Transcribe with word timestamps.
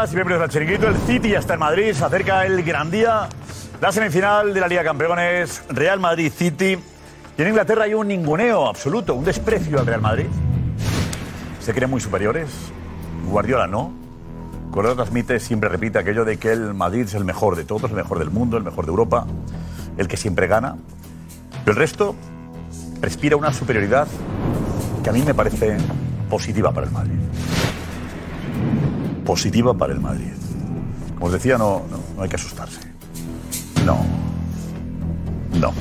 buenas 0.00 0.12
y 0.12 0.14
bienvenidos 0.14 0.44
al 0.44 0.50
Chiringuito. 0.50 0.88
El 0.88 0.96
City 0.96 1.28
ya 1.30 1.40
está 1.40 1.54
en 1.54 1.60
Madrid, 1.60 1.92
se 1.92 2.02
acerca 2.02 2.46
el 2.46 2.62
gran 2.62 2.90
día. 2.90 3.28
La 3.82 3.92
semifinal 3.92 4.54
de 4.54 4.60
la 4.60 4.66
Liga 4.66 4.82
Campeones, 4.82 5.62
Real 5.68 6.00
Madrid-City. 6.00 6.78
Y 7.36 7.42
en 7.42 7.48
Inglaterra 7.48 7.84
hay 7.84 7.92
un 7.92 8.08
ninguneo 8.08 8.66
absoluto, 8.66 9.14
un 9.14 9.26
desprecio 9.26 9.78
al 9.78 9.84
Real 9.84 10.00
Madrid. 10.00 10.24
Se 11.60 11.74
creen 11.74 11.90
muy 11.90 12.00
superiores. 12.00 12.48
Guardiola 13.26 13.66
no. 13.66 13.92
Guardiola 14.70 14.96
transmite, 15.02 15.38
siempre 15.38 15.68
repite 15.68 15.98
aquello 15.98 16.24
de 16.24 16.38
que 16.38 16.50
el 16.52 16.72
Madrid 16.72 17.02
es 17.02 17.14
el 17.14 17.26
mejor 17.26 17.56
de 17.56 17.64
todos, 17.64 17.90
el 17.90 17.96
mejor 17.96 18.20
del 18.20 18.30
mundo, 18.30 18.56
el 18.56 18.64
mejor 18.64 18.86
de 18.86 18.90
Europa, 18.92 19.26
el 19.98 20.08
que 20.08 20.16
siempre 20.16 20.46
gana. 20.46 20.76
Pero 21.62 21.72
el 21.72 21.76
resto 21.76 22.14
respira 23.02 23.36
una 23.36 23.52
superioridad 23.52 24.08
que 25.04 25.10
a 25.10 25.12
mí 25.12 25.20
me 25.20 25.34
parece 25.34 25.76
positiva 26.30 26.72
para 26.72 26.86
el 26.86 26.92
Madrid. 26.92 27.18
Positiva 29.24 29.74
para 29.74 29.92
el 29.92 30.00
Madrid. 30.00 30.32
Como 31.14 31.26
os 31.26 31.32
decía, 31.32 31.58
no, 31.58 31.82
no, 32.16 32.22
hay 32.22 32.28
que 32.28 32.36
asustarse. 32.36 32.80
No. 33.84 33.98
No. 35.58 35.72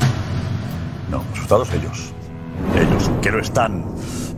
No, 1.10 1.24
asustados 1.34 1.72
ellos. 1.74 2.14
Ellos, 2.76 3.10
que 3.22 3.32
lo 3.32 3.40
están. 3.40 3.86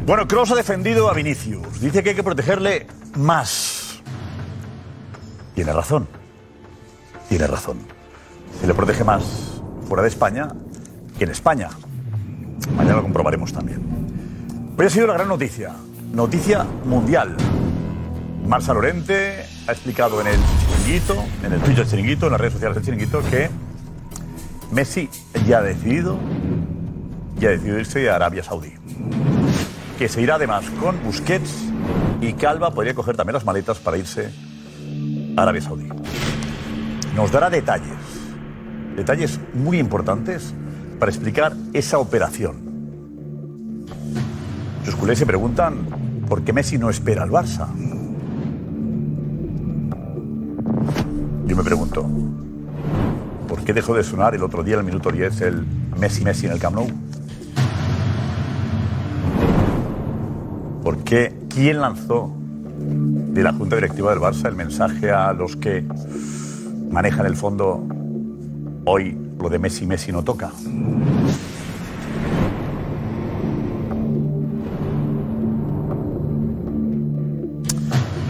Bueno, 0.06 0.28
Kroos 0.28 0.52
ha 0.52 0.56
defendido 0.56 1.10
a 1.10 1.14
Vinicius. 1.14 1.82
Dice 1.82 2.04
que 2.04 2.10
hay 2.10 2.16
que 2.16 2.24
protegerle 2.24 2.88
más. 3.16 4.02
Tiene 5.56 5.74
razón. 5.74 6.08
Tiene 7.30 7.48
razón. 7.48 7.80
Se 8.60 8.68
le 8.68 8.74
protege 8.74 9.04
más 9.04 9.24
fuera 9.88 10.04
de 10.04 10.10
España 10.10 10.48
que 11.18 11.26
en 11.26 11.32
España. 11.32 11.70
Mañana 12.76 12.98
lo 12.98 13.04
comprobaremos 13.04 13.52
también. 13.52 13.82
Hoy 14.78 14.86
ha 14.86 14.90
sido 14.90 15.08
la 15.08 15.14
gran 15.14 15.28
noticia. 15.28 15.76
Noticia 16.14 16.66
mundial. 16.86 17.36
Marsa 18.48 18.74
Lorente 18.74 19.46
ha 19.68 19.72
explicado 19.72 20.20
en 20.22 20.28
el 20.28 20.40
chiringuito, 20.60 21.24
en 21.44 21.54
el 21.54 21.62
Twitch 21.62 21.78
del 21.78 21.88
chiringuito, 21.88 22.26
en 22.26 22.32
las 22.32 22.42
redes 22.42 22.54
sociales 22.54 22.76
del 22.76 22.86
chiringuito, 22.86 23.22
que 23.30 23.50
Messi 24.72 25.10
ya 25.48 25.60
ha 25.60 25.62
decidido, 25.62 26.18
ya 27.38 27.50
ha 27.50 27.52
decidido 27.52 27.80
irse 27.80 28.10
a 28.10 28.16
Arabia 28.16 28.44
Saudí. 28.44 28.74
Que 29.98 30.10
se 30.10 30.22
irá 30.22 30.36
además 30.36 30.66
con 30.80 31.02
Busquets 31.04 31.52
y 32.22 32.34
Calva 32.34 32.72
podría 32.72 32.94
coger 32.94 33.16
también 33.16 33.36
las 33.36 33.46
maletas 33.46 33.80
para 33.80 33.98
irse 33.98 34.32
a 35.38 35.42
Arabia 35.42 35.62
Saudí. 35.62 35.88
Nos 37.16 37.32
dará 37.32 37.50
detalles, 37.50 37.98
detalles 38.96 39.40
muy 39.54 39.80
importantes 39.80 40.54
para 41.00 41.12
explicar 41.12 41.54
esa 41.74 42.00
operación. 42.00 42.72
Los 44.86 44.96
culés 44.96 45.20
se 45.20 45.26
preguntan 45.26 45.86
por 46.28 46.44
qué 46.44 46.54
Messi 46.54 46.78
no 46.78 46.90
espera 46.90 47.24
al 47.24 47.30
Barça. 47.30 47.68
Yo 51.52 51.58
me 51.58 51.64
pregunto, 51.64 52.10
¿por 53.50 53.62
qué 53.66 53.74
dejó 53.74 53.94
de 53.94 54.06
sonar 54.06 54.34
el 54.34 54.42
otro 54.42 54.64
día, 54.64 54.78
el 54.78 54.86
minuto 54.86 55.12
10, 55.12 55.42
el 55.42 55.66
Messi 56.00 56.24
Messi 56.24 56.46
en 56.46 56.54
el 56.54 56.60
Camp 56.60 56.78
Nou? 56.78 56.88
¿Por 60.82 61.04
qué? 61.04 61.38
¿Quién 61.50 61.82
lanzó 61.82 62.32
de 62.78 63.44
la 63.44 63.52
Junta 63.52 63.76
Directiva 63.76 64.12
del 64.12 64.22
Barça 64.22 64.48
el 64.48 64.56
mensaje 64.56 65.12
a 65.12 65.34
los 65.34 65.58
que 65.58 65.84
manejan 66.90 67.26
el 67.26 67.36
fondo 67.36 67.86
hoy 68.86 69.18
lo 69.38 69.50
de 69.50 69.60
Messi 69.60 69.86
Messi 69.86 70.14
no 70.14 70.24
toca? 70.24 70.52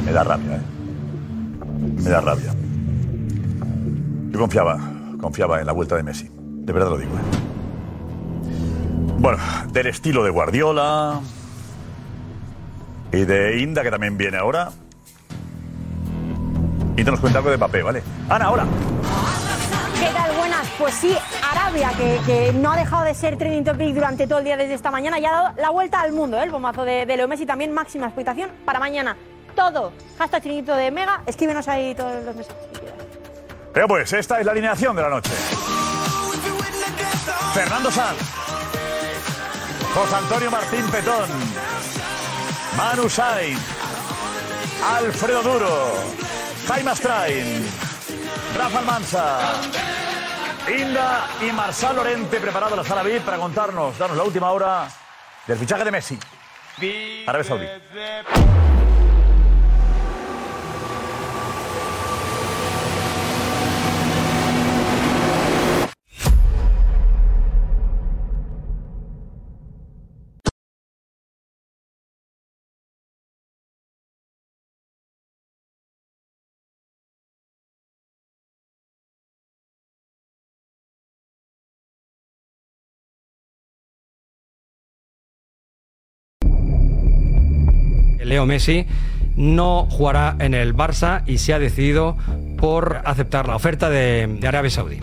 Me 0.03 0.11
da 0.11 0.23
rabia, 0.23 0.55
¿eh? 0.55 0.61
Me 2.03 2.09
da 2.09 2.19
rabia. 2.19 2.51
Yo 4.31 4.39
confiaba, 4.39 4.79
confiaba 5.19 5.59
en 5.59 5.67
la 5.67 5.73
vuelta 5.73 5.97
de 5.97 6.03
Messi. 6.03 6.29
De 6.31 6.71
verdad 6.71 6.89
lo 6.89 6.97
digo, 6.97 7.11
¿eh? 7.15 7.21
Bueno, 9.19 9.37
del 9.73 9.87
estilo 9.87 10.23
de 10.23 10.29
Guardiola 10.29 11.19
y 13.11 13.25
de 13.25 13.59
Inda, 13.59 13.83
que 13.83 13.91
también 13.91 14.17
viene 14.17 14.37
ahora. 14.37 14.71
Y 16.95 17.03
te 17.03 17.11
nos 17.11 17.19
cuenta 17.19 17.39
algo 17.39 17.51
de 17.51 17.57
papel, 17.57 17.83
¿vale? 17.83 18.03
Ana, 18.29 18.45
ahora. 18.45 18.65
¿Qué 19.99 20.07
tal? 20.13 20.31
Buenas. 20.37 20.67
Pues 20.79 20.93
sí, 20.93 21.13
Arabia, 21.51 21.91
que, 21.97 22.19
que 22.25 22.53
no 22.53 22.71
ha 22.71 22.77
dejado 22.77 23.03
de 23.03 23.13
ser 23.13 23.37
trending 23.37 23.65
topic 23.65 23.93
durante 23.93 24.27
todo 24.27 24.39
el 24.39 24.45
día 24.45 24.55
desde 24.55 24.75
esta 24.75 24.91
mañana, 24.91 25.19
ya 25.19 25.29
ha 25.29 25.43
dado 25.43 25.55
la 25.57 25.71
vuelta 25.71 25.99
al 25.99 26.13
mundo, 26.13 26.39
¿eh? 26.39 26.43
el 26.43 26.51
bombazo 26.51 26.85
de, 26.85 27.05
de 27.05 27.17
Leo 27.17 27.27
Messi. 27.27 27.45
También 27.45 27.73
máxima 27.73 28.07
expectación 28.07 28.49
para 28.63 28.79
mañana. 28.79 29.17
Todo. 29.55 29.91
Hashtag 30.17 30.41
chiringuito 30.43 30.73
de 30.75 30.89
Mega. 30.89 31.21
Escríbenos 31.25 31.67
ahí 31.67 31.93
todos 31.93 32.23
los 32.23 32.33
mensajes. 32.33 32.80
Pero 33.73 33.87
pues, 33.87 34.11
esta 34.13 34.39
es 34.39 34.45
la 34.45 34.51
alineación 34.51 34.95
de 34.95 35.01
la 35.01 35.09
noche. 35.09 35.31
Fernando 37.53 37.91
Sanz. 37.91 38.19
José 39.93 40.15
Antonio 40.15 40.51
Martín 40.51 40.85
Petón. 40.91 41.29
Manu 42.77 43.09
Sainz. 43.09 43.59
Alfredo 44.97 45.41
Duro. 45.41 45.93
Jaime 46.67 46.91
Astrain. 46.91 47.65
Rafa 48.57 48.79
Almanza. 48.79 49.39
Inda 50.67 51.27
y 51.41 51.51
Marsal 51.51 51.95
Lorente 51.95 52.39
preparado 52.39 52.75
la 52.75 52.83
sala 52.83 53.03
VIP 53.03 53.23
para 53.23 53.37
contarnos, 53.37 53.97
darnos 53.97 54.17
la 54.17 54.23
última 54.23 54.51
hora 54.51 54.87
del 55.47 55.57
fichaje 55.57 55.83
de 55.83 55.91
Messi. 55.91 56.19
Arabia 57.25 57.43
Saudí. 57.43 57.65
Leo 88.31 88.45
Messi 88.45 88.87
no 89.35 89.87
jugará 89.91 90.37
en 90.39 90.53
el 90.53 90.73
Barça 90.73 91.21
y 91.25 91.37
se 91.37 91.53
ha 91.53 91.59
decidido 91.59 92.15
por 92.57 93.01
aceptar 93.03 93.45
la 93.45 93.57
oferta 93.57 93.89
de, 93.89 94.39
Arabia 94.47 94.71
Saudí. 94.71 95.01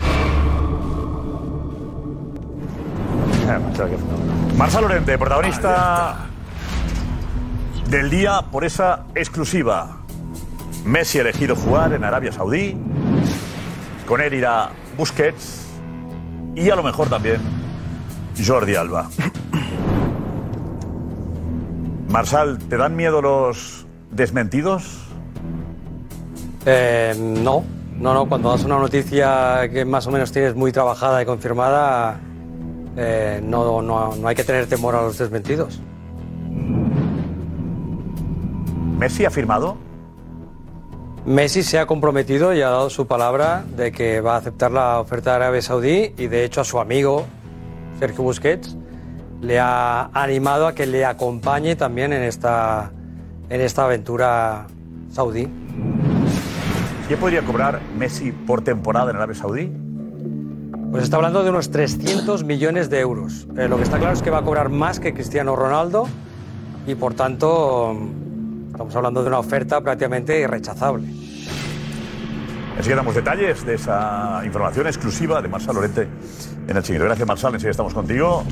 Marcelo 4.57 4.87
Lorente, 4.87 5.15
protagonista 5.19 6.25
del 7.87 8.09
día 8.09 8.41
por 8.51 8.65
esa 8.65 9.05
exclusiva. 9.13 9.97
Messi 10.85 11.19
ha 11.19 11.21
elegido 11.21 11.55
jugar 11.55 11.93
en 11.93 12.03
Arabia 12.03 12.31
Saudí. 12.31 12.75
Con 14.07 14.21
él 14.21 14.33
irá 14.33 14.71
Busquets 14.97 15.67
y 16.55 16.67
a 16.71 16.75
lo 16.75 16.81
mejor 16.81 17.09
también 17.09 17.39
Jordi 18.43 18.73
Alba. 18.73 19.07
Marsal, 22.09 22.57
¿te 22.57 22.75
dan 22.75 22.95
miedo 22.95 23.21
los 23.21 23.85
desmentidos? 24.09 25.05
Eh, 26.65 27.13
no, 27.17 27.63
no, 27.99 28.13
no. 28.15 28.27
Cuando 28.27 28.49
das 28.49 28.63
una 28.63 28.79
noticia 28.79 29.69
que 29.71 29.85
más 29.85 30.07
o 30.07 30.11
menos 30.11 30.31
tienes 30.31 30.55
muy 30.55 30.71
trabajada 30.71 31.21
y 31.21 31.25
confirmada, 31.25 32.19
eh, 32.97 33.39
no, 33.43 33.81
no, 33.83 34.15
no 34.15 34.27
hay 34.27 34.35
que 34.35 34.43
tener 34.43 34.65
temor 34.65 34.95
a 34.95 35.03
los 35.03 35.19
desmentidos. 35.19 35.79
¿Messi 38.97 39.25
ha 39.25 39.29
firmado? 39.29 39.77
Messi 41.25 41.61
se 41.61 41.77
ha 41.77 41.85
comprometido 41.85 42.55
y 42.55 42.61
ha 42.61 42.69
dado 42.69 42.89
su 42.89 43.05
palabra 43.05 43.63
de 43.77 43.91
que 43.91 44.19
va 44.19 44.33
a 44.33 44.37
aceptar 44.37 44.71
la 44.71 44.99
oferta 44.99 45.29
de 45.29 45.35
Arabia 45.35 45.61
Saudí 45.61 46.13
y 46.17 46.27
de 46.27 46.43
hecho 46.43 46.61
a 46.61 46.63
su 46.63 46.79
amigo 46.79 47.27
Sergio 47.99 48.23
Busquets 48.23 48.75
le 49.41 49.59
ha 49.59 50.09
animado 50.13 50.67
a 50.67 50.73
que 50.73 50.85
le 50.85 51.05
acompañe 51.05 51.75
también 51.75 52.13
en 52.13 52.23
esta, 52.23 52.91
en 53.49 53.61
esta 53.61 53.85
aventura 53.85 54.67
saudí. 55.11 55.47
¿Qué 57.07 57.17
podría 57.17 57.41
cobrar 57.41 57.79
Messi 57.97 58.31
por 58.31 58.61
temporada 58.61 59.09
en 59.09 59.17
Arabia 59.17 59.35
Saudí? 59.35 59.71
Pues 60.91 61.03
está 61.03 61.17
hablando 61.17 61.43
de 61.43 61.49
unos 61.49 61.71
300 61.71 62.43
millones 62.43 62.89
de 62.89 62.99
euros. 62.99 63.47
Eh, 63.57 63.67
lo 63.67 63.77
que 63.77 63.83
está 63.83 63.97
claro 63.97 64.13
es 64.13 64.21
que 64.21 64.29
va 64.29 64.39
a 64.39 64.43
cobrar 64.43 64.69
más 64.69 64.99
que 64.99 65.13
Cristiano 65.13 65.55
Ronaldo 65.55 66.07
y 66.85 66.95
por 66.95 67.13
tanto 67.13 67.95
estamos 68.71 68.95
hablando 68.95 69.21
de 69.21 69.27
una 69.27 69.39
oferta 69.39 69.81
prácticamente 69.81 70.39
irrechazable. 70.39 71.07
Enseguida 72.79 72.95
damos 72.95 73.13
detalles 73.13 73.65
de 73.65 73.73
esa 73.73 74.41
información 74.45 74.87
exclusiva 74.87 75.41
de 75.41 75.49
Marsal 75.49 75.75
Lorente 75.75 76.07
en 76.65 76.77
el 76.77 76.81
chiquito. 76.81 77.03
Gracias, 77.03 77.27
Marsal. 77.27 77.53
Enseguida 77.53 77.71
estamos 77.71 77.93
contigo. 77.93 78.45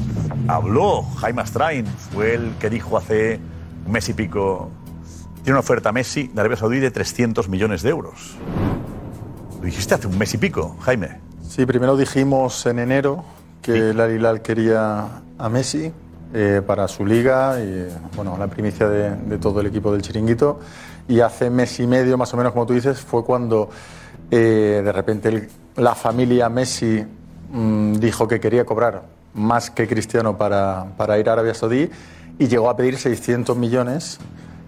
Habló 0.50 1.04
Jaime 1.22 1.44
Astrain, 1.44 1.86
fue 1.86 2.34
el 2.34 2.52
que 2.60 2.70
dijo 2.70 2.98
hace 2.98 3.40
un 3.86 3.92
mes 3.94 4.10
y 4.10 4.14
pico 4.14 4.70
tiene 5.44 5.54
una 5.54 5.62
oferta 5.62 5.90
a 5.90 5.92
Messi 5.94 6.28
de 6.28 6.42
Arabia 6.42 6.58
Saudí 6.58 6.80
de 6.80 6.92
300 6.92 7.48
millones 7.48 7.84
de 7.84 7.90
euros. 7.90 8.36
Lo 9.62 9.66
dijiste 9.66 9.96
hace 9.96 10.08
un 10.08 10.18
mes 10.18 10.34
y 10.34 10.38
pico, 10.38 10.76
Jaime. 10.82 11.22
Sí, 11.48 11.66
primero 11.66 11.96
dijimos 11.96 12.66
en 12.66 12.80
enero 12.80 13.24
que 13.62 13.92
el 13.92 14.12
Hilal 14.12 14.42
quería 14.42 15.22
a 15.38 15.50
Messi 15.50 15.94
eh, 16.34 16.62
para 16.68 16.90
su 16.90 17.06
liga 17.06 17.62
y 17.62 17.88
bueno, 18.14 18.36
la 18.38 18.48
primicia 18.48 18.90
de, 18.90 19.16
de 19.16 19.38
todo 19.38 19.62
el 19.62 19.68
equipo 19.68 19.94
del 19.94 20.02
Chiringuito. 20.02 20.60
Y 21.08 21.22
hace 21.22 21.50
mes 21.50 21.80
y 21.80 21.88
medio, 21.88 22.18
más 22.18 22.34
o 22.34 22.36
menos, 22.36 22.52
como 22.52 22.66
tú 22.66 22.74
dices, 22.74 23.00
fue 23.00 23.24
cuando 23.24 23.70
eh, 24.32 24.82
de 24.84 24.92
repente 24.92 25.30
el- 25.30 25.50
la 25.76 25.96
familia 25.96 26.50
Messi 26.50 27.04
mm, 27.52 27.94
dijo 27.94 28.28
que 28.28 28.40
quería 28.40 28.66
cobrar 28.66 29.04
más 29.34 29.70
que 29.72 29.88
Cristiano 29.88 30.38
para, 30.38 30.88
para 30.98 31.18
ir 31.20 31.30
a 31.30 31.34
Arabia 31.34 31.54
Saudí 31.54 31.90
y 32.40 32.48
llegó 32.48 32.70
a 32.70 32.76
pedir 32.76 32.98
600 32.98 33.56
millones 33.56 34.20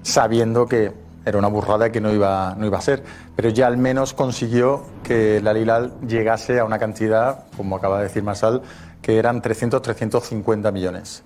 sabiendo 0.03 0.67
que 0.67 0.91
era 1.25 1.37
una 1.37 1.47
burrada 1.49 1.91
que 1.91 1.99
no 1.99 2.13
iba, 2.13 2.55
no 2.57 2.65
iba 2.65 2.77
a 2.77 2.81
ser. 2.81 3.03
Pero 3.35 3.49
ya 3.49 3.67
al 3.67 3.77
menos 3.77 4.13
consiguió 4.13 4.83
que 5.03 5.37
el 5.37 5.47
Al 5.47 5.57
Hilal 5.57 5.93
llegase 6.07 6.59
a 6.59 6.65
una 6.65 6.79
cantidad, 6.79 7.45
como 7.57 7.75
acaba 7.75 7.97
de 7.97 8.03
decir 8.03 8.23
Marsal, 8.23 8.61
que 9.01 9.17
eran 9.17 9.41
300-350 9.41 10.71
millones. 10.71 11.23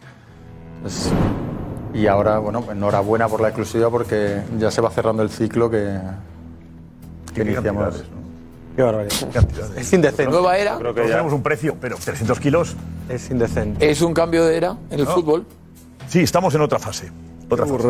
Pues, 0.81 1.11
y 1.93 2.07
ahora, 2.07 2.39
bueno, 2.39 2.63
enhorabuena 2.71 3.27
por 3.27 3.39
la 3.41 3.49
exclusiva 3.49 3.89
porque 3.89 4.41
ya 4.57 4.71
se 4.71 4.81
va 4.81 4.89
cerrando 4.89 5.21
el 5.23 5.29
ciclo 5.29 5.69
que, 5.69 5.99
que 7.33 7.43
iniciamos. 7.43 8.03
Qué 8.75 8.81
barbaridad. 8.81 9.13
Es 9.77 9.93
indecente. 9.93 10.31
Nueva 10.31 10.57
era. 10.57 10.77
Tenemos 10.77 11.33
un 11.33 11.43
precio, 11.43 11.75
pero 11.79 11.95
300 11.97 12.39
kilos. 12.39 12.75
Es 13.09 13.29
indecente. 13.29 13.89
Es 13.89 14.01
un 14.01 14.13
cambio 14.13 14.45
de 14.45 14.57
era 14.57 14.77
en 14.89 14.99
el 14.99 15.07
fútbol. 15.07 15.45
Sí, 16.07 16.21
estamos 16.21 16.53
en 16.55 16.61
otra 16.61 16.79
fase. 16.79 17.11
Otra 17.49 17.65
fase. 17.65 17.87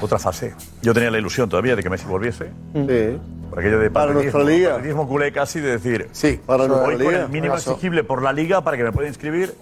Otra 0.00 0.18
fase. 0.18 0.54
Yo 0.82 0.92
tenía 0.94 1.10
la 1.10 1.18
ilusión 1.18 1.48
todavía 1.48 1.76
de 1.76 1.82
que 1.82 1.90
Messi 1.90 2.06
volviese. 2.06 2.46
Sí. 2.74 3.18
Por 3.50 3.60
aquello 3.60 3.78
de 3.78 3.90
Para 3.90 4.12
nuestra 4.12 4.42
liga. 4.42 4.70
patriotismo 4.72 5.06
culé 5.08 5.30
casi 5.32 5.60
de 5.60 5.70
decir. 5.78 6.08
Sí. 6.12 6.40
Para 6.44 6.66
nuestra 6.66 6.86
Voy 6.86 6.96
con 6.96 7.06
liga. 7.06 7.22
el 7.24 7.28
mínimo 7.28 7.54
exigible 7.54 8.02
por 8.02 8.20
la 8.22 8.32
liga 8.32 8.60
para 8.62 8.76
que 8.76 8.82
me 8.84 8.90
pueda 8.92 9.06
inscribir. 9.08 9.54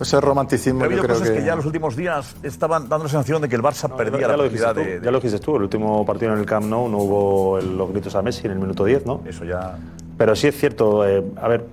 Ese 0.00 0.20
romanticismo 0.20 0.80
Ha 0.80 0.82
yo 0.82 0.86
habido 0.86 1.02
creo 1.04 1.14
cosas 1.16 1.30
que... 1.30 1.38
que... 1.38 1.44
ya 1.44 1.54
los 1.54 1.64
últimos 1.64 1.94
días 1.96 2.34
estaban 2.42 2.88
dando 2.88 3.04
la 3.04 3.10
sensación 3.10 3.40
de 3.42 3.48
que 3.48 3.56
el 3.56 3.62
Barça 3.62 3.94
perdía 3.96 4.20
ya, 4.22 4.28
la 4.28 4.36
posibilidad 4.36 4.74
de, 4.74 4.98
de- 4.98 5.04
ya 5.04 5.10
lo 5.10 5.20
dijiste 5.20 5.38
tú, 5.38 5.56
el 5.56 5.62
último 5.62 6.04
partido 6.04 6.32
en 6.32 6.38
el 6.40 6.46
Camp 6.46 6.66
Nou 6.66 6.88
no 6.88 6.98
hubo 6.98 7.58
el- 7.58 7.76
los 7.78 7.90
gritos 7.90 8.14
a 8.16 8.22
Messi 8.22 8.46
en 8.46 8.52
el 8.52 8.58
minuto 8.58 8.84
10, 8.84 9.06
¿no? 9.06 9.22
Eso 9.26 9.44
ya. 9.44 9.76
Pero 10.16 10.34
sí 10.34 10.48
es 10.48 10.56
cierto, 10.56 11.06
eh, 11.06 11.22
a 11.40 11.46
ver, 11.48 11.64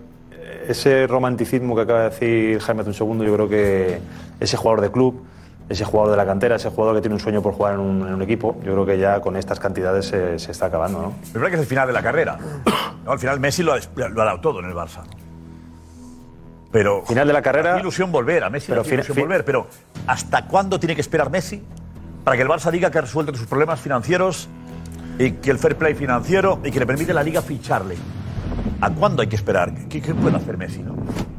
ese 0.68 1.08
romanticismo 1.08 1.76
que 1.76 1.82
acaba 1.82 2.04
de 2.04 2.10
decir 2.10 2.60
Jaime 2.60 2.82
hace 2.82 2.90
un 2.90 2.96
segundo, 2.96 3.24
yo 3.24 3.34
creo 3.34 3.50
que 3.50 4.00
ese 4.40 4.56
jugador 4.58 4.82
de 4.82 4.92
club, 4.92 5.22
ese 5.70 5.84
jugador 5.86 6.12
de 6.12 6.18
la 6.18 6.26
cantera, 6.26 6.56
ese 6.58 6.70
jugador 6.70 6.96
que 6.96 7.02
tiene 7.02 7.16
un 7.16 7.20
sueño 7.20 7.42
por 7.42 7.54
jugar 7.54 7.74
en 7.74 7.80
un, 7.80 8.08
en 8.08 8.14
un 8.14 8.22
equipo, 8.22 8.56
yo 8.64 8.74
creo 8.74 8.86
que 8.86 8.98
ya 9.00 9.20
con 9.22 9.36
estas 9.36 9.60
cantidades 9.60 10.06
se, 10.08 10.38
se 10.40 10.52
está 10.52 10.68
acabando, 10.68 11.02
¿no? 11.02 11.14
Es 11.24 11.34
verdad 11.34 11.48
que 11.50 11.56
es 11.56 11.62
el 11.62 11.68
final 11.68 11.88
de 11.88 11.94
la 11.94 12.04
carrera. 12.04 12.38
¿no? 13.04 13.12
Al 13.12 13.20
final 13.20 13.40
Messi 13.40 13.64
lo 13.64 13.74
ha, 13.74 13.80
lo 14.10 14.22
ha 14.22 14.26
dado 14.26 14.40
todo 14.42 14.60
en 14.60 14.66
el 14.66 14.74
Barça. 14.74 15.02
Pero. 16.72 17.04
Final 17.06 17.28
de 17.28 17.34
la 17.34 17.42
carrera- 17.42 17.80
ilusión 17.80 18.12
volver 18.12 18.44
a 18.44 18.50
Messi. 18.50 18.68
Pero 18.68 18.82
Pero 18.82 18.90
fin- 18.90 18.94
ilusión 18.96 19.16
fin- 19.16 19.24
volver. 19.26 19.46
Pero 19.46 19.68
¿hasta 20.08 20.46
cuándo 20.48 20.80
tiene 20.80 20.94
que 20.96 21.02
esperar 21.02 21.30
Messi 21.30 21.64
para 22.24 22.36
que 22.38 22.44
el 22.44 22.50
Barça 22.50 22.70
diga 22.72 22.92
que 22.92 22.98
ha 22.98 23.02
resuelto 23.02 23.34
sus 23.36 23.48
problemas 23.48 23.80
financieros 23.80 24.50
y 25.18 25.32
que 25.32 25.52
el 25.52 25.58
fair 25.60 25.78
play 25.78 25.96
financiero 25.96 26.60
y 26.64 26.72
que 26.72 26.80
le 26.80 26.86
permite 26.86 27.12
a 27.12 27.16
la 27.16 27.24
liga 27.24 27.42
ficharle? 27.42 27.96
¿A 28.82 28.90
cuándo 28.90 29.22
hay 29.22 29.28
que 29.28 29.36
esperar? 29.36 29.74
¿Qué, 29.90 30.02
qué 30.02 30.14
puede 30.14 30.36
hacer 30.38 30.58
Messi? 30.58 30.80
No? 30.80 30.96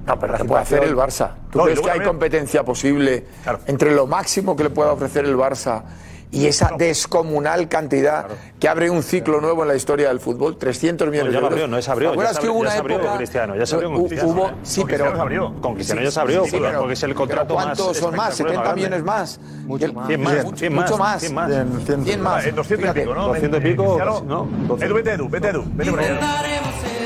No, 0.07 0.19
pero 0.19 0.35
¿qué 0.35 0.45
puede 0.45 0.63
hacer 0.63 0.85
el 0.85 0.95
Barça? 0.97 1.31
¿Tú 1.51 1.59
No, 1.59 1.65
crees 1.65 1.81
que 1.81 1.87
hay 1.87 1.99
también- 1.99 2.09
competencia 2.09 2.65
posible 2.65 3.25
Claro. 3.43 3.59
entre 3.67 3.95
lo 3.95 4.07
máximo 4.07 4.55
que 4.57 4.63
le 4.65 4.71
pueda 4.71 4.93
ofrecer 4.93 5.25
el 5.25 5.37
Barça 5.37 5.83
y 6.31 6.47
esa 6.47 6.73
descomunal 6.77 7.69
cantidad 7.69 8.27
que 8.61 8.69
abre 8.69 8.91
un 8.91 9.03
ciclo 9.03 9.41
nuevo 9.41 9.63
en 9.63 9.69
la 9.69 9.75
historia 9.77 10.09
del 10.09 10.21
fútbol? 10.21 10.59
300 10.59 11.09
millones 11.09 11.33
ya 11.33 11.39
de 11.39 11.41
lo 11.41 11.47
euros. 11.47 11.53
abrió, 11.53 11.69
no 11.69 11.79
es 11.79 11.89
abrió, 11.89 12.09
¿Te 12.11 12.15
acuerdas 12.15 12.35
ya 12.37 12.41
que 12.43 12.49
hubo 12.49 12.55
abrió- 12.57 12.61
una 12.61 12.69
ya 12.71 12.75
se 12.75 12.81
abrió 12.81 12.97
época- 12.97 13.09
con 13.11 13.17
Cristiano, 13.19 13.57
ya 13.57 13.67
se 13.67 13.75
abrió 13.75 13.91
con 13.93 14.05
Cristiano, 14.07 14.33
hubo- 14.33 14.49
¿eh? 14.49 14.53
Sí, 14.63 14.81
Con 14.81 14.91
pero... 14.91 15.21
Abrió. 15.21 15.55
Con 15.61 15.75
Cristiano 15.75 16.01
Sí, 16.01 16.05
ya 16.05 16.11
se 16.11 16.21
abrió, 16.21 16.45
sí, 16.45 16.51
porque- 16.51 16.67
pero- 16.67 16.79
porque 16.81 16.93
es 16.95 17.03
el 17.05 17.15
contrato 17.15 17.55
más 17.55 17.65
¿Cuántos 17.65 17.97
son 17.97 18.17
más? 18.17 18.31
espectacular, 18.33 18.35
70 18.37 18.63
grande. 18.63 18.81
millones 18.81 19.05
más. 19.05 19.41
Mucho 19.67 19.93
más. 19.93 20.07
100 20.09 20.23
más, 20.23 20.45
mucho- 20.45 20.57
100 20.57 20.75
más, 20.75 20.91
mucho 20.91 20.99
más. 21.03 21.21
100 21.21 21.35
más. 21.35 21.49
100, 21.51 21.81
100. 21.87 22.05
100 22.05 22.23
más. 22.23 22.47
En 22.47 22.55
200 22.57 22.91
y 22.97 23.01
pico, 23.01 23.15
¿no? 23.15 23.29
200 23.29 23.61
y 23.61 23.63
pico, 23.65 23.83
¿no? 23.85 24.45
Edu, 24.47 24.67
200. 24.69 24.95
vete, 24.97 25.13
Edu, 25.13 25.29
vete, 25.29 25.49
Edu. 25.49 25.65
Vete 25.75 25.91
por 25.91 26.01
allá. 26.01 26.21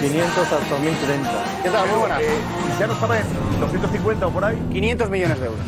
500 0.00 0.52
hasta 0.52 0.78
1030. 0.78 1.30
¿Qué 1.62 1.70
tal? 1.70 1.88
Muy 1.88 1.98
buenas. 2.00 2.20
Eh, 2.22 2.26
Cristiano 2.64 2.92
estaba 2.94 3.18
en 3.18 3.24
250 3.60 4.26
o 4.26 4.30
por 4.30 4.44
ahí. 4.44 4.56
500 4.72 5.10
millones 5.10 5.40
de 5.40 5.46
euros. 5.46 5.60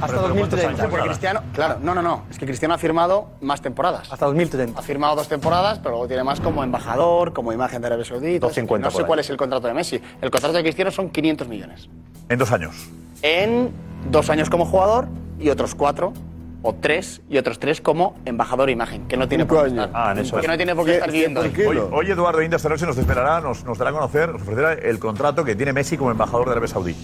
Hasta 0.00 0.06
Pero- 0.06 0.22
pero 0.22 0.34
¿cuántos 0.34 0.50
2030. 0.60 0.82
años? 0.82 0.90
Porque 0.90 1.06
Cristiano, 1.08 1.40
claro, 1.52 1.76
no, 1.82 1.94
no, 1.94 2.00
no. 2.02 2.22
Es 2.30 2.38
que 2.38 2.46
Cristiano 2.46 2.74
ha 2.74 2.78
firmado 2.78 3.28
más 3.42 3.60
temporadas. 3.60 4.10
Hasta 4.10 4.24
2030. 4.26 4.78
Ha 4.78 4.82
firmado 4.82 5.16
dos 5.16 5.28
temporadas, 5.28 5.78
pero 5.78 5.90
luego 5.90 6.06
tiene 6.08 6.24
más 6.24 6.40
como 6.40 6.64
embajador, 6.64 7.32
como 7.34 7.52
imagen 7.52 7.80
de 7.82 7.88
Arabia 7.88 8.04
Saudita. 8.04 8.46
250 8.46 8.88
No 8.88 8.90
sé 8.96 9.04
cuál 9.04 9.18
ahí. 9.18 9.24
es 9.24 9.30
el 9.30 9.36
contrato 9.36 9.66
de 9.66 9.74
Messi. 9.74 10.00
El 10.22 10.30
contrato 10.30 10.56
de 10.56 10.62
Cristiano 10.62 10.90
son 10.90 11.10
500 11.10 11.48
millones. 11.48 11.88
En 12.28 12.38
dos 12.38 12.50
años. 12.52 12.74
En 13.22 13.70
dos 14.10 14.30
años 14.30 14.48
como 14.48 14.64
jugador 14.64 15.08
y 15.38 15.50
otros 15.50 15.74
cuatro 15.74 16.14
o 16.62 16.74
tres 16.74 17.22
y 17.30 17.38
otros 17.38 17.58
tres 17.58 17.80
como 17.80 18.16
embajador 18.24 18.68
e 18.68 18.72
imagen, 18.72 19.06
que 19.08 19.16
no 19.16 19.28
tiene 19.28 19.46
por 19.46 19.58
qué 19.58 19.70
años. 19.70 19.86
estar. 19.86 19.90
Ah, 20.08 20.12
en 20.12 20.18
eso 20.18 20.36
que 20.36 20.42
es. 20.42 20.48
no 20.48 20.56
tiene 20.56 20.74
por 20.74 20.84
qué 20.84 20.90
¿Qué- 20.92 20.96
estar 20.98 21.10
viviendo 21.12 21.40
ahí. 21.40 21.52
Hoy, 21.66 21.78
hoy 21.90 22.10
Eduardo 22.10 22.42
Inda 22.42 22.56
esta 22.56 22.68
noche 22.68 22.86
nos 22.86 22.96
desvelará, 22.96 23.40
nos, 23.40 23.64
nos 23.64 23.78
dará 23.78 23.90
a 23.90 23.92
conocer, 23.94 24.30
nos 24.32 24.42
ofrecerá 24.42 24.74
el 24.74 24.98
contrato 24.98 25.44
que 25.44 25.54
tiene 25.54 25.72
Messi 25.72 25.96
como 25.96 26.10
embajador 26.10 26.44
de 26.46 26.52
Arabia 26.52 26.68
Saudí. 26.68 26.94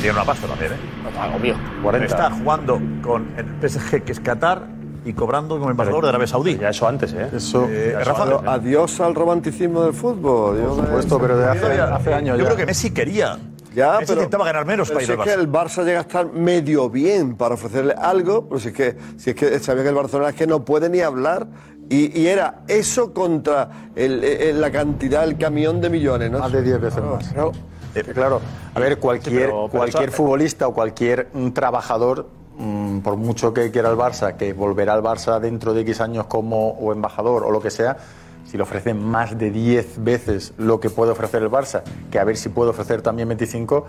Tiene 0.00 0.14
una 0.16 0.24
pasta 0.24 0.46
también, 0.46 0.72
¿eh? 0.72 0.76
Ah, 1.18 1.30
Obvio. 1.36 1.56
40. 1.82 2.06
Está 2.06 2.30
jugando 2.30 2.80
con 3.02 3.28
el 3.38 3.46
PSG, 3.68 4.02
que 4.04 4.12
es 4.12 4.20
Qatar, 4.20 4.66
y 5.06 5.12
cobrando 5.14 5.58
como 5.58 5.70
embajador 5.70 6.02
de 6.04 6.08
Arabia 6.10 6.26
Saudí. 6.26 6.58
Ya 6.58 6.68
eso 6.68 6.86
antes, 6.86 7.12
¿eh? 7.14 7.28
Eso, 7.34 7.66
Eh, 7.70 7.92
Rafa, 8.04 8.24
eso 8.24 8.38
Pero 8.40 8.50
adiós 8.50 9.00
al 9.00 9.14
romanticismo 9.14 9.82
del 9.82 9.94
fútbol. 9.94 10.58
Yo, 10.58 10.68
por 10.76 10.84
supuesto, 10.84 11.18
pero 11.18 11.36
de 11.38 11.46
hace, 11.48 11.80
hace 11.80 12.14
años 12.14 12.36
yo 12.38 12.42
ya. 12.44 12.48
creo 12.48 12.56
que 12.58 12.66
Messi 12.66 12.90
quería. 12.92 13.38
Ya, 13.74 13.92
Messi 13.98 14.06
pero, 14.06 14.20
intentaba 14.22 14.44
ganar 14.44 14.64
menos 14.66 14.88
pero 14.88 15.00
para 15.00 15.02
ir 15.02 15.06
si 15.06 15.12
al 15.12 15.18
es 15.18 15.24
que 15.24 15.30
Barça. 15.30 15.40
el 15.40 15.52
Barça 15.52 15.84
llega 15.84 15.98
a 15.98 16.02
estar 16.02 16.32
medio 16.32 16.88
bien 16.90 17.36
para 17.36 17.54
ofrecerle 17.54 17.94
algo, 17.94 18.46
pero 18.48 18.60
si 18.60 18.68
es 18.68 18.74
que, 18.74 18.96
si 19.16 19.30
es 19.30 19.36
que 19.36 19.58
sabía 19.58 19.82
que 19.82 19.88
el 19.88 19.94
Barcelona 19.94 20.30
es 20.30 20.36
que 20.36 20.46
no 20.46 20.64
puede 20.64 20.88
ni 20.88 21.00
hablar. 21.00 21.46
Y, 21.90 22.18
y 22.18 22.28
era 22.28 22.62
eso 22.66 23.12
contra 23.12 23.90
el- 23.94 24.24
el- 24.24 24.60
la 24.60 24.70
cantidad, 24.70 25.24
el 25.24 25.36
camión 25.36 25.80
de 25.82 25.90
millones, 25.90 26.30
¿no? 26.30 26.38
Más 26.38 26.50
de 26.52 26.62
10 26.62 26.80
veces 26.80 27.02
más. 27.02 27.28
Claro. 27.28 27.52
Eh, 27.94 28.02
claro, 28.14 28.40
a 28.74 28.80
ver, 28.80 28.98
cualquier, 28.98 29.42
pero- 29.42 29.68
pero 29.70 29.78
cualquier 29.78 30.08
eso- 30.08 30.16
futbolista 30.16 30.66
o 30.66 30.72
cualquier 30.72 31.28
mm, 31.34 31.50
trabajador, 31.50 32.26
mm, 32.56 33.00
por 33.00 33.16
mucho 33.16 33.52
que 33.52 33.70
quiera 33.70 33.90
el 33.90 33.96
Barça, 33.96 34.34
que 34.36 34.52
volverá 34.54 34.94
al 34.94 35.02
Barça 35.02 35.38
dentro 35.40 35.74
de 35.74 35.82
X 35.82 36.00
años 36.00 36.26
como 36.26 36.70
o 36.70 36.92
embajador 36.92 37.44
o 37.44 37.50
lo 37.50 37.60
que 37.60 37.70
sea, 37.70 37.98
si 38.44 38.56
le 38.56 38.62
ofrecen 38.62 39.02
más 39.02 39.38
de 39.38 39.50
10 39.50 40.04
veces 40.04 40.52
lo 40.58 40.80
que 40.80 40.90
puede 40.90 41.12
ofrecer 41.12 41.42
el 41.42 41.50
Barça, 41.50 41.82
que 42.10 42.18
a 42.18 42.24
ver 42.24 42.36
si 42.36 42.48
puede 42.48 42.70
ofrecer 42.70 43.02
también 43.02 43.28
25, 43.28 43.86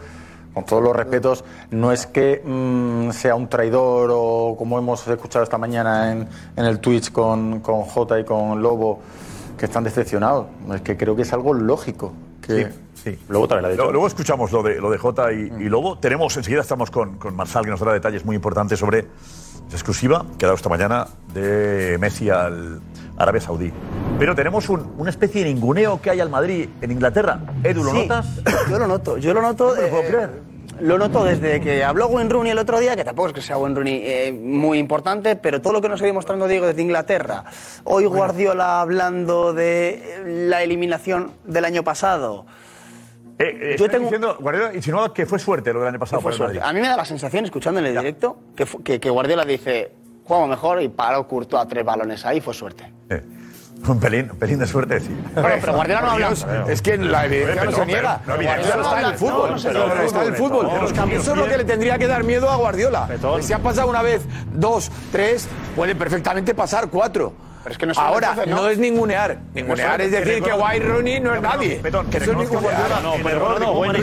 con 0.54 0.66
todos 0.66 0.82
los 0.82 0.96
respetos, 0.96 1.44
no 1.70 1.92
es 1.92 2.08
que 2.08 2.42
mm, 2.44 3.12
sea 3.12 3.36
un 3.36 3.50
traidor 3.50 4.10
o 4.14 4.56
como 4.58 4.80
hemos 4.80 5.06
escuchado 5.06 5.44
esta 5.44 5.58
mañana 5.58 6.14
en, 6.14 6.28
en 6.56 6.66
el 6.66 6.80
Twitch 6.80 7.12
con, 7.12 7.60
con 7.60 7.82
Jota 7.82 8.20
y 8.20 8.24
con 8.24 8.62
Lobo, 8.62 9.02
que 9.58 9.66
están 9.66 9.84
decepcionados. 9.84 10.48
Es 10.74 10.82
que 10.82 10.96
creo 10.96 11.16
que 11.16 11.24
es 11.24 11.34
algo 11.34 11.54
lógico. 11.54 12.14
Que, 12.42 12.72
Sí, 12.96 13.12
sí. 13.12 13.20
Luego. 13.28 13.48
Luego, 13.48 13.92
luego 13.92 14.08
escuchamos 14.08 14.52
lo 14.54 14.64
de, 14.64 14.80
lo 14.80 14.90
de 14.90 14.98
Jota 14.98 15.34
y, 15.34 15.52
y 15.60 15.70
Lobo. 15.70 15.98
Tenemos, 16.00 16.36
enseguida 16.38 16.62
estamos 16.62 16.90
con, 16.90 17.18
con 17.18 17.36
Marsal, 17.36 17.66
que 17.66 17.72
nos 17.72 17.80
dará 17.82 17.94
detalles 17.94 18.24
muy 18.24 18.38
importantes 18.38 18.80
sobre 18.80 19.00
esa 19.68 19.76
exclusiva 19.76 20.26
que 20.38 20.46
ha 20.46 20.48
dado 20.48 20.56
esta 20.56 20.70
mañana 20.70 21.08
de 21.34 21.98
Messi 22.00 22.30
al 22.30 22.80
Arabia 23.17 23.41
Saudí. 23.41 23.72
Pero 24.19 24.36
tenemos 24.36 24.67
un- 24.69 24.93
una 24.98 25.10
especie 25.10 25.43
de 25.43 25.53
ninguneo 25.53 26.01
que 26.01 26.10
hay 26.10 26.19
al 26.19 26.29
Madrid 26.29 26.69
en 26.81 26.91
Inglaterra. 26.91 27.39
Edu, 27.63 27.84
¿lo 27.84 27.91
Sí, 27.91 27.98
notas? 28.00 28.27
Yo 28.69 28.79
lo 28.79 28.88
noto, 28.88 29.17
yo 29.17 29.34
lo 29.34 29.41
noto. 29.41 29.69
No 29.69 29.75
me 29.75 29.81
lo 29.84 29.89
puedo 29.89 30.03
eh, 30.03 30.07
creer. 30.07 30.29
Lo 30.81 30.98
noto 30.98 31.24
desde 31.24 31.62
que 31.62 31.86
habló 31.86 32.07
Wayne 32.07 32.29
Rooney 32.29 32.51
el 32.51 32.57
otro 32.60 32.79
día, 32.81 32.98
que 32.98 33.05
tampoco 33.05 33.29
es 33.29 33.34
que 33.34 33.41
sea 33.41 33.57
Wayne 33.57 33.75
Rooney 33.75 34.01
eh, 34.03 34.34
muy 34.34 34.77
importante, 34.77 35.38
pero 35.38 35.62
todo 35.62 35.72
lo 35.72 35.79
que 35.81 35.88
nos 35.88 36.01
ha 36.01 36.05
ido 36.05 36.13
mostrando 36.13 36.48
Diego 36.50 36.67
desde 36.67 36.81
Inglaterra. 36.81 37.45
Hoy 37.86 38.05
Guardiola 38.05 38.81
hablando 38.81 39.53
de 39.53 39.89
eh, 39.89 40.48
la 40.50 40.63
eliminación 40.63 41.31
del 41.45 41.63
año 41.63 41.84
pasado. 41.84 42.45
Eh, 43.39 43.74
eh, 43.74 43.75
Yo 43.79 43.88
tengo- 43.89 44.03
diciendo, 44.03 44.38
Guardiola 44.39 44.74
insinuaba 44.74 45.13
que 45.13 45.25
fue 45.25 45.39
suerte 45.39 45.72
lo 45.72 45.79
del 45.79 45.89
año 45.89 46.00
pasado 46.00 46.22
Fue 46.22 46.34
suerte. 46.34 46.60
A 46.62 46.74
mí 46.74 46.81
me 46.81 46.88
da 46.88 46.98
la 46.98 47.05
sensación, 47.05 47.45
escuchando 47.45 47.79
en 47.79 47.86
el 47.86 47.95
directo, 47.98 48.38
que, 48.55 48.65
que, 48.84 49.00
que 49.00 49.10
Guardiola 49.10 49.45
dice, 49.45 49.91
jugamos 50.25 50.50
mejor 50.50 50.82
y 50.82 50.89
paró 50.89 51.27
Courtois 51.27 51.67
tres 51.67 51.86
balones 51.86 52.25
ahí, 52.25 52.41
fue 52.41 52.53
suerte. 52.53 52.91
Eh, 53.10 53.24
un 53.88 54.00
pelín, 54.00 54.32
un 54.32 54.38
pelín 54.39 54.58
de 54.58 54.65
suerte, 54.65 55.00
sí. 55.00 55.15
Bueno, 55.36 55.50
pero 55.62 55.74
Guardiola 55.74 56.01
no 56.01 56.12
habla. 56.12 56.34
Es 56.67 56.82
que 56.82 56.98
la 56.98 57.25
evidencia 57.25 57.53
Pero 57.62 57.65
no 57.65 57.72
no, 57.72 57.77
se 57.77 57.86
niega. 57.86 58.22
no, 58.25 58.34
Guardiola 58.36 58.75
no 58.77 58.82
está 58.84 59.00
en 59.01 59.05
el 59.05 59.13
fútbol. 59.15 59.50
no, 59.51 59.62
pero 59.63 60.01
está 60.03 60.22
en 60.24 60.27
el 60.27 60.36
fútbol. 60.36 60.70
Eso 61.12 61.32
es 61.32 61.38
lo 61.38 61.46
que 61.48 61.58
le 61.58 61.63
tendría 61.65 61.98
que 61.98 62.08
dar 62.08 62.24
miedo 62.24 62.50
a 62.50 62.55
Guardiola. 62.55 63.08
Que 63.08 63.44
Si 63.44 63.53
ha 63.53 63.60
pasado 63.60 63.88
una 63.88 64.01
vez, 64.01 64.24
dos, 64.53 64.91
tres, 65.12 65.48
puede 65.75 65.94
perfectamente 65.96 66.55
pasar 66.55 66.89
cuatro. 66.89 67.34
Pero 67.65 67.74
es 67.74 67.77
que 67.79 67.86
no 67.88 67.91
es 67.93 67.98
Ahora, 67.98 68.29
entonces, 68.29 68.53
no. 68.53 68.62
¿no? 68.62 68.69
es 68.69 68.77
ningunear. 68.77 69.39
Ningunear 69.55 70.00
es 70.00 70.12
decir 70.12 70.43
que 70.43 70.53
Wayne 70.53 70.86
Rooney 70.86 71.19
no 71.19 71.34
es 71.34 71.41
nadie. 71.41 71.77
Petón, 71.77 72.07
que 72.12 72.17
Eso 72.17 72.39
es. 72.39 72.48
Guardiola 72.48 73.00
No, 73.01 73.13
pero 73.24 73.29
error 73.29 73.60
no, 73.60 73.72
Wayne 73.72 73.98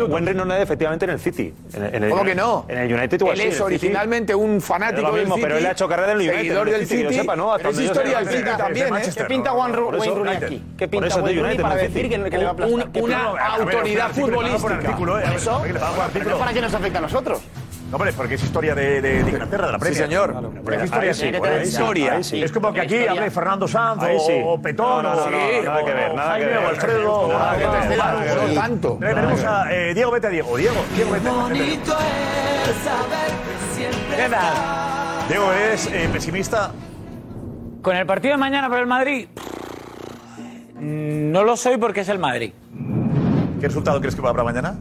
Rooney 0.00 0.34
no 0.34 0.54
es 0.54 0.62
efectivamente 0.62 1.04
en 1.04 1.10
el 1.10 1.20
City. 1.20 1.52
En, 1.74 1.84
en 1.96 2.04
el, 2.04 2.10
¿Cómo 2.10 2.24
que 2.24 2.34
no? 2.34 2.64
En 2.66 2.78
el 2.78 2.94
United 2.94 3.20
igual 3.20 3.38
Él 3.38 3.48
es 3.48 3.60
originalmente 3.60 4.34
un 4.34 4.58
fanático 4.58 5.06
Es 5.08 5.12
lo 5.12 5.12
mismo, 5.12 5.34
del 5.34 5.34
City. 5.34 5.42
pero 5.42 5.58
él 5.58 5.66
ha 5.66 5.72
hecho 5.72 5.86
carrera 5.86 6.12
en 6.12 6.20
el 6.20 6.28
United, 6.28 6.38
Seguidor 6.38 6.68
en 6.68 6.74
el 6.74 6.80
del 6.80 6.88
City, 6.88 7.20
es 7.68 7.78
historia 7.78 8.18
del 8.20 8.28
City 8.28 8.50
también, 8.56 8.96
¿eh? 8.96 9.02
¿Qué 9.14 9.24
pinta 9.24 9.52
Wayne 9.52 9.76
Rooney 9.76 10.36
aquí? 10.36 10.62
¿Qué 10.78 10.88
pinta 10.88 11.16
Wayne 11.16 11.42
Rooney 11.42 11.58
para 11.58 11.76
decir 11.76 12.08
que, 12.08 12.16
le 12.16 12.44
va 12.44 12.48
a 12.48 12.52
aplastar? 12.52 12.90
¿Qué 12.90 13.02
Una 13.02 13.24
autoridad 13.54 14.10
futbolística. 14.12 14.96
Eh, 15.20 15.36
Eso. 15.36 15.62
¿para 16.38 16.52
qué 16.54 16.62
nos 16.62 16.72
afecta 16.72 17.00
a 17.00 17.02
nosotros? 17.02 17.42
No, 17.94 17.98
hombre, 17.98 18.12
porque 18.12 18.34
es 18.34 18.42
historia 18.42 18.74
de, 18.74 19.00
de, 19.00 19.22
de 19.22 19.30
Inglaterra, 19.30 19.66
de 19.66 19.72
la 19.72 19.78
Sí, 19.78 19.82
Premier. 19.84 20.02
señor. 20.08 20.52
Pero 20.64 20.78
es 20.78 20.84
historia 20.84 21.14
sí, 21.14 21.20
sí, 21.30 21.38
sí, 21.62 21.68
historia. 21.68 22.22
sí. 22.24 22.42
Es 22.42 22.50
como 22.50 22.72
que 22.72 22.80
aquí 22.80 23.06
hable 23.06 23.30
Fernando 23.30 23.68
Sanz 23.68 24.02
sí. 24.26 24.32
o, 24.42 24.54
o 24.54 24.60
Petón 24.60 25.04
No, 25.04 25.14
no, 25.14 25.22
o, 25.22 25.30
no, 25.30 25.36
sí, 25.38 25.64
nada 25.64 25.84
que 25.84 25.92
ver, 25.92 26.12
nada 26.12 26.38
que 26.38 26.44
ver. 26.44 26.56
o 26.58 26.68
Alfredo 26.70 27.28
Nada 27.28 27.56
que 27.56 28.34
ver, 28.34 28.54
tanto. 28.56 28.96
Tenemos 28.98 29.44
a 29.44 29.72
eh, 29.72 29.94
Diego, 29.94 30.10
vete 30.10 30.26
a 30.26 30.30
Diego. 30.30 30.56
Diego, 30.56 30.74
Diego, 30.96 31.12
vete. 31.12 31.30
vete. 31.52 31.80
¿Qué 34.16 34.28
tal? 34.28 35.28
Diego 35.28 35.52
es 35.52 35.86
eh, 35.92 36.08
pesimista. 36.12 36.72
Con 37.80 37.94
el 37.94 38.06
partido 38.06 38.32
de 38.32 38.38
mañana 38.38 38.68
por 38.68 38.80
el 38.80 38.86
Madrid, 38.88 39.28
mm, 40.74 41.30
no 41.30 41.44
lo 41.44 41.56
soy 41.56 41.76
porque 41.76 42.00
es 42.00 42.08
el 42.08 42.18
Madrid. 42.18 42.52
¿Qué 43.60 43.68
resultado 43.68 44.00
crees 44.00 44.16
que 44.16 44.26
habrá 44.26 44.42
mañana? 44.42 44.74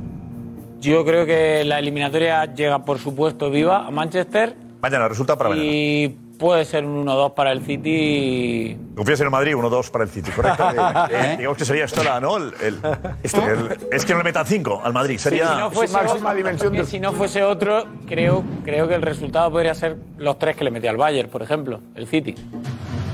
Yo 0.84 1.06
creo 1.06 1.26
que 1.26 1.64
la 1.64 1.80
eliminatoria 1.80 2.44
llega, 2.54 2.84
por 2.84 3.00
supuesto, 3.00 3.50
viva 3.50 3.88
a 3.88 3.92
Manchester 3.92 4.54
Mañana, 4.82 5.08
resultado 5.08 5.38
para 5.38 5.52
mañana. 5.52 5.66
y 5.72 6.10
puede 6.38 6.66
ser 6.66 6.84
un 6.84 7.06
1-2 7.08 7.34
para 7.36 7.54
el 7.54 7.62
City. 7.64 8.78
Confías 8.94 9.22
en 9.22 9.28
el 9.28 9.32
Madrid, 9.32 9.54
1-2 9.56 9.90
para 9.92 10.04
el 10.04 10.10
City, 10.10 10.30
correcto. 10.32 10.68
Eh, 11.10 11.36
digamos 11.38 11.58
que 11.58 11.64
sería 11.64 11.86
esto 11.86 12.04
la, 12.04 12.20
¿no? 12.20 12.36
El, 12.36 12.54
el- 12.62 12.80
el- 13.24 13.80
es 13.94 14.04
que 14.04 14.12
no 14.12 14.18
le 14.18 14.26
metan 14.26 14.46
5 14.46 14.82
al 14.84 14.92
Madrid. 14.92 15.18
Sería. 15.20 15.54
si 15.54 15.58
no 15.60 15.72
fuese 15.72 15.94
máxima 15.94 16.30
otro, 16.32 16.36
dimensión 16.38 16.74
del- 16.74 16.86
si 16.86 17.00
no 17.00 17.14
fuese 17.14 17.44
otro, 17.44 17.86
creo, 18.06 18.44
creo 18.66 18.86
que 18.90 18.96
el 18.96 19.02
resultado 19.04 19.50
podría 19.52 19.74
ser 19.76 19.96
los 20.18 20.38
tres 20.38 20.58
que 20.58 20.66
le 20.66 20.72
metió 20.72 20.90
al 20.90 20.98
Bayern, 20.98 21.30
por 21.30 21.42
ejemplo, 21.44 21.80
el 21.96 22.08
City. 22.08 22.36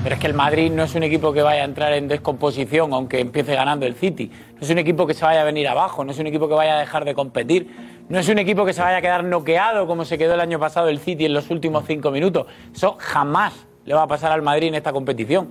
Pero 0.02 0.16
es 0.16 0.22
que 0.22 0.28
el 0.28 0.34
Madrid 0.34 0.72
no 0.72 0.84
es 0.84 0.96
un 0.96 1.04
equipo 1.04 1.34
que 1.34 1.42
vaya 1.42 1.62
a 1.62 1.66
entrar 1.66 1.92
en 1.92 2.08
descomposición 2.08 2.94
aunque 2.94 3.20
empiece 3.20 3.54
ganando 3.54 3.86
el 3.86 3.96
City. 3.96 4.32
No 4.54 4.62
es 4.62 4.70
un 4.70 4.78
equipo 4.78 5.06
que 5.06 5.14
se 5.14 5.26
vaya 5.26 5.42
a 5.42 5.44
venir 5.44 5.68
abajo, 5.68 6.06
no 6.06 6.12
es 6.12 6.20
un 6.20 6.28
equipo 6.28 6.48
que 6.48 6.54
vaya 6.54 6.78
a 6.78 6.80
dejar 6.80 7.04
de 7.04 7.14
competir. 7.14 7.68
No 8.08 8.18
es 8.18 8.30
un 8.30 8.40
equipo 8.40 8.66
que 8.66 8.72
se 8.72 8.82
vaya 8.82 8.98
a 8.98 9.02
quedar 9.02 9.26
noqueado 9.26 9.86
como 9.88 10.06
se 10.06 10.18
quedó 10.18 10.36
el 10.36 10.40
año 10.40 10.58
pasado 10.58 10.88
el 10.88 11.00
City 11.00 11.26
en 11.26 11.34
los 11.34 11.50
últimos 11.50 11.84
cinco 11.86 12.12
minutos. 12.12 12.48
Eso 12.74 12.96
jamás 12.98 13.54
le 13.86 13.94
va 13.94 14.04
a 14.04 14.08
pasar 14.08 14.32
al 14.32 14.42
Madrid 14.42 14.70
en 14.70 14.76
esta 14.76 14.94
competición. 14.94 15.50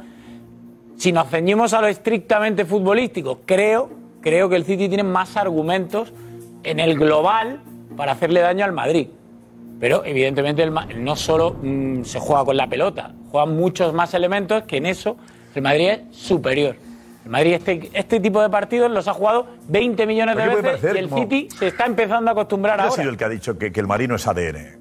Si 0.97 1.13
nos 1.13 1.29
ceñimos 1.29 1.75
a 1.75 1.83
lo 1.83 1.87
estrictamente 1.87 2.65
futbolístico, 2.65 3.41
creo, 3.45 3.91
creo 4.23 4.49
que 4.49 4.57
el 4.57 4.65
City 4.65 4.89
tiene 4.89 5.05
más 5.05 5.37
argumentos 5.37 6.13
en 6.65 6.81
el 6.81 6.99
global 6.99 7.61
para 7.97 8.13
hacerle 8.13 8.41
daño 8.41 8.65
al 8.65 8.73
Madrid. 8.73 9.09
Pero 9.81 10.05
evidentemente 10.05 10.63
el 10.63 10.73
no 11.05 11.17
solo 11.17 11.57
mm, 11.63 12.03
se 12.05 12.19
juega 12.19 12.45
con 12.45 12.57
la 12.57 12.69
pelota, 12.69 13.13
juegan 13.31 13.57
muchos 13.57 13.93
más 13.95 14.13
elementos 14.15 14.65
que 14.65 14.79
en 14.79 14.87
eso 14.87 15.17
el 15.55 15.63
Madrid 15.63 15.89
es 15.89 16.17
superior. 16.17 16.77
El 17.25 17.31
Madrid 17.31 17.53
este, 17.55 17.91
este 17.93 18.21
tipo 18.21 18.41
de 18.41 18.49
partidos 18.49 18.91
los 18.91 19.07
ha 19.07 19.13
jugado 19.13 19.47
20 19.69 20.07
millones 20.07 20.37
de 20.37 20.43
Pero 20.43 20.57
¿qué 20.57 20.63
puede 20.63 20.73
veces 20.75 20.81
y 20.81 20.87
parecer 20.87 21.05
el 21.05 21.11
como- 21.11 21.23
City 21.23 21.49
se 21.57 21.67
está 21.69 21.87
empezando 21.87 22.31
a 22.31 22.33
acostumbrar 22.33 22.77
¿Quién 22.79 22.89
ha 22.89 22.91
sido 22.93 23.11
el 23.11 23.17
que 23.17 23.25
ha 23.25 23.29
dicho 23.29 23.59
que, 23.59 23.71
que 23.73 23.81
el 23.81 23.87
Madrid 23.87 24.09
no 24.09 24.17
es 24.17 24.27
ADN? 24.27 24.79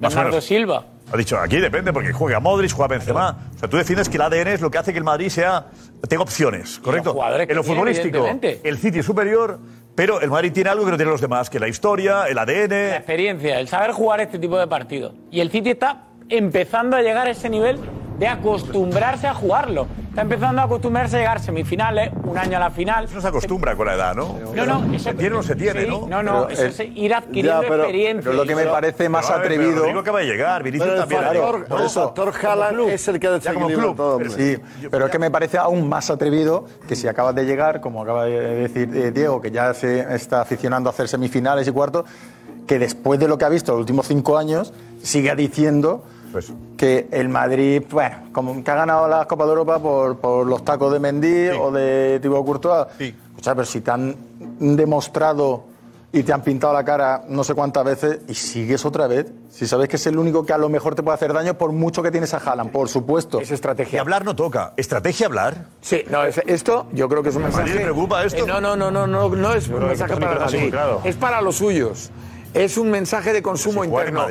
Más 0.00 0.14
Bernardo 0.14 0.30
menos. 0.30 0.44
Silva. 0.44 0.86
Ha 1.12 1.16
dicho, 1.16 1.38
aquí 1.38 1.58
depende, 1.58 1.92
porque 1.92 2.12
juega 2.12 2.40
Modric, 2.40 2.72
juega 2.72 2.88
Benzema. 2.88 3.36
O 3.54 3.58
sea, 3.58 3.68
tú 3.68 3.76
defiendes 3.76 4.08
que 4.08 4.16
el 4.16 4.22
ADN 4.22 4.48
es 4.48 4.60
lo 4.62 4.70
que 4.70 4.78
hace 4.78 4.92
que 4.92 4.98
el 4.98 5.04
Madrid 5.04 5.28
sea 5.28 5.66
tenga 6.08 6.22
opciones, 6.22 6.78
¿correcto? 6.78 7.14
en 7.38 7.54
lo 7.54 7.62
futbolístico, 7.62 8.26
el 8.40 8.78
City 8.78 9.00
es 9.00 9.06
superior, 9.06 9.58
pero 9.94 10.20
el 10.20 10.30
Madrid 10.30 10.52
tiene 10.52 10.70
algo 10.70 10.84
que 10.84 10.90
no 10.90 10.96
tienen 10.96 11.12
los 11.12 11.20
demás, 11.20 11.50
que 11.50 11.58
la 11.58 11.68
historia, 11.68 12.24
el 12.24 12.36
La 12.36 12.42
ADN... 12.42 12.94
experiencia, 12.96 13.60
el 13.60 13.68
saber 13.68 13.92
jugar 13.92 14.20
este 14.20 14.38
tipo 14.38 14.58
de 14.58 14.66
partidos. 14.66 15.14
Y 15.30 15.40
el 15.40 15.50
City 15.50 15.70
está 15.70 16.04
empezando 16.28 16.96
a 16.96 17.02
llegar 17.02 17.26
a 17.26 17.30
ese 17.30 17.48
nivel 17.48 17.78
de 18.22 18.28
acostumbrarse 18.28 19.26
a 19.26 19.34
jugarlo. 19.34 19.88
Está 20.10 20.22
empezando 20.22 20.60
a 20.60 20.66
acostumbrarse 20.66 21.16
a 21.16 21.18
llegar 21.18 21.36
a 21.38 21.40
semifinales, 21.40 22.12
un 22.22 22.38
año 22.38 22.56
a 22.56 22.60
la 22.60 22.70
final. 22.70 23.06
Eso 23.06 23.16
no 23.16 23.20
se 23.20 23.26
acostumbra 23.26 23.74
con 23.74 23.86
la 23.86 23.94
edad, 23.94 24.14
¿no? 24.14 24.38
No, 24.54 24.64
no, 24.64 24.94
eso 24.94 25.04
¿Se 25.10 25.14
tiene 25.14 25.34
o 25.34 25.38
no 25.38 25.42
se 25.42 25.56
tiene, 25.56 25.82
sí, 25.82 25.88
no? 25.88 26.06
No, 26.06 26.22
no, 26.22 26.46
Pero 26.46 26.60
eso 26.68 26.82
es 26.84 26.90
ir 26.94 27.12
adquiriendo 27.14 27.62
Ya, 27.62 27.68
pero- 27.68 27.82
experiencia. 27.82 28.22
Pero 28.30 28.36
lo 28.36 28.46
que 28.46 28.54
me 28.54 28.66
parece 28.66 29.08
más 29.08 29.26
Pero, 29.26 29.36
a 29.38 29.40
atrevido. 29.40 29.74
Rodrigo 29.80 29.98
acaba 29.98 30.20
de 30.20 30.26
llegar, 30.26 30.62
Vinicius 30.62 30.88
Pero 30.88 31.02
el 31.02 31.08
también. 31.08 31.22
factor, 31.42 31.64
por 31.66 31.80
eso. 31.80 32.04
factor 32.04 32.32
Haaland 32.46 32.80
es 32.90 33.08
el 33.08 33.18
que 33.18 33.26
Ya 33.26 33.30
como 33.30 33.38
desequilibra 33.40 33.82
club, 33.82 33.96
todo. 33.96 34.18
pero 34.18 34.30
hombre. 34.30 34.54
Sí, 34.56 34.62
pero 34.88 35.06
es 35.06 35.10
que 35.10 35.18
me 35.18 35.30
parece 35.32 35.58
aún 35.58 35.88
más 35.88 36.08
atrevido 36.08 36.66
que 36.86 36.94
si 36.94 37.08
acabas 37.08 37.34
de 37.34 37.44
llegar, 37.44 37.80
como 37.80 38.02
acaba 38.02 38.26
de 38.26 38.38
decir 38.68 38.88
eh, 38.94 39.10
Diego, 39.10 39.40
que 39.40 39.50
ya 39.50 39.74
se 39.74 40.14
está 40.14 40.42
aficionando 40.42 40.88
a 40.88 40.92
hacer 40.92 41.08
semifinales 41.08 41.66
y 41.66 41.72
cuartos, 41.72 42.04
que 42.68 42.78
después 42.78 43.18
de 43.18 43.26
lo 43.26 43.36
que 43.36 43.46
ha 43.46 43.48
visto 43.48 43.72
los 43.72 43.80
últimos 43.80 44.06
cinco 44.06 44.38
años, 44.38 44.72
siga 45.02 45.34
diciendo 45.34 46.04
Pues- 46.32 46.52
que 46.76 47.06
el 47.12 47.28
Madrid, 47.28 47.82
bueno, 47.90 48.16
como 48.32 48.64
que 48.64 48.70
ha 48.70 48.74
ganado 48.74 49.06
la 49.06 49.26
Copa 49.26 49.44
de 49.44 49.50
Europa 49.50 49.78
por, 49.78 50.16
por 50.18 50.46
los 50.46 50.64
tacos 50.64 50.92
de 50.92 50.98
Mendy 50.98 51.48
o 51.50 51.70
de 51.70 52.18
Thibaut 52.20 52.44
Courtois. 52.46 52.86
Sí. 52.98 53.14
O 53.38 53.42
sea, 53.42 53.54
pero 53.54 53.66
si 53.66 53.80
te 53.82 53.90
han 53.90 54.16
demostrado 54.76 55.64
y 56.14 56.22
te 56.24 56.32
han 56.32 56.42
pintado 56.42 56.74
la 56.74 56.84
cara 56.84 57.22
no 57.28 57.42
sé 57.42 57.54
cuántas 57.54 57.84
veces 57.84 58.20
y 58.28 58.34
sigues 58.34 58.84
otra 58.84 59.06
vez, 59.06 59.32
si 59.50 59.66
sabes 59.66 59.88
que 59.88 59.96
es 59.96 60.06
el 60.06 60.18
único 60.18 60.44
que 60.44 60.52
a 60.52 60.58
lo 60.58 60.68
mejor 60.68 60.94
te 60.94 61.02
puede 61.02 61.14
hacer 61.14 61.32
daño 61.32 61.54
por 61.54 61.72
mucho 61.72 62.02
que 62.02 62.10
tienes 62.10 62.34
a 62.34 62.36
Haaland, 62.38 62.70
por 62.70 62.88
supuesto. 62.90 63.40
Es 63.40 63.50
Y 63.50 63.54
estrategia. 63.54 64.00
hablar 64.00 64.24
no 64.24 64.36
toca. 64.36 64.74
¿Estrategia 64.76 65.26
hablar? 65.26 65.66
Sí, 65.80 66.02
no, 66.10 66.22
es- 66.24 66.42
esto 66.46 66.86
yo 66.92 67.08
creo 67.08 67.22
que 67.22 67.30
es 67.30 67.36
un 67.36 67.44
mensaje. 67.44 67.74
le 67.74 67.80
preocupa 67.80 68.22
esto? 68.24 68.44
Eh, 68.44 68.46
no, 68.46 68.60
no, 68.60 68.76
no, 68.76 68.90
no, 68.90 69.06
no, 69.06 69.28
no 69.30 69.52
es 69.54 69.68
un 69.68 69.86
mensaje 69.86 70.14
para 70.16 70.38
Madrid. 70.40 70.70
claro. 70.70 71.00
Es 71.04 71.16
para 71.16 71.40
los 71.40 71.56
suyos. 71.56 72.10
Es 72.54 72.76
un 72.76 72.90
mensaje 72.90 73.32
de 73.32 73.42
consumo 73.42 73.82
Si 73.82 73.88
interno. 73.88 74.26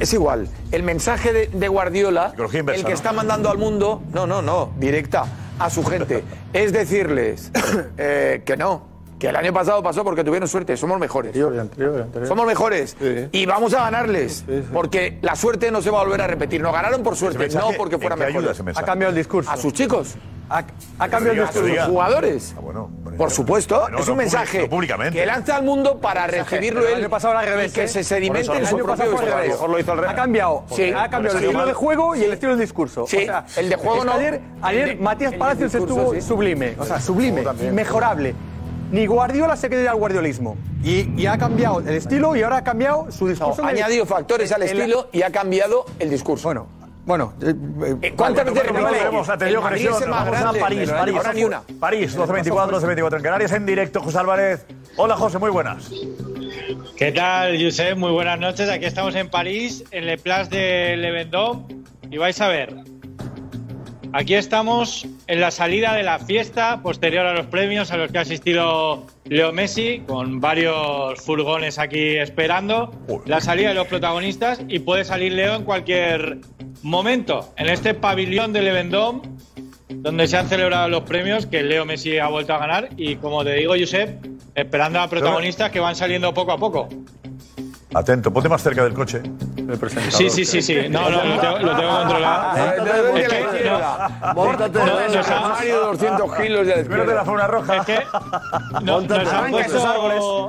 Es 0.00 0.12
igual. 0.12 0.48
El 0.70 0.82
mensaje 0.82 1.32
de, 1.32 1.46
de 1.48 1.68
Guardiola, 1.68 2.34
inversa, 2.36 2.72
el 2.80 2.84
que 2.84 2.90
¿no? 2.90 2.94
está 2.94 3.12
mandando 3.12 3.50
al 3.50 3.58
mundo, 3.58 4.02
no, 4.12 4.26
no, 4.26 4.42
no, 4.42 4.70
directa 4.78 5.24
a 5.58 5.70
su 5.70 5.82
gente, 5.84 6.22
es 6.52 6.72
decirles 6.72 7.50
eh, 7.96 8.42
que 8.44 8.56
no, 8.56 8.82
que 9.18 9.28
el 9.28 9.36
año 9.36 9.52
pasado 9.52 9.82
pasó 9.82 10.04
porque 10.04 10.24
tuvieron 10.24 10.46
suerte, 10.48 10.76
somos 10.76 10.98
mejores. 10.98 11.28
Anterior, 11.30 11.58
anterior, 11.58 12.02
anterior. 12.02 12.28
Somos 12.28 12.46
mejores 12.46 12.96
Sí. 13.00 13.28
y 13.32 13.46
vamos 13.46 13.72
a 13.72 13.80
ganarles 13.84 14.44
porque 14.72 15.18
la 15.22 15.34
suerte 15.36 15.70
no 15.70 15.80
se 15.80 15.90
va 15.90 16.00
a 16.00 16.04
volver 16.04 16.20
a 16.20 16.26
repetir. 16.26 16.60
Nos 16.60 16.72
ganaron 16.72 17.02
por 17.02 17.16
suerte, 17.16 17.38
mensaje, 17.38 17.64
no 17.70 17.76
porque 17.78 17.94
¿en 17.94 18.00
fueran 18.00 18.18
qué 18.18 18.24
ayuda 18.26 18.52
mejores. 18.52 18.76
Ha 18.76 18.82
cambiado 18.82 19.10
el 19.10 19.16
discurso. 19.16 19.50
A 19.50 19.56
sus 19.56 19.72
chicos, 19.72 20.16
Ha, 20.50 20.64
ha 20.98 21.08
cambiado 21.08 21.32
el 21.40 21.40
discurso. 21.46 21.62
diga. 21.66 21.86
jugadores. 21.86 22.52
Ah, 22.56 22.60
bueno, 22.60 22.90
Por 23.16 23.30
supuesto, 23.30 23.88
es 23.98 24.08
un 24.08 24.16
mensaje 24.16 24.62
no 24.62 24.68
públicamente. 24.68 25.18
que 25.18 25.26
lanza 25.26 25.56
al 25.56 25.62
mundo 25.64 25.98
para 26.00 26.26
recibirlo 26.26 26.86
él 26.86 26.94
año 26.96 27.10
pasado 27.10 27.36
al 27.38 27.46
revés, 27.46 27.72
y 27.72 27.74
que 27.74 27.84
¿eh? 27.84 27.88
se 27.88 28.04
sedimente 28.04 28.40
en 28.40 28.46
su 28.46 28.52
El 28.52 28.66
año 28.66 28.76
propio 28.84 28.86
pasado 28.86 29.16
fue 29.16 29.26
al 29.26 29.32
revés. 29.34 29.48
mejor 29.50 29.70
lo 29.70 29.78
hizo 29.78 29.92
al 29.92 29.98
revés. 29.98 30.12
Ha 30.12 30.16
cambiado, 30.16 30.64
Sí. 30.74 30.82
ha 30.92 31.08
cambiado 31.08 31.38
el 31.38 31.44
estilo 31.44 31.58
mal. 31.58 31.68
de 31.68 31.74
juego 31.74 32.16
y 32.16 32.24
el 32.24 32.32
estilo 32.32 32.52
del 32.52 32.60
discurso. 32.60 33.06
Sí, 33.06 33.26
el 33.56 33.68
de 33.68 33.76
juego 33.76 34.04
no. 34.04 34.12
Ayer, 34.12 34.40
ayer 34.62 34.88
El 34.90 35.00
Matías 35.00 35.34
Palacios 35.34 35.72
discurso, 35.72 35.94
estuvo 35.96 36.14
sí. 36.14 36.20
sublime, 36.22 36.74
o 36.78 36.84
sea, 36.84 37.00
sublime, 37.00 37.44
inmejorable. 37.62 38.34
Ni 38.90 39.06
Guardiola 39.06 39.56
se 39.56 39.68
quería 39.68 39.90
al 39.90 39.96
guardiolismo. 39.96 40.56
Y, 40.84 41.10
y 41.20 41.26
ha 41.26 41.36
cambiado 41.38 41.80
el 41.80 41.88
estilo 41.96 42.36
y 42.36 42.42
ahora 42.42 42.58
ha 42.58 42.64
cambiado 42.64 43.10
su 43.10 43.24
No, 43.24 43.30
discurso. 43.30 43.64
ha 43.64 43.68
añadido 43.68 44.06
factores 44.06 44.52
al 44.52 44.62
estilo 44.62 45.08
y 45.12 45.22
ha 45.22 45.30
cambiado 45.30 45.86
el 45.98 46.10
discurso. 46.10 46.48
Bueno, 46.48 46.66
bueno. 47.04 47.32
eh, 47.42 47.54
eh, 48.02 48.14
¿Cuántas 48.16 48.44
veces 48.46 48.62
Bueno, 48.70 48.86
repite? 48.88 48.98
tenemos 49.04 49.28
a 49.28 49.38
Tello 49.38 49.58
El 49.58 49.64
Madrid 49.64 49.86
Conexión. 49.86 50.10
Vamos 50.10 50.30
grande, 50.40 50.58
a 50.58 50.62
París, 50.62 50.90
París. 50.90 51.16
ahora 51.16 51.32
ni 51.32 51.44
una. 51.44 51.62
París, 51.80 52.16
12.24, 52.16 52.70
12.24 52.70 53.16
en 53.16 53.22
Canarias, 53.22 53.52
en 53.52 53.66
directo, 53.66 54.00
José 54.00 54.18
Álvarez. 54.18 54.66
Hola, 54.96 55.16
José, 55.16 55.38
muy 55.38 55.50
buenas. 55.50 55.90
¿Qué 56.96 57.12
tal, 57.12 57.62
Josep? 57.62 57.96
Muy 57.96 58.12
buenas 58.12 58.38
noches. 58.38 58.68
Aquí 58.70 58.84
estamos 58.84 59.14
en 59.16 59.28
París, 59.28 59.84
en 59.90 60.06
Le 60.06 60.16
Place 60.18 60.48
de 60.50 60.96
Le 60.96 61.10
Vendôme. 61.10 61.62
Y 62.10 62.18
vais 62.18 62.40
a 62.40 62.48
ver, 62.48 62.72
aquí 64.14 64.34
estamos 64.34 65.06
en 65.26 65.40
la 65.40 65.50
salida 65.50 65.92
de 65.94 66.04
la 66.04 66.20
fiesta 66.20 66.80
posterior 66.82 67.26
a 67.26 67.34
los 67.34 67.46
premios 67.46 67.90
a 67.90 67.96
los 67.96 68.12
que 68.12 68.18
ha 68.18 68.20
asistido 68.20 69.04
Leo 69.24 69.52
Messi, 69.52 70.02
con 70.06 70.40
varios 70.40 71.20
furgones 71.20 71.78
aquí 71.80 72.16
esperando. 72.16 72.92
La 73.26 73.40
salida 73.40 73.70
de 73.70 73.74
los 73.74 73.88
protagonistas 73.88 74.60
y 74.68 74.78
puede 74.78 75.04
salir 75.04 75.32
Leo 75.32 75.56
en 75.56 75.64
cualquier 75.64 76.38
momento. 76.82 77.52
En 77.56 77.68
este 77.68 77.92
pabellón 77.92 78.52
de 78.52 78.62
Le 78.62 78.72
Vendôme, 78.72 79.22
donde 79.88 80.28
se 80.28 80.36
han 80.36 80.48
celebrado 80.48 80.88
los 80.88 81.02
premios 81.02 81.46
que 81.46 81.64
Leo 81.64 81.84
Messi 81.84 82.18
ha 82.18 82.28
vuelto 82.28 82.54
a 82.54 82.58
ganar. 82.58 82.90
Y 82.96 83.16
como 83.16 83.42
te 83.42 83.54
digo, 83.54 83.74
Josep, 83.76 84.24
esperando 84.54 85.00
a 85.00 85.08
protagonistas 85.08 85.72
que 85.72 85.80
van 85.80 85.96
saliendo 85.96 86.32
poco 86.32 86.52
a 86.52 86.58
poco. 86.58 86.88
Atento, 87.94 88.32
ponte 88.32 88.48
más 88.48 88.62
cerca 88.62 88.82
del 88.84 88.92
coche. 88.94 89.22
Sí, 90.10 90.28
sí, 90.30 90.44
sí, 90.44 90.60
sí. 90.60 90.88
No, 90.90 91.08
no, 91.10 91.24
lo 91.24 91.40
tengo, 91.40 91.58
lo 91.60 91.76
tengo 91.76 91.96
controlado. 91.98 92.56
Es 93.16 93.28
que, 93.28 93.64
no, 93.64 94.34
Móntate 94.34 94.78
no, 94.78 95.00
en 95.00 95.12
nos 95.14 95.26
el 95.26 95.32
han- 95.32 95.44
armario 95.44 95.80
de 95.80 95.86
200 95.86 96.36
kilos 96.36 96.66
de 96.66 96.74
la 96.76 96.80
Espérate 96.82 97.14
la 97.14 97.46
roja. 97.46 97.76
Es 97.76 97.86
que 97.86 97.98
no- 98.82 99.00
nos, 99.00 99.32
han 99.32 99.50
puesto, 99.50 100.48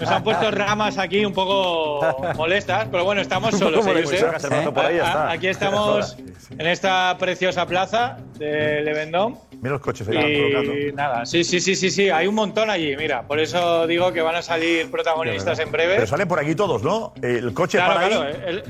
nos 0.00 0.10
han 0.10 0.22
puesto 0.24 0.50
ramas 0.50 0.98
aquí 0.98 1.24
un 1.24 1.32
poco 1.32 2.00
molestas, 2.36 2.88
pero 2.90 3.04
bueno, 3.04 3.20
estamos 3.20 3.56
solos. 3.56 3.84
¿eh, 3.86 3.88
molestas. 3.88 4.10
Josep? 4.20 4.26
Sacas 4.26 4.44
el 4.44 4.50
brazo 4.50 4.74
por 4.74 4.84
ahí, 4.86 4.96
ya 4.96 5.04
A- 5.04 5.06
está. 5.08 5.30
Aquí 5.30 5.46
estamos 5.48 6.16
en 6.50 6.66
esta 6.66 7.16
preciosa 7.18 7.66
plaza 7.66 8.16
de 8.38 8.82
Levendón. 8.82 9.38
Mira 9.64 9.72
los 9.76 9.80
coches 9.80 10.06
ahí. 10.08 10.90
Y 10.90 10.92
nada, 10.92 11.24
sí, 11.24 11.42
sí, 11.42 11.58
sí, 11.58 11.74
sí, 11.74 11.88
sí, 11.90 12.10
hay 12.10 12.26
un 12.26 12.34
montón 12.34 12.68
allí, 12.68 12.94
mira, 12.98 13.22
por 13.22 13.40
eso 13.40 13.86
digo 13.86 14.12
que 14.12 14.20
van 14.20 14.34
a 14.36 14.42
salir 14.42 14.90
protagonistas 14.90 15.58
en 15.58 15.72
breve. 15.72 15.94
Pero 15.94 16.06
salen 16.06 16.28
por 16.28 16.38
aquí 16.38 16.54
todos, 16.54 16.82
¿no? 16.82 17.14
El 17.22 17.54
coche 17.54 17.78
Claro, 17.78 17.94
para 17.94 18.06
claro, 18.08 18.22
ahí, 18.24 18.34
el- 18.46 18.62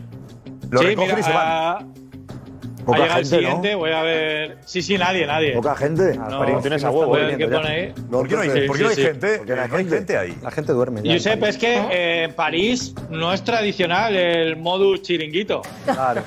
lo 0.70 0.78
sí, 0.78 0.86
recogen 0.86 1.16
mira, 1.16 1.18
y 1.20 1.22
se 1.24 1.32
van. 1.32 1.46
a- 1.48 1.78
Poca 2.84 2.96
ha 2.98 3.00
llegado 3.02 3.20
el 3.20 3.26
gente, 3.26 3.36
¿no? 3.36 3.48
siguiente, 3.48 3.74
voy 3.74 3.90
a 3.92 4.02
ver. 4.02 4.58
Sí, 4.64 4.82
sí, 4.82 4.98
nadie, 4.98 5.26
nadie. 5.26 5.52
Poca 5.54 5.74
gente. 5.76 6.16
No, 6.16 6.60
tienes 6.60 6.84
a 6.84 6.90
huevo, 6.90 7.16
eh, 7.18 7.34
qué 7.38 7.48
pone 7.48 7.68
ahí. 7.68 7.94
¿Por 8.10 8.28
qué 8.28 8.34
no 8.36 8.40
hay, 8.42 8.50
Sí, 8.50 8.60
por 8.66 8.76
qué 8.76 8.82
no 8.82 8.88
hay 8.90 8.94
sí, 8.96 9.02
gente? 9.02 9.38
Porque 9.38 9.56
la 9.56 9.66
No 9.68 9.76
hay 9.76 9.82
gente- 9.84 9.96
gente 9.96 10.16
ahí. 10.18 10.38
La 10.42 10.50
gente 10.50 10.72
duerme 10.72 11.02
ya. 11.02 11.12
Josep, 11.12 11.42
es 11.44 11.58
que 11.58 11.74
eh, 11.90 12.22
en 12.24 12.32
París 12.34 12.94
no 13.10 13.32
es 13.32 13.42
tradicional 13.42 14.14
el 14.16 14.56
modus 14.56 15.02
chiringuito. 15.02 15.62
Claro. 15.84 16.22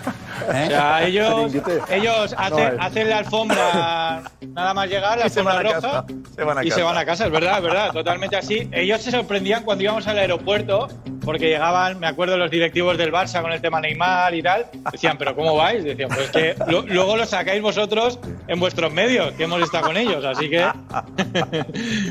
O 0.48 0.52
sea, 0.52 1.04
ellos, 1.06 1.52
Chiringuito. 1.52 1.86
ellos 1.92 2.36
hacen, 2.38 2.78
No, 2.78 2.84
hacen 2.84 3.10
la 3.10 3.18
alfombra 3.18 4.22
nada 4.54 4.74
más 4.74 4.90
llegar, 4.90 5.18
la 5.18 5.24
alfombra 5.26 5.62
roja, 5.64 6.06
se 6.36 6.44
van 6.44 6.58
a 6.58 6.64
y 6.64 6.68
casa. 6.70 6.76
se 6.80 6.84
van 6.84 6.98
a 6.98 7.06
casa, 7.06 7.26
es 7.26 7.32
verdad, 7.32 7.58
es 7.58 7.64
verdad, 7.64 7.92
totalmente 7.92 8.36
así. 8.36 8.70
Ellos 8.72 9.02
se 9.02 9.12
sorprendían 9.12 9.64
cuando 9.64 9.84
íbamos 9.84 10.08
al 10.08 10.18
aeropuerto, 10.20 10.88
porque 11.24 11.48
llegaban, 11.50 12.00
me 12.00 12.08
acuerdo, 12.08 12.38
los 12.38 12.50
directivos 12.52 12.98
del 12.98 13.12
Barça 13.12 13.42
con 13.42 13.52
el 13.52 13.62
tema 13.62 13.82
Neymar 13.82 14.34
y 14.36 14.42
tal, 14.44 14.68
decían, 14.92 15.18
¿pero 15.18 15.36
cómo 15.36 15.56
vais? 15.56 15.84
Decían, 15.84 16.10
pues 16.10 16.30
que 16.32 16.47
lo- 16.68 16.82
luego 16.84 17.18
lo 17.18 17.26
sacáis 17.26 17.62
vosotros 17.62 18.20
en 18.48 18.60
vuestros 18.60 18.94
medios, 18.94 19.34
que 19.34 19.44
hemos 19.44 19.62
estado 19.62 19.88
con 19.88 19.98
ellos, 19.98 20.24
así 20.24 20.50
que... 20.50 20.66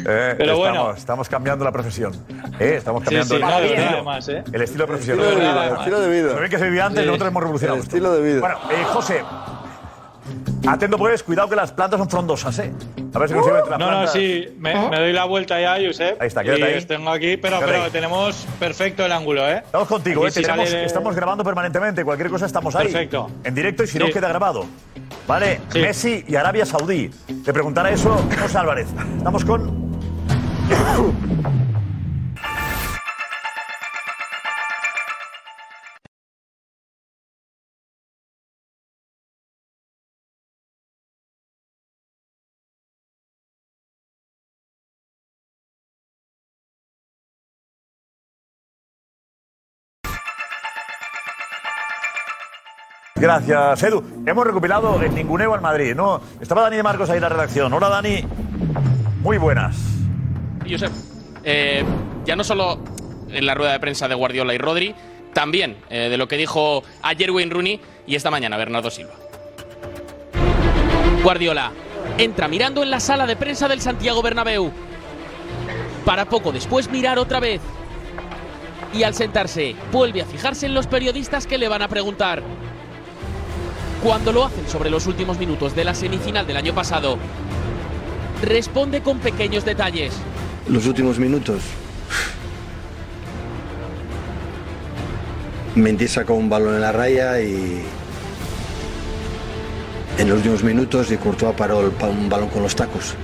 Eh, 0.08 0.34
Pero 0.38 0.52
estamos, 0.52 0.58
bueno. 0.58 0.90
estamos 0.92 1.28
cambiando 1.28 1.64
la 1.64 1.72
profesión. 1.72 2.12
Eh, 2.60 2.74
estamos 2.78 3.02
Sí, 3.02 3.06
cambiando 3.06 3.34
sí, 3.36 3.40
no, 3.40 3.48
de 3.48 3.56
el, 3.66 3.72
estilo, 3.72 3.90
además, 3.94 4.28
¿eh? 4.28 4.44
el 4.52 4.62
estilo 4.62 4.86
profesional. 4.86 5.24
Estilo 5.26 5.40
de 5.40 5.46
vida, 5.50 5.60
Además. 5.62 5.78
estilo 5.80 6.00
de 6.00 6.08
vida. 6.22 6.38
Bien 6.38 6.50
que 6.50 6.58
se 6.58 6.64
vivía 6.64 6.86
antes, 6.86 7.00
Sí. 7.02 7.06
nosotros 7.06 7.28
hemos 7.30 7.42
revolucionado. 7.42 7.76
El 7.76 7.82
esto. 7.82 7.96
estilo 7.96 8.12
de 8.14 8.22
vida. 8.22 8.40
Bueno, 8.40 8.58
eh, 8.70 8.84
José, 8.92 9.22
atento 10.66 10.98
pues, 10.98 11.22
cuidado 11.22 11.48
que 11.48 11.56
las 11.56 11.72
plantas 11.72 11.98
son 11.98 12.08
frondosas, 12.10 12.58
¿eh? 12.58 12.72
A 13.14 13.18
ver 13.18 13.28
si 13.28 13.34
consigo 13.34 13.56
entre 13.56 13.70
las 13.70 13.78
No, 13.78 13.86
no, 13.86 13.90
plantas. 13.92 14.12
sí, 14.12 14.48
me, 14.58 14.88
me 14.90 14.98
doy 14.98 15.12
la 15.12 15.24
vuelta 15.24 15.60
ya, 15.60 15.76
Josep. 15.84 16.20
Ahí 16.20 16.28
está, 16.28 16.42
quédate 16.42 16.60
y 16.60 16.64
ahí. 16.64 16.78
os 16.78 16.86
tengo 16.86 17.10
aquí, 17.10 17.36
pero, 17.36 17.56
Quédate 17.58 17.72
pero 17.72 17.84
ahí. 17.84 17.90
tenemos 17.90 18.46
perfecto 18.58 19.04
el 19.06 19.12
ángulo, 19.12 19.48
¿eh? 19.48 19.62
Estamos 19.64 19.88
contigo, 19.88 20.20
Aquí 20.22 20.28
¿eh? 20.28 20.32
si 20.32 20.42
Tenemos- 20.42 20.68
sale- 20.68 20.84
estamos 20.84 21.14
grabando 21.14 21.44
permanentemente. 21.44 22.04
Cualquier 22.04 22.28
cosa 22.30 22.46
estamos 22.46 22.74
ahí. 22.76 22.86
Perfecto. 22.88 23.30
En 23.44 23.54
directo 23.54 23.84
y 23.84 23.86
si 23.86 23.98
no 23.98 24.06
Sí. 24.06 24.12
queda 24.12 24.28
grabado. 24.28 24.66
Vale, 25.26 25.60
Sí. 25.72 25.80
Messi 25.80 26.24
y 26.28 26.36
Arabia 26.36 26.66
Saudí. 26.66 27.10
Te 27.44 27.52
preguntará 27.52 27.90
eso 27.90 28.16
José 28.40 28.58
Álvarez. 28.58 28.88
Estamos 29.18 29.44
con. 29.44 29.86
Gracias, 53.26 53.82
Edu. 53.82 54.04
Hemos 54.24 54.46
recopilado 54.46 55.02
el 55.02 55.12
ninguneo 55.12 55.52
al 55.52 55.60
Madrid, 55.60 55.96
¿no? 55.96 56.20
Estaba 56.40 56.62
Dani 56.62 56.76
de 56.76 56.84
Marcos 56.84 57.10
ahí 57.10 57.16
en 57.16 57.22
la 57.22 57.28
redacción. 57.28 57.72
Hola, 57.72 57.88
Dani. 57.88 58.22
Muy 59.20 59.36
buenas. 59.36 59.76
Josep, 60.64 60.92
eh, 61.42 61.84
ya 62.24 62.36
no 62.36 62.44
solo 62.44 62.78
en 63.28 63.44
la 63.44 63.54
rueda 63.54 63.72
de 63.72 63.80
prensa 63.80 64.06
de 64.06 64.14
Guardiola 64.14 64.54
y 64.54 64.58
Rodri, 64.58 64.94
también 65.32 65.76
eh, 65.90 66.08
de 66.08 66.16
lo 66.16 66.28
que 66.28 66.36
dijo 66.36 66.84
ayer 67.02 67.32
Wayne 67.32 67.52
Rooney 67.52 67.80
y 68.06 68.14
esta 68.14 68.30
mañana 68.30 68.56
Bernardo 68.56 68.92
Silva. 68.92 69.14
Guardiola 71.24 71.72
entra 72.18 72.46
mirando 72.46 72.84
en 72.84 72.92
la 72.92 73.00
sala 73.00 73.26
de 73.26 73.34
prensa 73.34 73.66
del 73.66 73.80
Santiago 73.80 74.22
Bernabéu 74.22 74.70
para 76.04 76.26
poco 76.26 76.52
después 76.52 76.88
mirar 76.92 77.18
otra 77.18 77.40
vez. 77.40 77.60
Y 78.94 79.02
al 79.02 79.14
sentarse, 79.14 79.74
vuelve 79.90 80.22
a 80.22 80.26
fijarse 80.26 80.66
en 80.66 80.74
los 80.74 80.86
periodistas 80.86 81.48
que 81.48 81.58
le 81.58 81.66
van 81.66 81.82
a 81.82 81.88
preguntar. 81.88 82.44
Cuando 84.06 84.30
lo 84.30 84.44
hacen 84.44 84.68
sobre 84.68 84.88
los 84.88 85.08
últimos 85.08 85.36
minutos 85.36 85.74
de 85.74 85.82
la 85.82 85.92
semifinal 85.92 86.46
del 86.46 86.56
año 86.56 86.72
pasado, 86.72 87.18
responde 88.40 89.02
con 89.02 89.18
pequeños 89.18 89.64
detalles. 89.64 90.14
Los 90.68 90.86
últimos 90.86 91.18
minutos. 91.18 91.60
Mendy 95.74 96.06
sacó 96.06 96.34
un 96.34 96.48
balón 96.48 96.76
en 96.76 96.82
la 96.82 96.92
raya 96.92 97.40
y. 97.40 97.82
En 100.18 100.28
los 100.28 100.36
últimos 100.36 100.62
minutos 100.62 101.10
y 101.10 101.16
Courtois 101.16 101.56
paró 101.56 101.80
el 101.80 101.92
un 102.08 102.28
balón 102.28 102.48
con 102.48 102.62
los 102.62 102.76
tacos. 102.76 103.16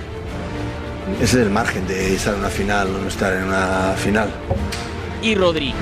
Ese 1.21 1.39
es 1.39 1.45
el 1.45 1.49
margen 1.49 1.87
de 1.87 2.13
estar 2.13 2.33
en 2.33 2.41
una 2.41 2.49
final 2.49 2.93
o 2.93 2.99
no 2.99 3.07
estar 3.07 3.31
en 3.31 3.45
una 3.45 3.93
final. 3.95 4.29
y 5.21 5.33
Rodri. 5.33 5.73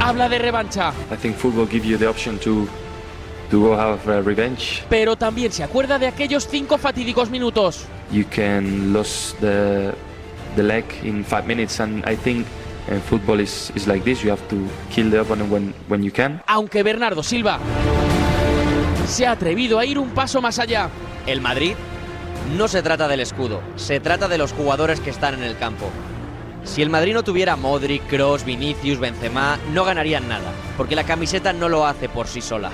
Habla 0.00 0.30
de 0.30 0.38
revancha, 0.38 0.94
I 1.12 1.16
think 1.16 1.36
football 1.36 1.68
gives 1.68 1.86
you 1.86 1.98
the 1.98 2.06
option 2.06 2.38
to 2.38 2.66
to 3.50 3.60
go 3.60 3.74
have 3.78 4.06
uh, 4.06 4.22
revenge. 4.22 4.82
pero 4.88 5.16
también 5.16 5.52
se 5.52 5.62
acuerda 5.62 5.98
de 5.98 6.06
aquellos 6.06 6.46
cinco 6.48 6.78
fatídicos 6.78 7.30
minutos. 7.30 7.84
You 8.10 8.24
can 8.34 8.92
lose 8.92 9.34
the 9.40 9.92
the 10.54 10.62
leg 10.62 10.84
in 11.02 11.24
five 11.24 11.46
minutes, 11.46 11.80
and 11.80 12.04
I 12.08 12.16
think 12.16 12.46
uh, 12.88 12.98
football 13.08 13.40
is, 13.40 13.72
is 13.74 13.86
like 13.86 14.04
this. 14.04 14.22
You 14.22 14.30
have 14.30 14.46
to 14.48 14.56
kill 14.90 15.10
the 15.10 15.20
opponent 15.20 15.50
when 15.50 15.74
when 15.88 16.02
you 16.02 16.12
can. 16.12 16.42
Aunque 16.46 16.82
Bernardo 16.82 17.22
Silva 17.22 17.58
se 19.06 19.26
ha 19.26 19.32
atrevido 19.32 19.78
a 19.78 19.84
ir 19.84 19.98
un 19.98 20.10
paso 20.10 20.40
más 20.40 20.58
allá. 20.58 20.88
El 21.26 21.40
Madrid 21.40 21.74
no 22.56 22.68
se 22.68 22.82
trata 22.82 23.08
del 23.08 23.20
escudo, 23.20 23.60
se 23.74 23.98
trata 24.00 24.28
de 24.28 24.38
los 24.38 24.52
jugadores 24.52 25.00
que 25.00 25.10
están 25.10 25.34
en 25.34 25.42
el 25.42 25.56
campo. 25.58 25.90
Si 26.62 26.82
el 26.82 26.90
Madrid 26.90 27.14
no 27.14 27.22
tuviera 27.22 27.54
Modric, 27.56 28.06
Kroos, 28.08 28.44
Vinicius, 28.44 28.98
Benzema, 28.98 29.58
no 29.72 29.84
ganarían 29.84 30.28
nada, 30.28 30.50
porque 30.76 30.96
la 30.96 31.04
camiseta 31.04 31.52
no 31.52 31.68
lo 31.68 31.86
hace 31.86 32.08
por 32.08 32.26
sí 32.26 32.40
sola. 32.40 32.70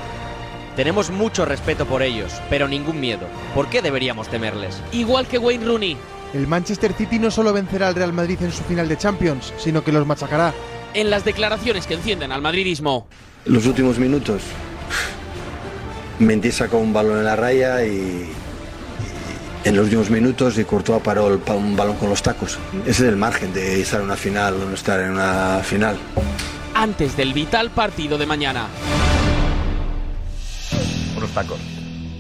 Tenemos 0.76 1.11
mucho 1.11 1.44
respeto 1.44 1.85
por 1.85 2.02
ellos, 2.02 2.32
pero 2.48 2.66
ningún 2.66 2.98
miedo. 2.98 3.26
¿Por 3.54 3.68
qué 3.68 3.82
deberíamos 3.82 4.28
temerles? 4.28 4.80
Igual 4.92 5.26
que 5.26 5.38
Wayne 5.38 5.66
Rooney. 5.66 5.96
El 6.32 6.46
Manchester 6.46 6.94
City 6.94 7.18
no 7.18 7.30
solo 7.30 7.52
vencerá 7.52 7.88
al 7.88 7.94
Real 7.94 8.12
Madrid 8.14 8.38
en 8.40 8.52
su 8.52 8.62
final 8.64 8.88
de 8.88 8.96
Champions, 8.96 9.52
sino 9.58 9.85
que 9.85 9.92
los 9.92 10.06
machacará. 10.06 10.54
En 10.94 11.11
las 11.11 11.24
declaraciones 11.24 11.87
que 11.87 11.94
encienden 11.94 12.32
al 12.32 12.40
madridismo. 12.40 13.06
Los 13.44 13.66
últimos 13.66 13.98
minutos. 13.98 14.42
Mendy 16.18 16.52
sacó 16.52 16.78
un 16.78 16.92
balón 16.92 17.18
en 17.18 17.24
la 17.24 17.37
raya 17.37 17.85
y. 17.85 17.90
y 17.90 19.68
En 19.68 19.76
los 19.76 19.85
últimos 19.85 20.08
minutos 20.08 20.58
y 20.58 20.64
Courtois 20.64 21.02
paró 21.02 21.28
el 21.28 21.40
un 21.54 21.76
balón 21.76 21.96
con 21.96 22.08
los 22.08 22.22
tacos. 22.22 22.58
Ese 22.87 23.02
es 23.04 23.08
el 23.08 23.16
margen 23.16 23.52
de 23.52 23.82
estar 23.82 24.00
en 24.00 24.06
una 24.06 24.16
final 24.16 24.54
o 24.54 24.68
no 24.70 24.74
estar 24.74 25.00
en 25.00 25.11
una 25.11 25.61
final. 25.62 25.98
Antes 26.74 27.14
del 27.14 27.35
vital 27.35 27.70
partido 27.70 28.16
de 28.16 28.24
mañana. 28.24 28.68
Unos 31.32 31.46
tacos. 31.46 31.60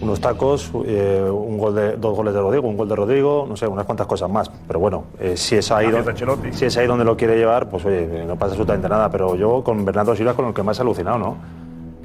Unos 0.00 0.20
tacos, 0.20 0.72
eh, 0.86 1.28
un 1.30 1.58
gol 1.58 1.74
de, 1.74 1.96
dos 1.96 2.16
goles 2.16 2.34
de 2.34 2.40
Rodrigo, 2.40 2.66
un 2.66 2.76
gol 2.76 2.88
de 2.88 2.96
Rodrigo, 2.96 3.46
no 3.48 3.56
sé, 3.56 3.66
unas 3.66 3.84
cuantas 3.84 4.06
cosas 4.06 4.28
más. 4.28 4.50
Pero 4.66 4.80
bueno, 4.80 5.04
eh, 5.20 5.36
si, 5.36 5.56
es 5.56 5.70
ahí 5.70 5.90
donde, 5.90 6.52
si 6.52 6.64
es 6.64 6.76
ahí 6.76 6.86
donde 6.86 7.04
lo 7.04 7.16
quiere 7.16 7.36
llevar, 7.36 7.68
pues 7.68 7.84
oye, 7.84 8.22
eh, 8.22 8.24
no 8.26 8.34
pasa 8.34 8.52
absolutamente 8.52 8.88
nada. 8.88 9.10
Pero 9.10 9.36
yo 9.36 9.62
con 9.62 9.84
Bernardo 9.84 10.16
Silva 10.16 10.34
con 10.34 10.46
el 10.46 10.54
que 10.54 10.62
más 10.62 10.78
he 10.78 10.82
alucinado, 10.82 11.18
¿no? 11.18 11.36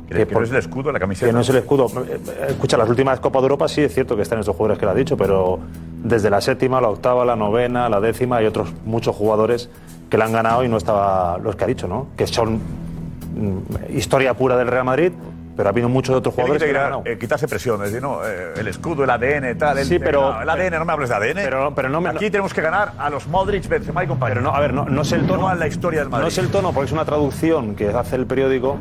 Que, 0.09 0.25
no 0.25 0.41
es 0.41 0.51
el 0.51 0.57
escudo, 0.57 0.91
la 0.91 0.99
camiseta. 0.99 1.27
Que 1.27 1.33
no 1.33 1.41
es 1.41 1.49
el 1.49 1.57
escudo. 1.57 1.87
Eh, 2.07 2.19
Escucha, 2.49 2.77
las 2.77 2.89
últimas 2.89 3.19
Copas 3.19 3.41
de 3.41 3.45
Europa 3.45 3.67
sí 3.67 3.81
es 3.81 3.93
cierto 3.93 4.15
que 4.15 4.21
están 4.21 4.39
esos 4.39 4.55
jugadores 4.55 4.79
que 4.79 4.85
lo 4.85 4.91
ha 4.91 4.95
dicho, 4.95 5.17
pero 5.17 5.59
desde 6.03 6.29
la 6.29 6.39
séptima, 6.39 6.79
la 6.79 6.89
octava, 6.89 7.25
la 7.25 7.35
novena, 7.35 7.89
la 7.89 7.99
décima 7.99 8.37
hay 8.37 8.45
otros 8.45 8.73
muchos 8.85 9.15
jugadores 9.15 9.69
que 10.09 10.17
la 10.17 10.25
han 10.25 10.31
ganado 10.31 10.63
y 10.63 10.69
no 10.69 10.77
estaba 10.77 11.37
los 11.39 11.55
que 11.55 11.63
ha 11.63 11.67
dicho, 11.67 11.87
¿no? 11.87 12.07
Que 12.15 12.25
son 12.25 12.55
mm, 12.55 13.95
historia 13.97 14.33
pura 14.33 14.55
del 14.55 14.67
Real 14.67 14.85
Madrid, 14.85 15.11
pero 15.57 15.67
ha 15.67 15.71
habido 15.71 15.89
muchos 15.89 16.15
otros 16.15 16.33
jugadores 16.35 16.61
que 16.61 16.67
que 16.67 16.73
lo 16.73 16.79
han 16.79 16.85
tirar, 16.85 16.99
ganado. 17.01 17.13
eh, 17.15 17.17
quitarse 17.19 17.47
presión, 17.47 17.81
es 17.83 17.91
decir, 17.91 18.01
no, 18.01 18.19
eh, 18.25 18.53
el 18.57 18.67
escudo, 18.67 19.03
el 19.03 19.09
ADN, 19.09 19.57
tal. 19.57 19.79
El, 19.79 19.85
Sí, 19.85 19.97
pero- 19.99 20.39
el 20.41 20.49
ADN, 20.49 20.77
no 20.77 20.85
me 20.85 20.93
hables 20.93 21.09
de 21.09 21.15
ADN. 21.15 21.33
Pero, 21.43 21.73
pero 21.75 21.89
no 21.89 21.99
me 21.99 22.09
Aquí 22.09 22.29
tenemos 22.29 22.53
que 22.53 22.61
ganar 22.61 22.93
a 22.97 23.09
los 23.09 23.27
Modric, 23.27 23.67
Benzema 23.67 24.03
y 24.03 24.07
compañía. 24.07 24.35
Pero 24.35 24.41
no, 24.49 24.55
a 24.55 24.59
ver, 24.61 24.71
no, 24.73 24.85
no 24.85 25.01
es 25.01 25.11
el 25.11 25.25
tono. 25.27 25.41
No 25.41 25.49
a 25.49 25.55
la 25.55 25.67
historia 25.67 25.99
del 26.01 26.09
Madrid. 26.09 26.21
No 26.23 26.27
es 26.29 26.37
el 26.37 26.49
tono 26.49 26.71
porque 26.71 26.85
es 26.85 26.91
una 26.93 27.03
traducción 27.05 27.75
que 27.75 27.89
hace 27.89 28.15
el 28.15 28.27
periódico, 28.27 28.77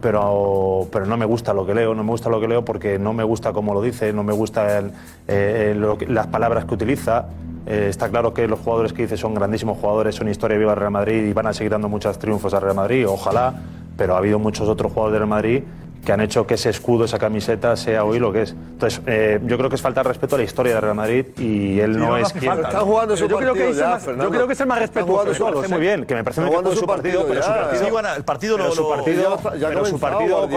pero, 0.00 0.86
pero 0.92 1.04
no 1.06 1.16
me 1.16 1.24
gusta 1.26 1.52
lo 1.52 1.66
que 1.66 1.74
leo, 1.74 1.94
no 1.94 2.02
me 2.04 2.10
gusta 2.10 2.28
lo 2.30 2.40
que 2.40 2.48
leo 2.48 2.64
porque 2.64 2.98
no 2.98 3.12
me 3.12 3.24
gusta 3.24 3.52
cómo 3.52 3.74
lo 3.74 3.82
dice, 3.82 4.12
no 4.12 4.22
me 4.22 4.32
gusta 4.32 4.78
el- 4.78 4.92
eh, 5.28 5.74
lo 5.76 5.98
que- 5.98 6.06
las 6.06 6.26
palabras 6.28 6.64
que 6.64 6.74
utiliza. 6.74 7.26
Eh, 7.66 7.86
está 7.90 8.08
claro 8.08 8.32
que 8.32 8.48
los 8.48 8.58
jugadores 8.60 8.92
que 8.92 9.02
dice 9.02 9.16
son 9.16 9.34
grandísimos 9.34 9.78
jugadores, 9.78 10.14
son 10.14 10.28
historia 10.28 10.56
viva 10.56 10.70
del 10.70 10.80
Real 10.80 10.90
Madrid 10.92 11.24
y 11.26 11.32
van 11.32 11.46
a 11.48 11.52
seguir 11.52 11.72
dando 11.72 11.88
muchos 11.88 12.18
triunfos 12.18 12.54
al 12.54 12.62
Real 12.62 12.76
Madrid, 12.76 13.06
ojalá. 13.08 13.54
pero 13.96 14.14
ha 14.14 14.18
habido 14.18 14.38
muchos 14.38 14.66
otros 14.66 14.92
jugadores 14.92 15.20
del 15.20 15.28
Madrid 15.28 15.62
que 16.04 16.12
han 16.12 16.20
hecho 16.20 16.46
que 16.46 16.54
ese 16.54 16.70
escudo, 16.70 17.04
esa 17.04 17.18
camiseta 17.18 17.76
sea 17.76 18.04
hoy 18.04 18.18
lo 18.18 18.32
que 18.32 18.42
es. 18.42 18.50
Entonces, 18.52 19.00
eh, 19.06 19.38
yo 19.44 19.56
creo 19.58 19.68
que 19.68 19.76
es 19.76 19.82
falta 19.82 20.02
de 20.02 20.08
respeto 20.08 20.34
a 20.36 20.38
la 20.38 20.44
historia 20.44 20.72
del 20.74 20.82
Real 20.82 20.94
Madrid 20.94 21.26
y 21.38 21.78
él 21.80 21.94
Sí, 21.94 22.00
no, 22.00 22.16
es 22.16 22.32
quien. 22.32 22.44
falta. 22.46 22.68
Está 22.68 22.80
jugando 22.80 23.16
su 23.16 23.28
Yo 23.28 23.36
creo 23.36 23.52
que 23.54 23.60
partido 23.60 23.70
es 23.70 23.76
el 23.76 23.82
ya, 23.82 23.90
más- 23.90 24.02
Fernando. 24.04 24.24
Yo 24.24 24.30
creo 24.30 24.46
que 24.46 24.52
es 24.54 24.60
el 24.60 24.66
más 24.66 24.80
Está 24.80 25.00
respetuoso. 25.00 25.30
Eso 25.30 25.44
partido. 25.44 25.68
muy 25.70 25.80
bien, 25.80 26.04
que 26.06 26.14
me 26.14 26.24
parece 26.24 26.40
muy 26.40 26.48
jugando 26.50 26.70
bien 26.70 26.80
su 26.80 26.86
partido, 26.86 27.26
pero 27.28 27.42
su 27.42 27.48
partido. 27.50 27.84
Sí, 27.84 27.90
bueno, 27.90 28.08
el 28.16 28.24
partido 28.24 28.56
pero 28.56 28.68
lo- 28.68 28.74
su 28.74 28.82
lo- 28.82 28.88
partido, 28.88 29.38
ya 29.54 29.58
ya 29.58 29.68
pero 29.68 29.84
su 29.86 29.98
partido, 29.98 30.48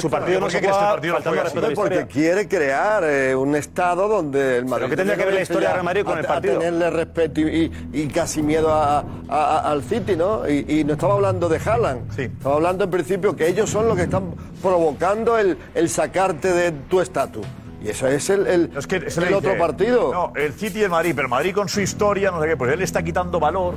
su 0.00 0.10
partido, 0.10 0.40
no 0.40 0.50
se 0.50 0.58
¿Por 0.58 0.66
qué 0.66 0.68
juega 0.72 0.88
este 0.98 1.30
partido 1.30 1.42
respeto? 1.44 1.74
Porque 1.74 2.06
quiere 2.06 2.48
crear 2.48 3.02
eh, 3.04 3.34
un 3.34 3.56
estado 3.56 4.08
donde 4.08 4.58
el 4.58 4.66
Madrid. 4.66 4.88
qué 4.90 4.96
tendría 4.96 5.16
que 5.16 5.24
ver 5.24 5.34
la 5.34 5.40
historia 5.42 5.68
del 5.68 5.74
Real 5.76 5.84
Madrid 5.84 6.04
con 6.04 6.18
el 6.18 6.24
partido? 6.26 6.58
tenerle 6.58 6.90
respeto 6.90 7.40
y, 7.40 8.08
casi 8.14 8.42
miedo 8.42 8.70
al 9.28 9.82
City, 9.84 10.16
¿no? 10.16 10.48
Y, 10.48 10.80
y 10.80 10.84
no 10.84 10.94
estaba 10.94 11.14
hablando 11.14 11.48
de 11.48 11.58
Haaland. 11.64 12.18
Estaba 12.18 12.56
hablando 12.56 12.84
en 12.84 12.90
principio 12.90 13.34
que 13.36 13.46
ellos 13.48 13.70
son 13.70 13.86
los 13.86 13.96
que 13.96 14.02
están 14.02 14.17
provocando 14.62 15.38
el, 15.38 15.58
el 15.74 15.88
sacarte 15.88 16.52
de 16.52 16.72
tu 16.72 17.00
estatus. 17.00 17.46
Y 17.80 17.90
eso 17.90 18.08
es 18.08 18.28
el, 18.28 18.46
el, 18.48 18.72
Es 18.76 18.88
que 18.88 19.08
se 19.08 19.24
el 19.24 19.34
otro 19.34 19.56
partido. 19.56 20.12
No, 20.12 20.32
el 20.34 20.52
City 20.52 20.80
y 20.80 20.82
el 20.82 20.90
Madrid, 20.90 21.12
pero 21.14 21.28
Madrid 21.28 21.54
con 21.54 21.68
su 21.68 21.80
historia, 21.80 22.32
no 22.32 22.42
sé 22.42 22.48
qué, 22.48 22.56
pues 22.56 22.72
él 22.72 22.82
está 22.82 23.04
quitando 23.04 23.38
valor 23.38 23.74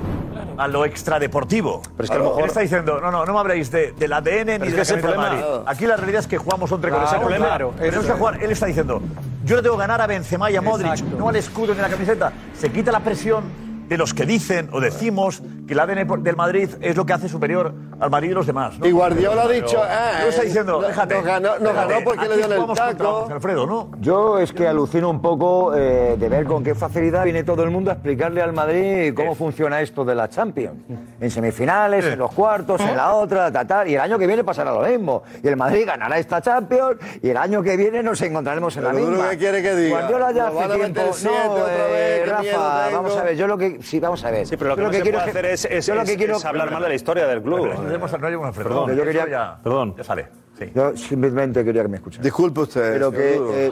a 0.58 0.68
lo 0.68 0.86
extradeportivo. 0.86 1.84
Pero 1.96 2.04
es 2.06 2.10
que 2.10 2.16
a 2.16 2.20
lo 2.20 2.26
mejor- 2.26 2.40
Él 2.42 2.48
está 2.48 2.62
diciendo, 2.62 3.00
no, 3.00 3.12
no, 3.12 3.26
no 3.26 3.34
me 3.34 3.40
habléis 3.40 3.70
de, 3.70 3.92
del 3.92 4.12
ADN 4.14 4.28
ni 4.48 4.54
es 4.54 4.60
de 4.60 4.72
que 4.76 4.82
es 4.82 4.88
del 4.90 5.02
problema. 5.02 5.30
Madrid. 5.30 5.44
Aquí 5.68 5.86
la 5.86 5.98
realidad 5.98 6.22
es 6.22 6.28
que 6.28 6.38
jugamos 6.40 6.72
11 6.72 6.82
con 6.90 6.98
Claro, 7.00 7.08
ese 7.12 7.20
problema. 7.20 7.46
claro, 7.46 7.74
Tenemos 7.78 8.06
que 8.06 8.12
es. 8.12 8.18
jugar. 8.18 8.44
Él 8.44 8.52
está 8.52 8.66
diciendo, 8.66 9.02
yo 9.46 9.56
le 9.58 9.62
tengo 9.62 9.76
que 9.76 9.82
ganar 9.82 10.02
a 10.02 10.08
Benzema 10.08 10.50
y 10.50 10.56
a 10.56 10.62
Modric, 10.64 10.94
Exacto. 10.94 11.18
no 11.20 11.30
al 11.30 11.36
escudo 11.36 11.74
ni 11.76 11.80
a 11.80 11.84
la 11.84 11.90
camiseta. 11.90 12.34
Se 12.58 12.72
quita 12.72 12.92
la 12.92 13.02
presión 13.02 13.44
de 13.92 13.98
los 13.98 14.14
que 14.14 14.26
dicen 14.26 14.70
o 14.72 14.80
decimos 14.80 15.44
que 15.68 15.74
el 15.74 15.80
ADN 15.82 16.24
del 16.24 16.36
Madrid 16.38 16.70
es 16.80 16.96
lo 16.96 17.06
que 17.06 17.12
hace 17.12 17.28
superior 17.28 17.74
al 18.00 18.10
Madrid 18.10 18.30
y 18.30 18.34
los 18.34 18.48
demás. 18.48 18.80
¿no? 18.80 18.88
Y 18.88 18.92
Guardiola 18.92 19.44
ha 19.44 19.48
dicho, 19.50 19.82
ah, 19.84 20.12
Él 20.24 20.30
está 20.30 20.44
eh, 20.44 20.46
diciendo, 20.46 20.80
no- 20.82 20.88
déjate. 20.88 21.16
nos 21.16 21.26
ganó- 21.26 21.60
nos 21.60 21.74
ganó 21.76 21.96
porque 22.06 22.30
le 22.30 22.38
dio 22.38 22.46
el 22.46 22.74
taco. 22.74 23.28
Alfredo, 23.30 23.68
¿no? 23.68 23.92
Yo 24.00 24.40
es 24.40 24.54
que 24.54 24.66
alucino 24.66 25.10
un 25.10 25.22
poco 25.22 25.76
eh, 25.76 26.16
de 26.18 26.30
ver 26.30 26.46
con 26.46 26.64
qué 26.64 26.74
facilidad 26.74 27.26
viene 27.26 27.44
todo 27.44 27.64
el 27.66 27.70
mundo 27.70 27.92
a 27.92 27.96
explicarle 27.96 28.42
al 28.42 28.54
Madrid 28.54 29.14
cómo 29.14 29.36
funciona 29.36 29.82
esto 29.82 30.06
de 30.06 30.16
la 30.16 30.30
Champions. 30.30 30.78
En 31.20 31.30
semifinales, 31.30 32.06
en 32.06 32.18
los 32.18 32.32
cuartos, 32.32 32.80
en 32.80 32.96
la 32.96 33.14
otra, 33.14 33.52
ta, 33.52 33.68
ta, 33.68 33.86
y 33.86 33.96
el 33.96 34.00
año 34.00 34.18
que 34.18 34.26
viene 34.26 34.46
pasará 34.46 34.72
lo 34.72 34.84
mismo. 34.88 35.24
Y 35.44 35.50
el 35.50 35.58
Madrid 35.58 35.84
ganará 35.86 36.18
esta 36.18 36.40
Champions 36.42 36.96
y 37.22 37.28
el 37.30 37.36
año 37.36 37.62
que 37.62 37.76
viene 37.76 38.02
nos 38.02 38.22
encontraremos 38.22 38.76
en 38.78 38.84
la 38.86 38.94
misma. 38.94 39.26
lo 39.26 39.30
que 39.32 39.38
quiere 39.38 39.62
que 39.62 39.76
diga, 39.76 39.98
Guardiola 40.00 40.32
ya 40.32 40.48
hace 40.48 40.80
tiempo. 40.80 41.02
no, 41.26 41.68
eh, 41.68 42.24
Rafa, 42.26 42.90
vamos 42.94 43.18
a 43.18 43.24
ver, 43.24 43.36
yo 43.36 43.48
lo 43.48 43.58
que 43.58 43.81
sí, 43.84 44.00
vamos 44.00 44.24
a 44.24 44.32
ver. 44.32 44.46
Sí, 44.48 44.58
pero 44.58 44.70
lo 44.72 44.76
que 44.76 44.82
Yo 44.82 44.88
no 44.88 44.94
se 44.94 45.02
quiero 45.02 45.18
puede 45.20 45.30
hacer 45.32 45.46
es, 45.46 45.66
es- 45.66 45.86
yo 45.86 45.96
lo 45.96 46.02
es- 46.02 46.10
que 46.10 46.18
quiero 46.18 46.38
es 46.38 46.46
hablar 46.46 46.72
mal 46.72 46.82
de 46.84 46.90
la 46.90 46.96
historia 46.96 47.28
del 47.28 47.42
club. 47.42 47.68
No 47.68 47.72
a- 47.74 47.98
no. 47.98 48.52
Perdón. 48.54 48.96
Yo 48.96 49.04
quería- 49.04 49.28
ya, 49.30 49.60
Perdón. 49.64 49.96
ya 49.98 50.04
sale. 50.04 50.28
Sí. 50.58 50.70
Yo 50.76 50.96
simplemente 50.96 51.64
quería 51.66 51.82
que 51.82 51.88
me 51.88 51.98
escucharan. 51.98 52.24
Disculpe 52.24 52.60
usted. 52.62 52.94
Pero 52.94 53.12
que, 53.12 53.36
eh, 53.68 53.72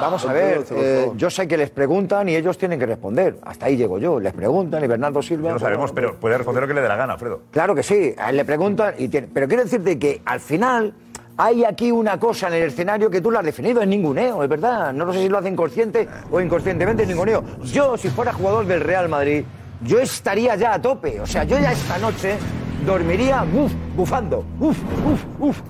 vamos 0.00 0.24
a 0.24 0.32
ver, 0.32 0.64
eh, 0.70 1.10
yo 1.16 1.30
sé 1.30 1.48
que 1.48 1.56
les 1.56 1.70
preguntan 1.70 2.28
y 2.28 2.36
ellos 2.36 2.56
tienen 2.56 2.78
que 2.78 2.86
responder. 2.86 3.38
Hasta 3.42 3.66
ahí 3.66 3.76
llego 3.76 3.98
yo. 3.98 4.20
Les 4.20 4.32
preguntan 4.32 4.84
y 4.84 4.86
Bernardo 4.86 5.20
Silva. 5.20 5.52
Lo 5.52 5.58
sabemos, 5.58 5.90
pero 5.92 6.14
puede 6.14 6.36
responder 6.38 6.62
lo 6.62 6.68
que 6.68 6.74
le 6.74 6.82
dé 6.82 6.88
la 6.88 6.96
gana, 6.96 7.14
Alfredo. 7.14 7.40
Claro 7.50 7.74
que 7.74 7.82
sí, 7.82 8.14
a 8.16 8.30
él 8.30 8.36
le 8.36 8.44
preguntan 8.44 8.94
y 8.98 9.08
tiene- 9.08 9.28
Pero 9.32 9.48
quiero 9.48 9.64
decirte 9.64 9.98
que 9.98 10.22
al 10.24 10.38
final 10.38 10.94
hay 11.40 11.64
aquí 11.64 11.92
una 11.92 12.18
cosa 12.18 12.48
en 12.48 12.54
el 12.54 12.62
escenario 12.64 13.08
que 13.08 13.20
tú 13.20 13.30
lo 13.30 13.38
has 13.38 13.44
definido, 13.44 13.80
es 13.80 13.86
ninguneo, 13.86 14.42
es 14.42 14.48
verdad. 14.48 14.92
No 14.92 15.04
lo 15.04 15.12
sé 15.12 15.22
si 15.22 15.28
lo 15.28 15.38
hacen 15.38 15.54
consciente 15.54 16.08
o 16.32 16.40
inconscientemente, 16.40 17.04
es 17.04 17.08
ninguneo. 17.08 17.44
Yo, 17.62 17.96
si 17.96 18.08
fuera 18.08 18.32
jugador 18.32 18.66
del 18.66 18.80
Real 18.80 19.08
Madrid, 19.08 19.44
yo 19.80 20.00
estaría 20.00 20.56
ya 20.56 20.74
a 20.74 20.82
tope. 20.82 21.20
O 21.20 21.26
sea, 21.26 21.44
yo 21.44 21.56
ya 21.60 21.70
esta 21.70 21.96
noche 21.98 22.36
dormiría 22.84 23.44
uf, 23.44 23.72
bufando. 23.96 24.44
Uf, 24.58 24.76
uf, 25.06 25.24
uf. 25.38 25.60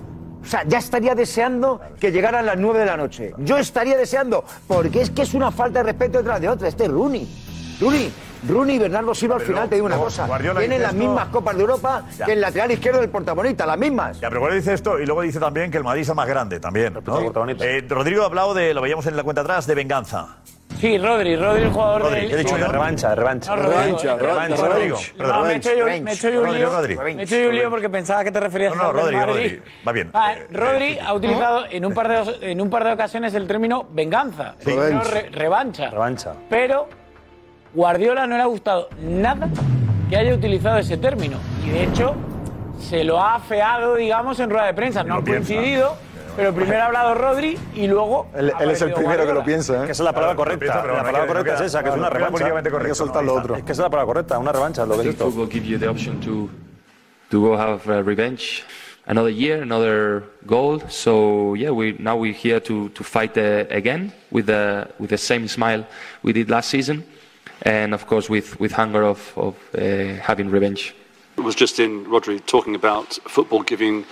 O 0.41 0.45
sea, 0.45 0.63
ya 0.65 0.79
estaría 0.79 1.13
deseando 1.13 1.79
que 1.99 2.11
llegaran 2.11 2.47
las 2.47 2.57
9 2.57 2.79
de 2.79 2.85
la 2.85 2.97
noche. 2.97 3.33
Yo 3.37 3.57
estaría 3.57 3.95
deseando, 3.95 4.43
porque 4.67 5.01
es 5.01 5.11
que 5.11 5.21
es 5.21 5.35
una 5.35 5.51
falta 5.51 5.79
de 5.79 5.83
respeto 5.83 6.17
detrás 6.17 6.41
de 6.41 6.49
otra. 6.49 6.67
Este 6.67 6.85
es 6.85 6.89
Rooney. 6.89 7.27
Rooney, 7.79 8.11
Rooney 8.47 8.75
y 8.75 8.79
Bernardo 8.79 9.15
Silva 9.15 9.35
al 9.35 9.41
Pero 9.41 9.53
final 9.53 9.69
te 9.69 9.75
digo 9.75 9.87
una 9.87 9.97
cosa. 9.97 10.27
Guardiola 10.27 10.59
Tienen 10.59 10.81
las 10.81 10.91
esto- 10.93 11.03
mismas 11.03 11.27
copas 11.29 11.55
de 11.55 11.61
Europa 11.61 12.03
Ya. 12.17 12.25
que 12.25 12.33
el 12.33 12.41
lateral 12.41 12.71
izquierdo 12.71 12.99
del 13.01 13.09
protagonista, 13.09 13.65
las 13.65 13.77
mismas. 13.77 14.19
Ya, 14.19 14.29
pero 14.29 14.41
Guardiola 14.41 14.59
dice 14.61 14.73
esto 14.73 14.99
y 14.99 15.05
luego 15.05 15.21
dice 15.21 15.39
también 15.39 15.71
que 15.71 15.77
el 15.77 15.83
Madrid 15.83 16.01
es 16.01 16.09
el 16.09 16.15
más 16.15 16.27
grande 16.27 16.59
también. 16.59 16.93
¿no? 17.05 17.19
Eh, 17.59 17.85
Rodrigo 17.87 18.23
ha 18.23 18.25
hablado 18.25 18.53
de, 18.53 18.73
lo 18.73 18.81
veíamos 18.81 19.05
en 19.07 19.15
la 19.15 19.23
cuenta 19.23 19.41
atrás, 19.41 19.65
de 19.67 19.75
venganza. 19.75 20.37
Sí, 20.79 20.97
Rodri, 20.97 21.35
Rodri, 21.35 21.63
el 21.63 21.71
jugador 21.73 22.03
Rodri, 22.03 22.21
del... 22.21 22.31
he 22.31 22.37
dicho 22.37 22.55
de 22.57 22.65
revancha, 22.67 23.09
de 23.09 23.15
revancha. 23.15 23.53
No, 23.53 23.61
Rodrigo, 23.63 23.97
Revancha, 23.97 24.15
revancha, 24.15 24.67
Rodrigo. 24.67 24.97
No, 25.17 25.41
me 25.43 25.51
he 25.53 25.55
hecho 25.57 25.75
yo, 25.75 25.85
me 25.85 25.91
he 26.11 26.13
hecho 26.13 26.29
yo 26.29 26.39
un 26.39 26.45
Rodri, 26.45 26.59
lío. 26.59 26.69
Rodri. 26.69 26.95
Me 26.97 27.11
he 27.11 27.23
hecho 27.23 27.35
yo 27.37 27.49
un 27.49 27.55
lío 27.55 27.69
porque 27.69 27.89
pensaba 27.89 28.23
que 28.23 28.31
te 28.31 28.39
referías 28.39 28.75
No, 28.77 28.93
no, 28.93 29.05
del 29.05 29.13
Rodri. 29.15 29.25
Rodri. 29.49 29.61
Va 29.85 29.91
bien. 29.91 30.09
Ah, 30.13 30.33
Eh, 30.37 30.47
Rodri 30.51 30.85
eh, 30.93 30.99
ha 31.05 31.13
utilizado 31.13 31.65
en 31.69 31.85
un, 31.85 31.93
par 31.93 32.07
de, 32.07 32.51
en 32.51 32.61
un 32.61 32.69
par 32.69 32.85
de 32.85 32.93
ocasiones 32.93 33.33
el 33.33 33.45
término 33.45 33.87
venganza, 33.91 34.55
el 34.59 34.65
término 34.65 35.01
Revenge. 35.03 35.11
re- 35.11 35.29
revancha. 35.31 35.89
Revancha. 35.89 36.33
Pero 36.49 36.87
Guardiola 37.73 38.25
no 38.27 38.35
le 38.35 38.41
ha 38.43 38.47
gustado 38.47 38.89
nada 39.01 39.47
que 40.09 40.17
haya 40.17 40.33
utilizado 40.33 40.77
ese 40.79 40.97
término. 40.97 41.37
Y 41.65 41.69
de 41.69 41.83
hecho, 41.83 42.15
se 42.79 43.03
lo 43.03 43.19
ha 43.21 43.35
afeado, 43.35 43.95
digamos, 43.95 44.39
en 44.39 44.49
rueda 44.49 44.65
de 44.65 44.73
prensa. 44.73 45.03
No 45.03 45.23
piensa. 45.23 45.53
coincidido, 45.53 45.95
pero 46.35 46.53
primero 46.53 46.79
ha 46.81 46.85
hablado 46.87 47.13
Rodri 47.15 47.57
y 47.75 47.87
luego. 47.87 48.27
Él, 48.35 48.51
ha 48.55 48.63
él 48.63 48.71
es 48.71 48.81
el 48.81 48.93
primero 48.93 49.11
que 49.11 49.17
lo 49.19 49.25
Guardiola. 49.25 49.45
piensa, 49.45 49.73
¿eh? 49.83 49.85
Que 49.85 49.91
esa 49.91 50.03
es 50.03 50.05
la 50.05 50.13
palabra 50.13 50.35
Claro, 50.35 50.37
correcta. 50.37 50.59
piensa, 50.59 50.81
pero 50.81 50.93
la 50.93 50.99
no 50.99 51.05
palabra 51.05 51.27
correcta 51.27 51.53
es 51.55 51.61
esa, 51.61 51.83
que 51.83 51.89
es 51.89 51.95
una 51.95 52.09
revancha. 52.09 52.31
políticamente 52.31 52.69
Hay 52.69 52.71
que 52.71 52.77
correcto. 52.77 52.95
soltar 52.95 53.23
lo 53.23 53.33
otro. 53.35 53.55
Es 53.55 53.63
que 53.63 53.71
esa 53.71 53.81
es 53.81 53.85
la 53.85 53.89
palabra 53.89 54.13
correcta, 54.13 54.39
una 54.39 54.51
revancha, 54.51 54.85
lo 54.85 54.97
que 54.99 55.11
football 55.13 55.49
gives 55.51 55.67
you 55.67 55.77
the 55.77 55.87
option 55.87 56.19
to 56.21 56.49
to 57.29 57.39
go 57.39 57.55
have 57.55 57.81
uh, 57.87 58.01
revenge, 58.03 58.63
another 59.05 59.29
year, 59.31 59.61
another 59.61 60.23
goal. 60.47 60.81
So 60.89 61.53
yeah, 61.53 61.69
we 61.69 61.95
now 61.99 62.15
we're 62.17 62.33
here 62.33 62.59
to 62.61 62.89
to 62.89 63.03
fight 63.03 63.37
uh, 63.37 63.65
again 63.69 64.11
with 64.31 64.47
the 64.47 64.87
with 64.97 65.11
the 65.11 65.17
same 65.19 65.47
smile 65.47 65.85
we 66.23 66.33
did 66.33 66.49
last 66.49 66.69
season, 66.69 67.03
and 67.63 67.93
of 67.93 68.05
course 68.07 68.29
with 68.29 68.59
with 68.59 68.71
hunger 68.71 69.03
of 69.03 69.33
of 69.37 69.55
uh, 69.77 69.81
having 70.21 70.49
revenge. 70.49 70.93
It 71.37 71.41
was 71.43 71.55
just 71.55 71.79
in 71.79 72.05
Rodri 72.05 72.39
talking 72.45 72.75
about 72.75 73.17
football 73.27 73.63
giving 73.63 74.05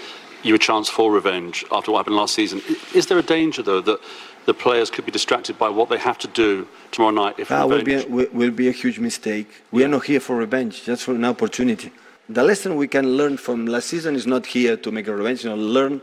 you 0.43 0.55
a 0.55 0.59
chance 0.59 0.87
for 0.89 1.11
revenge 1.11 1.65
after 1.71 1.91
what 1.91 1.99
happened 1.99 2.15
last 2.15 2.33
season. 2.35 2.61
Is 2.93 3.07
there 3.07 3.17
a 3.17 3.23
danger, 3.23 3.61
though, 3.63 3.81
that 3.81 3.99
the 4.45 4.53
players 4.53 4.89
could 4.89 5.05
be 5.05 5.11
distracted 5.11 5.57
by 5.57 5.67
what 5.67 5.89
they 5.89 5.97
have 5.97 6.17
to 6.19 6.27
do 6.27 6.65
tomorrow 6.91 7.13
night 7.13 7.35
if 7.37 7.49
That 7.49 7.67
will 7.67 7.83
be, 7.83 7.95
revenge? 7.95 8.09
a, 8.09 8.13
will- 8.15 8.29
will 8.31 8.51
be 8.51 8.69
a 8.69 8.71
huge 8.71 8.97
mistake. 8.99 9.47
We 9.71 9.83
are 9.83 9.89
not 9.89 10.05
here 10.05 10.21
for 10.21 10.37
revenge, 10.37 10.83
just 10.85 11.03
for 11.03 11.13
an 11.15 11.25
opportunity. 11.25 11.91
The 12.29 12.43
lesson 12.43 12.75
we 12.77 12.87
can 12.87 13.17
learn 13.17 13.35
from 13.37 13.65
last 13.65 13.87
season 13.87 14.15
is 14.15 14.25
not 14.25 14.45
here 14.45 14.77
to 14.77 14.91
make 14.91 15.07
a 15.07 15.15
revenge, 15.15 15.43
you 15.43 15.49
know, 15.49 15.57
learn 15.57 16.01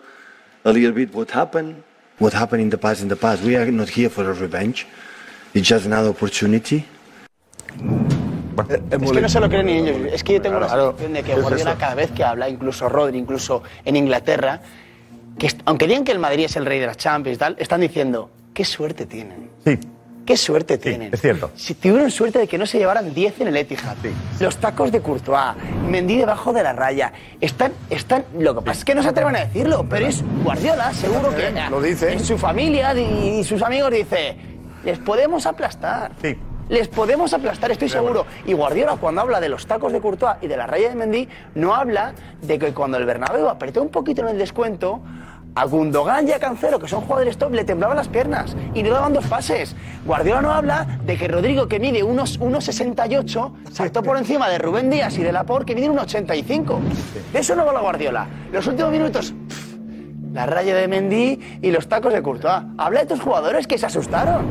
a 0.64 0.72
little 0.72 0.92
bit 0.92 1.14
what 1.14 1.30
happened, 1.30 1.83
what 2.18 2.33
happened 2.35 2.61
in 2.62 2.70
the 2.70 2.78
past 2.78 3.00
in 3.02 3.09
the 3.09 3.16
past. 3.16 3.42
We 3.42 3.57
are 3.57 3.70
not 3.70 3.88
here 3.88 4.11
for 4.11 4.28
a 4.28 4.35
revenge. 4.35 4.87
It's 5.54 5.68
just 5.68 5.87
another 5.87 6.11
opportunity. 6.11 6.87
Es 8.90 9.10
que 9.12 9.20
no 9.20 9.28
se 9.28 9.40
lo 9.40 9.48
creen 9.48 9.66
ni 9.66 9.72
ellos. 9.78 10.12
Es 10.12 10.22
que 10.22 10.34
yo 10.34 10.42
tengo 10.42 10.60
la 10.60 10.68
sensación 10.68 11.12
de 11.12 11.20
que 11.20 11.26
¿Qué 11.26 11.32
es 11.32 11.42
Guardiola 11.42 11.70
eso? 11.72 11.80
cada 11.80 11.94
vez 11.94 12.10
que 12.12 12.22
habla, 12.24 12.48
incluso 12.48 12.88
Rodri, 12.88 13.18
incluso 13.18 13.62
en 13.84 13.96
Inglaterra, 13.96 14.60
que 15.38 15.50
aunque 15.64 15.87
digan 15.87 16.04
que 16.04 16.12
el 16.12 16.18
Madrid 16.20 16.44
es 16.44 16.56
el 16.56 16.64
rey 16.64 16.78
de 16.78 16.87
las 16.87 16.96
Champions 16.96 17.37
y 17.37 17.38
tal, 17.38 17.56
están 17.58 17.80
diciendo, 17.80 18.30
qué 18.52 18.64
suerte 18.64 19.06
tienen. 19.06 19.50
Sí. 19.64 19.78
Qué 20.24 20.38
suerte 20.38 20.78
tienen. 20.78 21.12
es 21.12 21.20
cierto. 21.20 21.50
Si 21.54 21.74
tuvieron 21.74 22.10
suerte 22.10 22.38
de 22.38 22.48
que 22.48 22.56
no 22.56 22.64
se 22.64 22.78
llevaran 22.78 23.12
10 23.12 23.42
en 23.42 23.48
el 23.48 23.56
Etihad. 23.58 23.96
Los 24.40 24.56
tacos 24.56 24.90
de 24.90 25.00
Courtois, 25.00 25.54
Mendy 25.87 26.16
debajo 26.16 26.54
de 26.54 26.62
la 26.62 26.72
raya. 26.72 27.12
Están, 27.42 27.72
están, 27.90 28.24
lo 28.38 28.54
que 28.54 28.62
pasa 28.62 28.78
es 28.78 28.84
que 28.87 28.94
no 28.94 29.02
se 29.02 29.10
atreven 29.10 29.37
a 29.37 29.40
decirlo, 29.40 29.84
pero 29.87 30.06
es 30.06 30.24
Guardiola, 30.42 30.94
seguro 30.94 31.34
que 31.37 31.52
Lo 31.68 31.82
dice. 31.82 32.12
en 32.12 32.24
su 32.24 32.38
familia 32.38 32.94
y 32.94 33.44
sus 33.44 33.60
amigos 33.60 33.90
dice, 33.90 34.37
les 34.82 34.98
podemos 34.98 35.44
aplastar. 35.44 36.12
Sí. 36.22 36.38
Les 36.68 36.88
podemos 36.88 37.35
aplastar, 37.35 37.70
estoy 37.70 37.88
seguro. 37.88 38.27
Y 38.46 38.55
Guardiola, 38.55 38.96
cuando 38.96 39.20
habla 39.20 39.40
de 39.40 39.48
los 39.48 39.66
tacos 39.66 39.92
de 39.92 40.00
Courtois 40.00 40.37
y 40.40 40.46
de 40.46 40.57
la 40.57 40.66
raya 40.66 40.88
de 40.88 40.94
Mendy, 40.94 41.29
no 41.55 41.74
habla 41.74 42.14
de 42.40 42.59
que 42.59 42.72
cuando 42.72 42.96
el 42.96 43.05
Bernabéu 43.05 43.48
apretó 43.48 43.83
un 43.83 43.90
poquito 43.90 44.22
en 44.22 44.29
el 44.29 44.38
descuento, 44.38 45.03
a 45.55 45.66
Gundogan 45.66 46.27
y 46.27 46.33
a 46.33 46.40
Cancelo, 46.40 46.81
que 46.81 46.88
son 46.88 47.03
jugadores 47.03 47.38
top, 47.38 47.53
le 47.53 47.64
temblaban 47.64 47.96
las 47.96 48.09
piernas 48.09 48.57
y 48.74 48.83
no 48.83 48.90
daban 48.90 49.12
dos 49.12 49.27
pases. 49.27 49.77
Guardiola 50.05 50.42
no 50.42 50.53
habla 50.53 50.98
de 51.05 51.16
que 51.16 51.29
Rodrigo, 51.29 51.68
que 51.68 51.79
mide 51.79 52.03
unos 52.03 52.40
1,68, 52.40 53.53
saltó 53.70 54.03
por 54.03 54.16
encima 54.16 54.48
de 54.48 54.59
Rubén 54.59 54.90
Díaz 54.90 55.16
y 55.18 55.22
de 55.22 55.33
Laporte, 55.33 55.66
que 55.66 55.81
mide 55.81 55.90
1,85. 55.90 56.79
De 57.33 57.38
eso 57.38 57.55
no 57.55 57.64
va 57.64 57.72
la 57.72 57.81
Guardiola. 57.81 58.27
Los 58.53 58.66
últimos 58.66 58.90
minutos, 58.90 59.33
la 60.35 60.47
raya 60.47 60.75
de 60.75 60.88
Mendy 60.88 61.59
y 61.62 61.70
los 61.70 61.88
tacos 61.88 62.12
de 62.12 62.20
Courtois. 62.20 62.64
Habla 62.77 63.01
de 63.01 63.07
tus 63.07 63.20
jugadores 63.20 63.68
que 63.68 63.79
se 63.79 63.87
asustaron. 63.87 64.44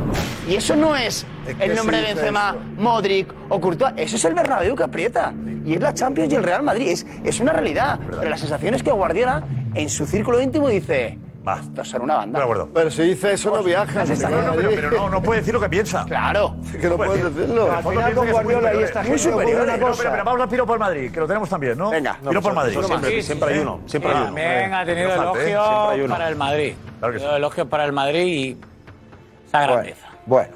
Y 0.49 0.55
eso 0.55 0.77
no 0.77 0.95
es, 0.95 1.25
el 1.59 1.75
nombre 1.75 1.97
de 1.97 2.13
Benzema, 2.13 2.55
eso. 2.55 2.81
Modric 2.81 3.33
o 3.49 3.59
Courtois. 3.59 3.93
Eso 3.97 4.15
es 4.15 4.25
el 4.25 4.33
Bernabéu 4.33 4.75
que 4.77 4.83
aprieta. 4.83 5.33
Y 5.65 5.73
es 5.73 5.81
la 5.81 5.93
Champions 5.93 6.31
y 6.31 6.37
el 6.37 6.43
Real 6.43 6.63
Madrid. 6.63 6.87
Es, 6.87 7.05
es 7.25 7.39
una 7.41 7.51
realidad. 7.51 7.99
Pero 8.09 8.29
la 8.29 8.37
sensación 8.37 8.73
es 8.73 8.81
que 8.81 8.91
Guardiola, 8.91 9.43
en 9.75 9.89
su 9.89 10.07
círculo 10.07 10.41
íntimo, 10.41 10.69
dice... 10.69 11.19
Va. 11.45 11.59
Esto 11.59 11.83
será 11.83 12.03
una 12.03 12.15
banda. 12.15 12.39
De 12.39 12.43
acuerdo. 12.43 12.69
Pero 12.73 12.89
si 12.89 13.01
dice 13.03 13.33
eso, 13.33 13.53
no 13.55 13.61
viaja. 13.63 14.05
No, 14.05 14.29
no, 14.41 14.53
pero, 14.55 14.69
pero 14.69 14.91
no, 14.91 15.09
no 15.09 15.21
puede 15.21 15.41
decir 15.41 15.53
lo 15.53 15.59
que 15.59 15.67
piensa. 15.67 16.05
Claro. 16.05 16.55
Que 16.79 16.87
no 16.87 16.95
puedes 16.95 17.35
decirlo. 17.35 17.71
Al 17.71 17.83
final 17.83 18.13
con 18.13 18.31
Guardiola 18.31 18.73
y 18.75 18.83
esta 18.83 18.99
Muy 19.01 19.09
gente 19.09 19.23
superior. 19.23 19.61
ocurre 19.61 19.63
una 19.63 19.77
No. 19.77 19.91
Pero, 19.97 20.11
pero 20.11 20.23
vamos 20.23 20.41
a 20.41 20.47
Piro 20.47 20.65
por 20.65 20.79
Madrid, 20.79 21.11
que 21.11 21.19
lo 21.19 21.27
tenemos 21.27 21.49
también, 21.49 21.77
¿no? 21.77 21.89
Venga. 21.89 22.17
Piro 22.27 22.41
por 22.41 22.53
Madrid. 22.53 22.79
Siempre, 22.79 23.21
siempre 23.21 23.53
hay 23.53 23.59
uno. 23.59 23.81
Siempre 23.85 24.11
hay 24.11 24.17
uno. 24.17 24.25
También 24.27 24.73
ha 24.73 24.85
tenido 24.85 25.09
¿eh? 25.09 25.13
elogios 25.13 25.43
Siempre 25.43 25.59
hay 25.91 26.01
uno. 26.01 26.13
para 26.13 26.29
el 26.29 26.35
Madrid. 26.35 26.73
Claro 26.99 27.13
que 27.13 27.19
sí. 27.19 27.25
Elogios 27.25 27.67
para 27.67 27.85
el 27.85 27.91
Madrid 27.91 28.25
y 28.25 28.57
esa 29.47 29.61
grandeza. 29.63 30.07
Bueno. 30.25 30.49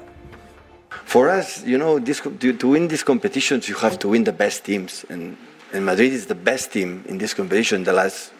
For 1.04 1.28
us, 1.28 1.62
you 1.64 1.76
know, 1.78 1.98
this, 1.98 2.20
to, 2.20 2.52
to 2.54 2.68
win 2.68 2.88
these 2.88 3.04
competitions, 3.04 3.66
you 3.68 3.76
have 3.82 3.98
to 3.98 4.08
win 4.08 4.24
the 4.24 4.32
best 4.32 4.64
teams. 4.64 5.04
And, 5.10 5.36
and 5.72 5.84
Madrid 5.84 6.12
is 6.12 6.26
the 6.26 6.34
best 6.34 6.72
team 6.72 7.02
in 7.08 7.18
this 7.18 7.34
competition 7.34 7.84
the 7.84 7.92
last 7.92 8.32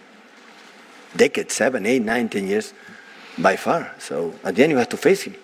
decade, 1.19 1.51
seven, 1.51 1.85
eight, 1.85 2.03
nine, 2.03 2.29
ten 2.29 2.47
years, 2.47 2.73
by 3.37 3.57
far. 3.57 3.95
So 3.99 4.33
at 4.45 4.55
the 4.55 4.63
end, 4.63 4.73
you 4.73 4.79
have 4.79 4.89
to 4.91 4.97
face 4.97 5.23
him. 5.23 5.35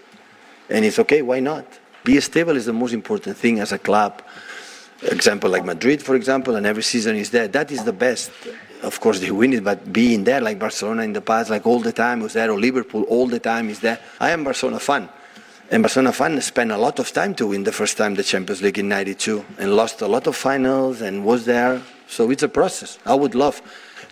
And 0.70 0.84
it's 0.84 0.98
okay, 0.98 1.20
why 1.20 1.40
not? 1.40 1.66
Be 2.04 2.20
stable 2.20 2.56
is 2.56 2.66
the 2.66 2.72
most 2.72 2.92
important 2.92 3.37
thing 3.37 3.60
as 3.60 3.72
a 3.72 3.78
club. 3.78 4.22
Example 5.02 5.50
like 5.50 5.64
Madrid, 5.64 6.02
for 6.02 6.14
example, 6.14 6.56
and 6.56 6.66
every 6.66 6.82
season 6.82 7.16
is 7.16 7.30
there. 7.30 7.48
That 7.48 7.70
is 7.70 7.84
the 7.84 7.92
best. 7.92 8.30
Of 8.82 9.00
course, 9.00 9.20
they 9.20 9.30
win 9.30 9.52
it, 9.52 9.64
but 9.64 9.92
being 9.92 10.24
there, 10.24 10.40
like 10.40 10.58
Barcelona 10.58 11.02
in 11.02 11.12
the 11.12 11.20
past, 11.20 11.50
like 11.50 11.66
all 11.66 11.80
the 11.80 11.92
time 11.92 12.20
was 12.20 12.32
there, 12.32 12.50
or 12.50 12.58
Liverpool 12.58 13.02
all 13.04 13.26
the 13.26 13.40
time 13.40 13.68
is 13.68 13.80
there. 13.80 13.98
I 14.20 14.30
am 14.30 14.44
Barcelona 14.44 14.78
fan. 14.78 15.08
And 15.70 15.82
Barcelona 15.82 16.12
fan 16.12 16.40
spent 16.42 16.70
a 16.70 16.76
lot 16.76 16.98
of 16.98 17.10
time 17.12 17.34
to 17.37 17.46
win 17.48 17.64
the 17.64 17.72
first 17.72 17.96
time 17.96 18.14
the 18.14 18.22
Champions 18.22 18.60
League 18.62 18.78
in 18.78 18.88
92 18.88 19.44
and 19.58 19.74
lost 19.74 20.02
a 20.02 20.06
lot 20.06 20.26
of 20.26 20.37
finals 20.37 21.00
and 21.00 21.24
was 21.24 21.46
there. 21.46 21.80
So 22.06 22.30
it's 22.30 22.42
a 22.42 22.48
process. 22.48 22.98
I 23.06 23.14
would 23.14 23.34
love 23.34 23.62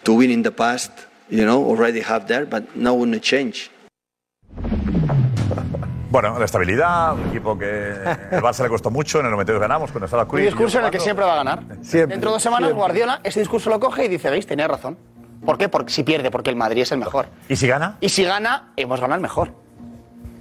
to 0.04 0.14
win 0.14 0.30
in 0.30 0.42
the 0.42 0.50
past, 0.50 0.90
you 1.32 1.44
know, 1.44 1.64
already 1.64 2.00
have 2.00 2.26
there, 2.26 2.44
but 2.44 2.62
now 2.76 2.94
wouldn't 2.94 3.22
change. 3.22 3.70
Bueno, 6.10 6.38
la 6.38 6.44
estabilidad, 6.44 7.14
un 7.14 7.28
equipo 7.30 7.58
que 7.58 7.92
el 8.30 8.42
Barça 8.42 8.62
le 8.62 8.68
costó 8.68 8.90
mucho, 8.90 9.20
en 9.20 9.26
el 9.26 9.32
92 9.32 9.60
ganamos 9.60 9.90
con 9.90 10.02
el 10.02 10.14
Un 10.14 10.26
Cruz. 10.26 10.42
discurso 10.42 10.78
en 10.78 10.84
el 10.84 10.90
que 10.90 11.00
siempre 11.00 11.24
va 11.24 11.32
a 11.32 11.36
ganar. 11.36 11.62
Siempre. 11.80 12.14
Dentro 12.14 12.30
de 12.30 12.34
dos 12.34 12.42
semanas, 12.42 12.68
Siempre. 12.68 12.78
Guardiola 12.78 13.20
ese 13.24 13.40
discurso 13.40 13.70
lo 13.70 13.80
coge 13.80 14.04
y 14.04 14.08
dice, 14.08 14.28
veis, 14.28 14.46
tenía 14.46 14.68
razón. 14.68 14.98
¿Por 15.44 15.56
qué? 15.56 15.70
Porque 15.70 15.90
si 15.90 16.02
pierde, 16.02 16.30
porque 16.30 16.50
el 16.50 16.56
Madrid 16.56 16.82
es 16.82 16.92
el 16.92 16.98
mejor. 16.98 17.28
¿Y 17.48 17.56
si 17.56 17.66
gana? 17.66 17.96
Y 18.00 18.10
si 18.10 18.24
gana, 18.24 18.72
hemos 18.76 19.00
ganado 19.00 19.16
el 19.16 19.22
mejor. 19.22 19.54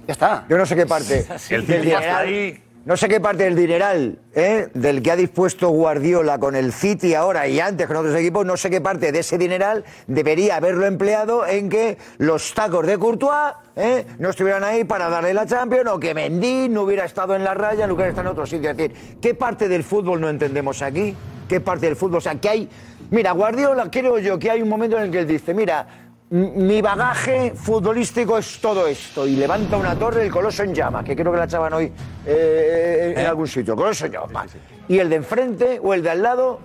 Ya 0.06 0.12
está. 0.12 0.44
Yo 0.50 0.58
no 0.58 0.66
sé 0.66 0.76
qué 0.76 0.84
parte 0.84 1.26
El 1.50 1.66
del 1.66 1.80
City 1.80 1.92
hasta 1.94 2.22
dineral, 2.22 2.26
ahí. 2.26 2.62
No 2.84 2.96
sé 2.96 3.08
qué 3.08 3.20
parte 3.20 3.44
del 3.44 3.54
dineral 3.54 4.18
¿eh? 4.34 4.68
del 4.74 5.02
que 5.02 5.12
ha 5.12 5.16
dispuesto 5.16 5.68
Guardiola 5.68 6.38
con 6.38 6.56
el 6.56 6.72
City 6.72 7.14
ahora 7.14 7.46
y 7.46 7.60
antes 7.60 7.86
con 7.86 7.96
otros 7.96 8.16
equipos, 8.16 8.44
no 8.44 8.56
sé 8.56 8.70
qué 8.70 8.80
parte 8.80 9.12
de 9.12 9.20
ese 9.20 9.38
dineral 9.38 9.84
debería 10.08 10.56
haberlo 10.56 10.84
empleado 10.86 11.46
en 11.46 11.68
que 11.68 11.96
los 12.18 12.52
tacos 12.54 12.84
de 12.84 12.98
Courtois 12.98 13.54
¿eh? 13.76 14.04
no 14.18 14.30
estuvieran 14.30 14.64
ahí 14.64 14.82
para 14.82 15.08
darle 15.08 15.32
la 15.32 15.46
Champions 15.46 15.90
o 15.92 16.00
que 16.00 16.12
Mendy 16.12 16.68
no 16.68 16.82
hubiera 16.82 17.04
estado 17.04 17.36
en 17.36 17.44
la 17.44 17.54
raya, 17.54 17.86
no 17.86 17.94
hubiera 17.94 18.10
estado 18.10 18.28
en 18.28 18.32
otro 18.32 18.46
sitio. 18.46 18.70
Es 18.70 18.76
decir, 18.76 19.18
¿qué 19.20 19.34
parte 19.34 19.68
del 19.68 19.84
fútbol 19.84 20.20
no 20.20 20.28
entendemos 20.28 20.82
aquí? 20.82 21.14
¿Qué 21.48 21.60
parte 21.60 21.86
del 21.86 21.94
fútbol? 21.94 22.16
O 22.16 22.20
sea, 22.20 22.34
que 22.34 22.48
hay... 22.48 22.68
Mira, 23.10 23.30
Guardiola 23.30 23.90
creo 23.90 24.18
yo 24.18 24.38
que 24.38 24.50
hay 24.50 24.60
un 24.60 24.68
momento 24.68 24.96
en 24.96 25.04
el 25.04 25.10
que 25.12 25.20
él 25.20 25.26
dice, 25.28 25.54
mira, 25.54 25.86
mi 26.32 26.80
bagaje 26.80 27.52
futbolístico 27.54 28.38
es 28.38 28.58
todo 28.58 28.86
esto. 28.86 29.26
Y 29.26 29.36
levanta 29.36 29.76
una 29.76 29.94
torre, 29.94 30.24
el 30.24 30.30
coloso 30.30 30.62
en 30.62 30.74
llama, 30.74 31.04
que 31.04 31.14
creo 31.14 31.30
que 31.30 31.38
la 31.38 31.44
echaban 31.44 31.72
hoy 31.74 31.92
eh, 32.26 33.14
en 33.16 33.26
algún 33.26 33.46
sitio. 33.46 33.76
Coloso 33.76 34.06
en 34.06 34.12
llama. 34.12 34.46
Y 34.88 34.98
el 34.98 35.10
de 35.10 35.16
enfrente 35.16 35.80
o 35.82 35.92
el 35.92 36.02
de 36.02 36.10
al 36.10 36.22
lado. 36.22 36.60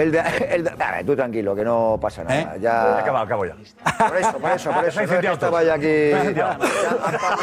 El 0.00 0.12
de, 0.12 0.18
el 0.50 0.64
de- 0.64 0.72
tú 1.04 1.14
tranquilo, 1.16 1.54
que 1.54 1.64
no 1.64 1.98
pasa 2.00 2.24
nada. 2.24 2.56
Ya... 2.56 2.98
Acabo, 2.98 3.18
acabo 3.18 3.44
ya. 3.44 3.54
Por 4.08 4.16
eso, 4.16 4.32
por 4.38 4.50
eso, 4.50 4.70
por 4.70 4.84
eso. 4.88 5.00
No 5.02 5.12
es 5.14 5.20
que 5.20 5.32
estaba 5.32 5.62
ya 5.62 5.74
aquí. 5.74 6.12
Han 6.12 6.34
pa- 6.34 6.58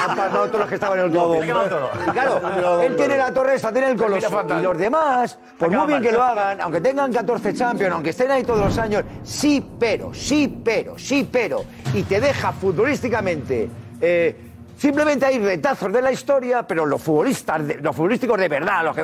han 0.03 0.15
pasado 0.15 0.45
todos 0.47 0.59
los 0.59 0.67
que 0.69 0.75
estaban 0.75 0.99
en 0.99 1.05
el 1.05 1.11
globo. 1.11 1.35
Y 1.43 1.47
claro, 1.47 2.81
él 2.81 2.95
tiene 2.95 3.17
la 3.17 3.33
torre 3.33 3.55
esta, 3.55 3.71
tiene 3.71 3.91
el 3.91 3.97
coloso. 3.97 4.45
Y 4.59 4.61
los 4.61 4.77
demás, 4.77 5.37
por 5.59 5.69
muy 5.69 5.87
bien 5.87 6.01
que 6.01 6.11
lo 6.11 6.23
hagan, 6.23 6.61
aunque 6.61 6.81
tengan 6.81 7.11
14 7.13 7.53
Champions, 7.53 7.93
aunque 7.93 8.09
estén 8.11 8.31
ahí 8.31 8.43
todos 8.43 8.59
los 8.59 8.77
años, 8.77 9.03
sí, 9.23 9.65
pero, 9.79 10.13
sí, 10.13 10.61
pero, 10.63 10.97
sí, 10.97 11.27
pero. 11.31 11.63
Y 11.93 12.03
te 12.03 12.19
deja 12.19 12.51
futbolísticamente. 12.53 13.69
eh, 14.01 14.35
simplemente 14.77 15.25
hay 15.25 15.39
retazos 15.39 15.91
de 15.91 16.01
la 16.01 16.11
historia, 16.11 16.63
pero 16.63 16.85
los 16.85 17.01
futbolistas, 17.01 17.61
los 17.81 17.95
futbolísticos 17.95 18.37
de 18.39 18.47
verdad, 18.47 18.83
los 18.83 18.95
que. 18.95 19.03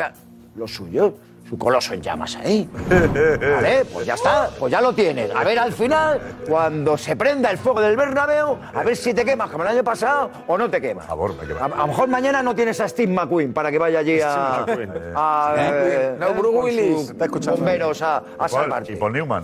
Los 0.55 0.71
suyos. 0.71 1.13
Su 1.53 1.59
coloso 1.59 1.93
en 1.93 2.01
llamas 2.01 2.35
ahí. 2.37 2.67
Vale, 2.89 3.85
pues 3.93 4.07
ya 4.07 4.15
está, 4.15 4.49
pues 4.57 4.71
ya 4.71 4.81
lo 4.81 4.91
tienes. 4.93 5.29
A 5.35 5.43
ver 5.43 5.59
al 5.59 5.71
final, 5.71 6.19
cuando 6.49 6.97
se 6.97 7.15
prenda 7.15 7.51
el 7.51 7.59
fuego 7.59 7.79
del 7.79 7.95
Bernabéu, 7.95 8.57
a 8.73 8.81
ver 8.81 8.95
si 8.95 9.13
te 9.13 9.23
quemas 9.23 9.51
como 9.51 9.63
el 9.63 9.69
año 9.69 9.83
pasado 9.83 10.31
o 10.47 10.57
no 10.57 10.67
te 10.67 10.81
quemas. 10.81 11.07
A, 11.07 11.13
a 11.13 11.15
lo 11.77 11.87
mejor 11.87 12.07
mañana 12.07 12.41
no 12.41 12.55
tienes 12.55 12.79
a 12.81 12.89
Steve 12.89 13.13
McQueen 13.13 13.53
para 13.53 13.69
que 13.69 13.77
vaya 13.77 13.99
allí 13.99 14.19
a, 14.19 14.65
a, 15.15 15.55
eh, 15.59 16.15
No, 16.19 16.33
Bruce 16.33 16.57
Willis. 16.57 17.07
sus 17.33 17.45
bomberos 17.45 18.01
a, 18.01 18.17
a. 18.39 18.81
Y 18.87 18.95
Paul 18.95 19.13
Newman. 19.13 19.43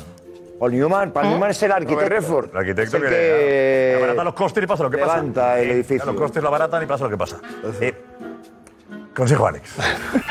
Paul 0.59 0.71
Newman, 0.71 1.11
Paul 1.11 1.29
Newman 1.29 1.51
es 1.51 1.61
el 1.61 1.71
arquitecto. 1.71 2.39
El 2.51 2.57
arquitecto 2.57 2.97
Es 2.97 3.03
el 3.03 3.09
que, 3.09 3.09
que 3.09 3.95
abarata 3.99 4.23
los 4.23 4.33
costes 4.33 4.63
y 4.63 4.65
pasa 4.67 4.81
lo 4.83 4.89
que 4.89 4.97
pasa. 4.97 5.15
levanta 5.17 5.59
el 5.59 5.69
Eh, 5.69 5.73
edificio. 5.73 6.05
Los 6.07 6.15
costes 6.15 6.41
lo 6.41 6.47
abaratan 6.49 6.81
y 6.81 6.85
pasa 6.87 7.03
lo 7.03 7.09
que 7.11 7.17
pasa. 7.17 7.37
Eh, 7.79 7.93
consejo, 9.15 9.45
Alex. 9.45 9.69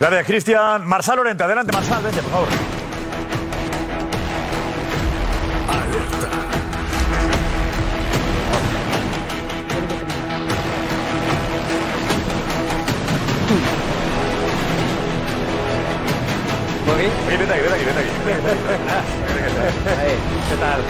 Gracias, 0.00 0.26
Cristian. 0.26 0.86
Marsal 0.86 1.16
Lorente, 1.16 1.42
adelante, 1.42 1.72
Marsal, 1.72 2.02
vente, 2.02 2.22
por 2.22 2.30
favor. 2.30 2.48
Oye, 16.94 17.10
vete 17.38 17.52
aquí, 17.52 17.62
vete 17.62 17.74
aquí, 17.74 17.84
vete 17.84 18.00
aquí. 18.00 18.10
¿Qué 20.48 20.56
tal? 20.56 20.80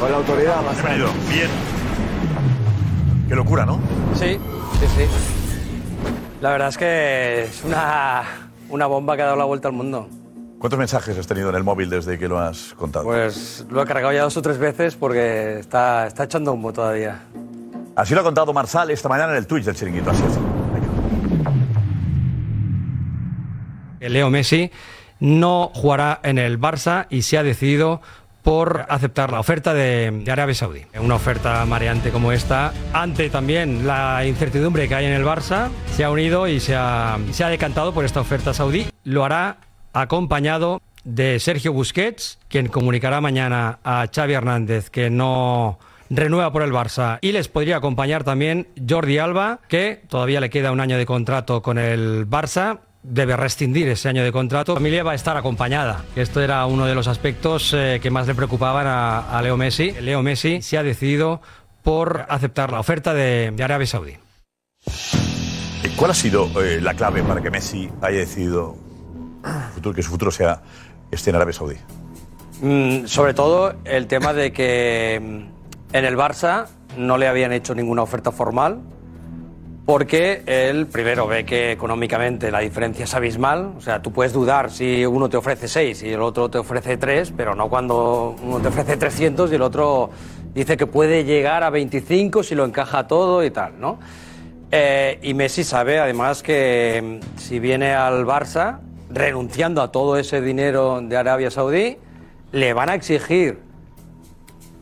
Con 0.00 0.10
la 0.10 0.16
autoridad 0.16 0.62
más. 0.62 0.76
Bienvenido. 0.76 1.12
Bien. 1.28 1.50
Qué 3.28 3.34
locura, 3.34 3.66
¿no? 3.66 3.78
Sí, 4.14 4.38
sí, 4.80 4.86
sí. 4.96 5.06
La 6.40 6.50
verdad 6.50 6.68
es 6.68 6.78
que 6.78 7.44
es 7.44 7.64
una, 7.64 8.22
una 8.68 8.86
bomba 8.86 9.16
que 9.16 9.22
ha 9.22 9.26
dado 9.26 9.36
la 9.36 9.44
vuelta 9.44 9.68
al 9.68 9.74
mundo. 9.74 10.08
¿Cuántos 10.58 10.78
mensajes 10.78 11.18
has 11.18 11.26
tenido 11.26 11.50
en 11.50 11.56
el 11.56 11.64
móvil 11.64 11.90
desde 11.90 12.18
que 12.18 12.28
lo 12.28 12.38
has 12.38 12.74
contado? 12.74 13.04
Pues 13.04 13.66
lo 13.68 13.82
he 13.82 13.86
cargado 13.86 14.12
ya 14.12 14.22
dos 14.22 14.36
o 14.36 14.42
tres 14.42 14.58
veces 14.58 14.96
porque 14.96 15.58
está, 15.58 16.06
está 16.06 16.24
echando 16.24 16.52
humo 16.52 16.72
todavía. 16.72 17.20
Así 17.94 18.14
lo 18.14 18.20
ha 18.20 18.24
contado 18.24 18.52
Marsal 18.52 18.90
esta 18.90 19.08
mañana 19.08 19.32
en 19.32 19.38
el 19.38 19.46
Twitch 19.46 19.64
del 19.64 19.74
chiringuito. 19.74 20.10
Así 20.10 20.22
es. 20.24 20.38
Leo 24.10 24.30
Messi 24.30 24.70
no 25.20 25.70
jugará 25.74 26.20
en 26.22 26.38
el 26.38 26.60
Barça 26.60 27.06
y 27.10 27.22
se 27.22 27.38
ha 27.38 27.42
decidido 27.42 28.00
por 28.46 28.86
aceptar 28.88 29.32
la 29.32 29.40
oferta 29.40 29.74
de, 29.74 30.22
de 30.22 30.30
Arabia 30.30 30.54
Saudí. 30.54 30.82
Una 31.00 31.16
oferta 31.16 31.66
mareante 31.66 32.10
como 32.10 32.30
esta, 32.30 32.72
ante 32.92 33.28
también 33.28 33.88
la 33.88 34.24
incertidumbre 34.24 34.86
que 34.86 34.94
hay 34.94 35.04
en 35.04 35.14
el 35.14 35.24
Barça, 35.24 35.68
se 35.96 36.04
ha 36.04 36.12
unido 36.12 36.46
y 36.46 36.60
se 36.60 36.76
ha, 36.76 37.18
se 37.32 37.42
ha 37.42 37.48
decantado 37.48 37.92
por 37.92 38.04
esta 38.04 38.20
oferta 38.20 38.54
saudí. 38.54 38.86
Lo 39.02 39.24
hará 39.24 39.56
acompañado 39.92 40.80
de 41.02 41.40
Sergio 41.40 41.72
Busquets, 41.72 42.38
quien 42.46 42.68
comunicará 42.68 43.20
mañana 43.20 43.80
a 43.82 44.06
Xavi 44.14 44.34
Hernández 44.34 44.90
que 44.90 45.10
no 45.10 45.80
renueva 46.08 46.52
por 46.52 46.62
el 46.62 46.72
Barça 46.72 47.18
y 47.22 47.32
les 47.32 47.48
podría 47.48 47.78
acompañar 47.78 48.22
también 48.22 48.68
Jordi 48.88 49.18
Alba, 49.18 49.58
que 49.66 50.02
todavía 50.08 50.40
le 50.40 50.50
queda 50.50 50.70
un 50.70 50.78
año 50.78 50.96
de 50.96 51.04
contrato 51.04 51.62
con 51.62 51.78
el 51.78 52.30
Barça. 52.30 52.78
Debe 53.02 53.36
rescindir 53.36 53.88
ese 53.88 54.08
año 54.08 54.24
de 54.24 54.32
contrato. 54.32 54.72
La 54.74 54.78
familia 54.80 55.04
va 55.04 55.12
a 55.12 55.14
estar 55.14 55.36
acompañada. 55.36 56.04
Esto 56.16 56.40
era 56.42 56.66
uno 56.66 56.86
de 56.86 56.94
los 56.94 57.06
aspectos 57.06 57.72
eh, 57.72 58.00
que 58.02 58.10
más 58.10 58.26
le 58.26 58.34
preocupaban 58.34 58.86
a, 58.86 59.30
a 59.30 59.42
Leo 59.42 59.56
Messi. 59.56 59.92
Leo 59.92 60.22
Messi 60.22 60.60
se 60.60 60.76
ha 60.76 60.82
decidido 60.82 61.40
por 61.84 62.26
aceptar 62.28 62.72
la 62.72 62.80
oferta 62.80 63.14
de, 63.14 63.52
de 63.54 63.62
Arabia 63.62 63.86
Saudí. 63.86 64.14
¿Y 65.84 65.88
¿Cuál 65.90 66.10
ha 66.10 66.14
sido 66.14 66.50
eh, 66.62 66.80
la 66.80 66.94
clave 66.94 67.22
para 67.22 67.40
que 67.40 67.50
Messi 67.50 67.88
haya 68.02 68.18
decidido 68.18 68.74
futuro- 69.74 69.94
que 69.94 70.02
su 70.02 70.10
futuro 70.10 70.30
sea 70.32 70.62
esté 71.12 71.30
en 71.30 71.36
Arabia 71.36 71.52
Saudí? 71.52 71.76
Mm, 72.60 73.06
sobre 73.06 73.34
todo 73.34 73.74
el 73.84 74.08
tema 74.08 74.32
de 74.32 74.52
que 74.52 75.20
mm, 75.22 75.94
en 75.96 76.04
el 76.04 76.16
Barça 76.16 76.66
no 76.96 77.18
le 77.18 77.28
habían 77.28 77.52
hecho 77.52 77.72
ninguna 77.74 78.02
oferta 78.02 78.32
formal 78.32 78.80
porque 79.86 80.42
él 80.46 80.88
primero 80.88 81.28
ve 81.28 81.44
que 81.44 81.70
económicamente 81.70 82.50
la 82.50 82.58
diferencia 82.58 83.04
es 83.04 83.14
abismal, 83.14 83.74
o 83.78 83.80
sea, 83.80 84.02
tú 84.02 84.12
puedes 84.12 84.32
dudar 84.32 84.72
si 84.72 85.06
uno 85.06 85.28
te 85.28 85.36
ofrece 85.36 85.68
6 85.68 86.02
y 86.02 86.10
el 86.10 86.22
otro 86.22 86.50
te 86.50 86.58
ofrece 86.58 86.96
3, 86.96 87.32
pero 87.36 87.54
no 87.54 87.68
cuando 87.68 88.34
uno 88.42 88.58
te 88.58 88.66
ofrece 88.66 88.96
300 88.96 89.52
y 89.52 89.54
el 89.54 89.62
otro 89.62 90.10
dice 90.52 90.76
que 90.76 90.88
puede 90.88 91.24
llegar 91.24 91.62
a 91.62 91.70
25 91.70 92.42
si 92.42 92.56
lo 92.56 92.64
encaja 92.64 93.06
todo 93.06 93.44
y 93.44 93.52
tal, 93.52 93.80
¿no? 93.80 94.00
Eh, 94.72 95.20
y 95.22 95.34
Messi 95.34 95.62
sabe 95.62 96.00
además 96.00 96.42
que 96.42 97.20
mm, 97.22 97.38
si 97.38 97.60
viene 97.60 97.94
al 97.94 98.26
Barça, 98.26 98.80
renunciando 99.08 99.82
a 99.82 99.92
todo 99.92 100.16
ese 100.16 100.40
dinero 100.40 101.00
de 101.00 101.16
Arabia 101.16 101.52
Saudí, 101.52 101.96
le 102.50 102.72
van 102.72 102.88
a 102.88 102.94
exigir 102.94 103.60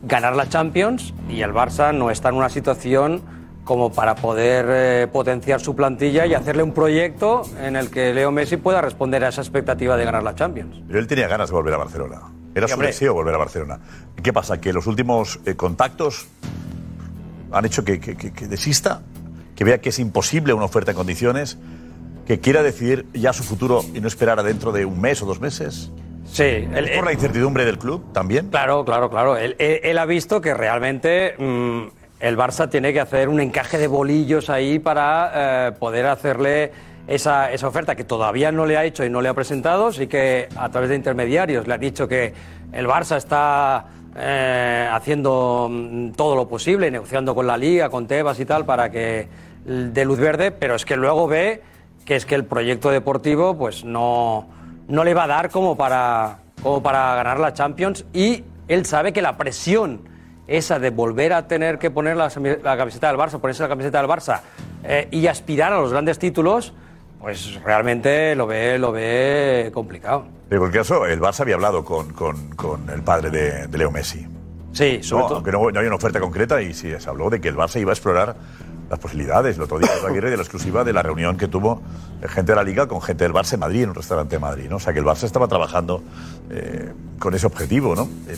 ganar 0.01 0.35
la 0.35 0.49
Champions 0.49 1.13
y 1.29 1.41
el 1.41 1.53
Barça 1.53 1.93
no 1.93 2.09
está 2.09 2.29
en 2.29 2.35
una 2.35 2.49
situación 2.49 3.34
como 3.65 3.91
para 3.91 4.15
poder 4.15 4.65
eh, 4.69 5.07
potenciar 5.11 5.59
su 5.59 5.75
plantilla 5.75 6.25
y 6.25 6.33
hacerle 6.33 6.63
un 6.63 6.71
proyecto 6.71 7.41
en 7.61 7.75
el 7.75 7.89
que 7.89 8.13
Leo 8.13 8.31
Messi 8.31 8.55
pueda 8.55 8.79
responder 8.79 9.25
a 9.25 9.27
esa 9.29 9.41
expectativa 9.41 9.97
de 9.97 10.05
ganar 10.05 10.23
la 10.23 10.33
Champions. 10.35 10.81
Pero 10.87 10.99
él 10.99 11.07
tenía 11.07 11.27
ganas 11.27 11.49
de 11.49 11.55
volver 11.55 11.73
a 11.73 11.77
Barcelona. 11.77 12.21
Era 12.53 12.67
su 12.69 12.79
deseo 12.79 13.13
volver 13.13 13.35
a 13.35 13.39
Barcelona. 13.39 13.79
¿Qué 14.23 14.31
pasa? 14.31 14.61
¿Que 14.61 14.71
los 14.71 14.87
últimos 14.87 15.41
eh, 15.45 15.55
contactos 15.55 16.27
han 17.51 17.65
hecho 17.65 17.83
que, 17.83 17.99
que- 17.99 18.15
que- 18.15 18.31
que 18.31 18.47
desista? 18.47 19.01
¿Que 19.55 19.63
vea 19.63 19.79
que 19.79 19.89
es 19.89 19.99
imposible 19.99 20.53
una 20.53 20.65
oferta 20.65 20.91
en 20.91 20.97
condiciones? 20.97 21.57
¿Que 22.27 22.39
quiera 22.39 22.63
decidir 22.63 23.05
ya 23.13 23.33
su 23.33 23.43
futuro 23.43 23.81
y 23.93 23.99
no 23.99 24.07
esperar 24.07 24.39
a 24.39 24.43
dentro 24.43 24.71
de 24.71 24.85
un 24.85 24.99
mes 25.01 25.21
o 25.21 25.25
dos 25.25 25.39
meses? 25.41 25.91
Sí. 26.25 26.43
¿Es 26.43 26.91
por 26.95 27.05
la 27.05 27.13
incertidumbre 27.13 27.65
del 27.65 27.77
club 27.77 28.11
también? 28.13 28.49
Claro, 28.49 28.83
claro, 28.85 29.09
claro. 29.09 29.37
Él, 29.37 29.55
él- 29.59 29.79
él 29.83 29.97
ha 29.97 30.05
visto 30.05 30.39
que 30.41 30.53
realmente 30.53 31.35
mm, 31.37 31.83
el 32.19 32.37
Barça 32.37 32.69
tiene 32.69 32.93
que 32.93 32.99
hacer 33.01 33.29
un 33.29 33.39
encaje 33.39 33.77
de 33.77 33.87
bolillos 33.87 34.49
ahí 34.49 34.79
para 34.79 35.31
eh, 35.67 35.71
poder 35.73 36.05
hacerle 36.07 36.71
esa, 37.07 37.51
esa 37.51 37.67
oferta 37.67 37.95
que 37.95 38.03
todavía 38.03 38.51
no 38.51 38.65
le 38.65 38.77
ha 38.77 38.83
hecho 38.85 39.03
y 39.05 39.09
no 39.09 39.21
le 39.21 39.29
ha 39.29 39.33
presentado. 39.33 39.91
Sí 39.91 40.07
que 40.07 40.47
a 40.55 40.69
través 40.69 40.89
de 40.89 40.95
intermediarios 40.95 41.67
le 41.67 41.73
ha 41.73 41.77
dicho 41.77 42.07
que 42.07 42.33
el 42.71 42.87
Barça 42.87 43.17
está 43.17 43.85
eh, 44.17 44.87
haciendo 44.91 45.67
mm, 45.69 46.11
todo 46.11 46.35
lo 46.35 46.47
posible, 46.47 46.89
negociando 46.89 47.35
con 47.35 47.45
la 47.47 47.57
Liga, 47.57 47.89
con 47.89 48.07
Tebas 48.07 48.39
y 48.39 48.45
tal, 48.45 48.65
para 48.65 48.89
que 48.89 49.27
l- 49.67 49.89
dé 49.91 50.05
luz 50.05 50.19
verde, 50.19 50.51
pero 50.51 50.75
es 50.75 50.85
que 50.85 50.95
luego 50.95 51.27
ve 51.27 51.61
que 52.05 52.15
es 52.15 52.25
que 52.25 52.35
el 52.35 52.45
proyecto 52.45 52.91
deportivo 52.91 53.57
pues 53.57 53.83
no, 53.83 54.47
no 54.87 55.03
le 55.03 55.13
va 55.13 55.23
a 55.23 55.27
dar 55.27 55.49
como 55.49 55.75
para, 55.75 56.37
como 56.63 56.81
para 56.81 57.13
ganar 57.15 57.39
la 57.39 57.53
Champions 57.53 58.05
y 58.13 58.43
él 58.67 58.85
sabe 58.85 59.11
que 59.11 59.21
la 59.21 59.37
presión 59.37 60.01
esa 60.47 60.79
de 60.79 60.89
volver 60.91 61.33
a 61.33 61.47
tener 61.47 61.79
que 61.79 61.89
poner 61.91 62.15
la, 62.17 62.29
camiseta 62.29 63.07
del 63.07 63.17
Barça, 63.17 63.39
ponerse 63.39 63.63
la 63.63 63.69
camiseta 63.69 63.99
del 64.01 64.09
Barça 64.09 64.41
eh, 64.83 65.07
y 65.11 65.27
aspirar 65.27 65.73
a 65.73 65.79
los 65.81 65.91
grandes 65.91 66.19
títulos, 66.19 66.73
pues 67.19 67.59
realmente 67.63 68.35
lo 68.35 68.45
ve, 68.45 68.77
lo 68.77 68.91
ve 68.91 69.71
complicado. 69.73 70.25
En 70.51 70.59
cualquier 70.59 70.81
caso, 70.83 71.05
el 71.07 71.19
Barça 71.19 71.41
había 71.41 71.55
hablado 71.55 71.83
con, 71.83 72.13
con- 72.13 72.49
con 72.55 72.87
el 72.91 73.01
padre 73.01 73.31
de, 73.31 73.67
de 73.67 73.77
Leo 73.77 73.89
Messi. 73.91 74.27
Sí, 74.73 74.99
sobre 75.01 75.21
No, 75.23 75.27
todo. 75.27 75.35
Aunque 75.37 75.51
no, 75.51 75.71
no 75.71 75.79
hay 75.79 75.87
una 75.87 75.95
oferta 75.95 76.19
concreta 76.19 76.61
y 76.61 76.73
sí 76.73 76.91
se 76.99 77.09
habló 77.09 77.29
de 77.29 77.41
que 77.41 77.47
el 77.47 77.55
Barça 77.55 77.79
iba 77.81 77.91
a 77.91 77.93
explorar 77.93 78.35
las 78.89 78.99
posibilidades. 78.99 79.55
El 79.55 79.63
otro 79.63 79.79
día 79.79 79.89
Aguirre 80.07 80.29
de 80.29 80.37
la 80.37 80.43
exclusiva 80.43 80.83
de 80.83 80.93
la 80.93 81.01
reunión 81.01 81.37
que 81.37 81.47
tuvo 81.47 81.81
gente 82.27 82.51
de 82.51 82.55
la 82.57 82.63
Liga 82.63 82.85
con 82.87 83.01
gente 83.01 83.23
del 83.23 83.33
Barça 83.33 83.53
en 83.53 83.61
Madrid, 83.61 83.83
en 83.83 83.89
un 83.89 83.95
restaurante 83.95 84.35
de 84.35 84.39
Madrid. 84.39 84.67
¿no? 84.69 84.75
O 84.75 84.79
sea 84.79 84.93
que 84.93 84.99
el 84.99 85.05
Barça 85.05 85.23
estaba 85.23 85.47
trabajando 85.47 86.03
eh, 86.51 86.91
con 87.17 87.33
ese 87.33 87.47
objetivo, 87.47 87.95
¿no? 87.95 88.03
Eh, 88.27 88.37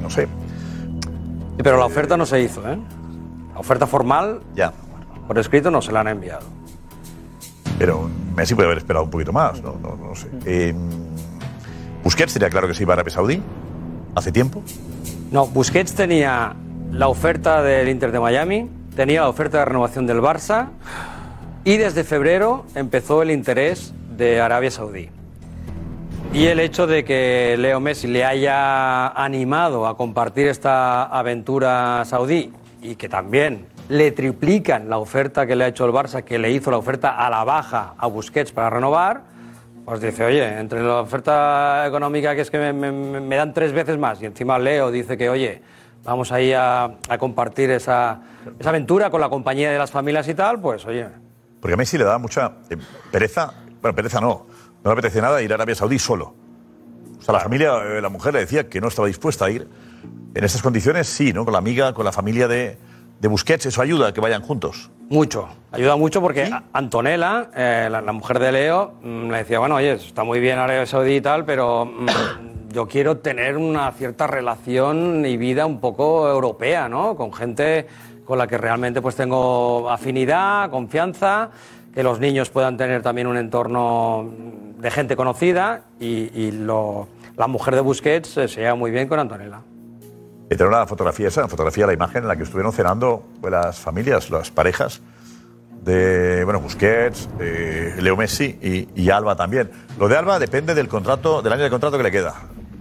no 0.00 0.08
sé. 0.08 0.26
Sí, 1.56 1.62
pero 1.62 1.78
la 1.78 1.86
oferta 1.86 2.16
no 2.16 2.26
se 2.26 2.40
hizo, 2.40 2.68
¿eh? 2.68 2.78
La 3.52 3.60
oferta 3.60 3.86
formal, 3.86 4.40
ya. 4.54 4.72
por 5.26 5.38
escrito, 5.38 5.70
no 5.70 5.80
se 5.80 5.92
la 5.92 6.00
han 6.00 6.08
enviado. 6.08 6.46
Pero 7.78 8.08
Messi 8.36 8.54
puede 8.54 8.66
haber 8.66 8.78
esperado 8.78 9.04
un 9.04 9.10
poquito 9.10 9.32
más, 9.32 9.60
no, 9.62 9.76
no, 9.80 9.96
no 9.96 10.14
sé. 10.14 10.28
Eh, 10.44 10.74
Busquets 12.02 12.34
tenía 12.34 12.50
claro 12.50 12.68
que 12.68 12.74
se 12.74 12.82
iba 12.82 12.92
a 12.92 12.94
Arabia 12.94 13.12
Saudí 13.12 13.40
hace 14.14 14.30
tiempo. 14.30 14.62
No, 15.30 15.46
Busquets 15.46 15.94
tenía 15.94 16.54
la 16.92 17.08
oferta 17.08 17.62
del 17.62 17.88
Inter 17.88 18.12
de 18.12 18.20
Miami, 18.20 18.70
tenía 18.94 19.22
la 19.22 19.28
oferta 19.28 19.58
de 19.58 19.64
renovación 19.64 20.06
del 20.06 20.20
Barça 20.20 20.68
y 21.64 21.76
desde 21.76 22.04
febrero 22.04 22.66
empezó 22.74 23.22
el 23.22 23.30
interés 23.30 23.92
de 24.16 24.40
Arabia 24.40 24.70
Saudí. 24.70 25.08
Y 26.34 26.48
el 26.48 26.58
hecho 26.58 26.88
de 26.88 27.04
que 27.04 27.54
Leo 27.56 27.78
Messi 27.78 28.08
le 28.08 28.24
haya 28.24 29.06
animado 29.06 29.86
a 29.86 29.96
compartir 29.96 30.48
esta 30.48 31.04
aventura 31.04 32.04
saudí 32.04 32.52
y 32.82 32.96
que 32.96 33.08
también 33.08 33.68
le 33.88 34.10
triplican 34.10 34.90
la 34.90 34.98
oferta 34.98 35.46
que 35.46 35.54
le 35.54 35.62
ha 35.62 35.68
hecho 35.68 35.84
el 35.84 35.92
Barça, 35.92 36.24
que 36.24 36.40
le 36.40 36.50
hizo 36.50 36.72
la 36.72 36.78
oferta 36.78 37.24
a 37.24 37.30
la 37.30 37.44
baja 37.44 37.94
a 37.96 38.08
Busquets 38.08 38.50
para 38.50 38.68
renovar, 38.68 39.22
pues 39.84 40.00
dice, 40.00 40.24
oye, 40.24 40.58
entre 40.58 40.82
la 40.82 41.02
oferta 41.02 41.86
económica 41.86 42.34
que 42.34 42.40
es 42.40 42.50
que 42.50 42.72
me, 42.72 43.36
dan 43.36 43.54
tres 43.54 43.72
veces 43.72 43.96
más 43.96 44.20
y 44.20 44.26
encima 44.26 44.58
Leo 44.58 44.90
dice 44.90 45.16
que, 45.16 45.28
oye, 45.28 45.62
vamos 46.02 46.32
ahí 46.32 46.52
a, 46.52 46.96
compartir 47.16 47.70
esa, 47.70 48.22
esa 48.58 48.70
aventura 48.70 49.08
con 49.08 49.20
la 49.20 49.28
compañía 49.28 49.70
de 49.70 49.78
las 49.78 49.92
familias 49.92 50.26
y 50.26 50.34
tal, 50.34 50.60
pues 50.60 50.84
oye, 50.84 51.06
Porque 51.60 51.74
a 51.74 51.76
Messi 51.76 51.96
le 51.96 52.02
daba 52.02 52.18
mucha 52.18 52.54
eh, 52.70 52.76
pereza, 53.12 53.54
bueno, 53.80 53.94
pereza 53.94 54.20
no, 54.20 54.46
no 54.84 54.90
le 54.90 54.92
apetecía 54.92 55.22
nada 55.22 55.40
ir 55.42 55.50
a 55.52 55.54
Arabia 55.56 55.74
Saudí 55.74 55.98
solo. 55.98 56.34
O 57.18 57.22
sea, 57.22 57.32
la 57.32 57.40
familia, 57.40 57.72
eh, 57.84 58.02
la 58.02 58.08
mujer 58.10 58.34
le 58.34 58.40
decía 58.40 58.68
que 58.68 58.80
no 58.80 58.88
estaba 58.88 59.08
dispuesta 59.08 59.46
a 59.46 59.50
ir. 59.50 59.66
En 60.34 60.44
estas 60.44 60.62
condiciones, 60.62 61.06
sí, 61.08 61.32
¿no? 61.32 61.44
Con 61.44 61.52
la 61.52 61.58
amiga, 61.58 61.94
con 61.94 62.04
la 62.04 62.12
familia 62.12 62.48
de, 62.48 62.76
de 63.20 63.28
Busquets, 63.28 63.66
eso 63.66 63.80
ayuda 63.80 64.08
a 64.08 64.12
que 64.12 64.20
vayan 64.20 64.42
juntos. 64.42 64.90
Mucho, 65.08 65.48
ayuda 65.72 65.96
mucho 65.96 66.20
porque 66.20 66.44
a- 66.44 66.64
Antonella, 66.72 67.50
eh, 67.54 67.88
la, 67.90 68.00
la 68.02 68.12
mujer 68.12 68.38
de 68.40 68.52
Leo, 68.52 68.94
mm, 69.02 69.30
le 69.30 69.38
decía, 69.38 69.58
bueno, 69.58 69.76
oye, 69.76 69.92
está 69.92 70.24
muy 70.24 70.40
bien 70.40 70.58
Arabia 70.58 70.84
Saudí 70.86 71.16
y 71.16 71.20
tal, 71.20 71.44
pero 71.44 71.86
mm, 71.86 72.72
yo 72.72 72.86
quiero 72.88 73.18
tener 73.18 73.56
una 73.56 73.90
cierta 73.92 74.26
relación 74.26 75.24
y 75.24 75.36
vida 75.36 75.64
un 75.66 75.78
poco 75.80 76.28
europea, 76.28 76.88
¿no? 76.88 77.14
Con 77.16 77.32
gente 77.32 77.86
con 78.24 78.38
la 78.38 78.46
que 78.46 78.56
realmente 78.58 79.00
pues 79.02 79.14
tengo 79.16 79.88
afinidad, 79.90 80.70
confianza, 80.70 81.50
que 81.94 82.02
los 82.02 82.18
niños 82.20 82.50
puedan 82.50 82.76
tener 82.76 83.02
también 83.02 83.26
un 83.26 83.36
entorno 83.36 84.28
de 84.78 84.90
gente 84.90 85.16
conocida 85.16 85.82
y, 86.00 86.30
y 86.34 86.50
lo- 86.50 87.08
la 87.36 87.46
mujer 87.46 87.74
de 87.74 87.80
Busquets 87.80 88.36
eh, 88.36 88.48
se 88.48 88.60
lleva 88.60 88.74
muy 88.74 88.90
bien 88.90 89.08
con 89.08 89.18
Antonella. 89.18 89.60
Y 90.46 90.56
tener 90.56 90.66
una 90.68 90.86
fotografía 90.86 91.28
esa, 91.28 91.40
una 91.40 91.48
fotografía, 91.48 91.86
la 91.86 91.92
imagen 91.94 92.22
en 92.22 92.28
la 92.28 92.36
que 92.36 92.42
estuvieron 92.42 92.72
cenando 92.72 93.22
las 93.42 93.78
familias, 93.78 94.28
las 94.30 94.50
parejas 94.50 95.00
de, 95.82 96.44
bueno, 96.44 96.60
Busquets, 96.60 97.28
eh, 97.40 97.94
Leo 98.00 98.16
Messi 98.16 98.58
y, 98.62 98.88
y 98.94 99.10
Alba 99.10 99.36
también. 99.36 99.70
Lo 99.98 100.08
de 100.08 100.16
Alba 100.16 100.38
depende 100.38 100.74
del 100.74 100.88
contrato, 100.88 101.42
del 101.42 101.52
año 101.52 101.62
de 101.64 101.70
contrato 101.70 101.96
que 101.96 102.02
le 102.04 102.10
queda. 102.10 102.34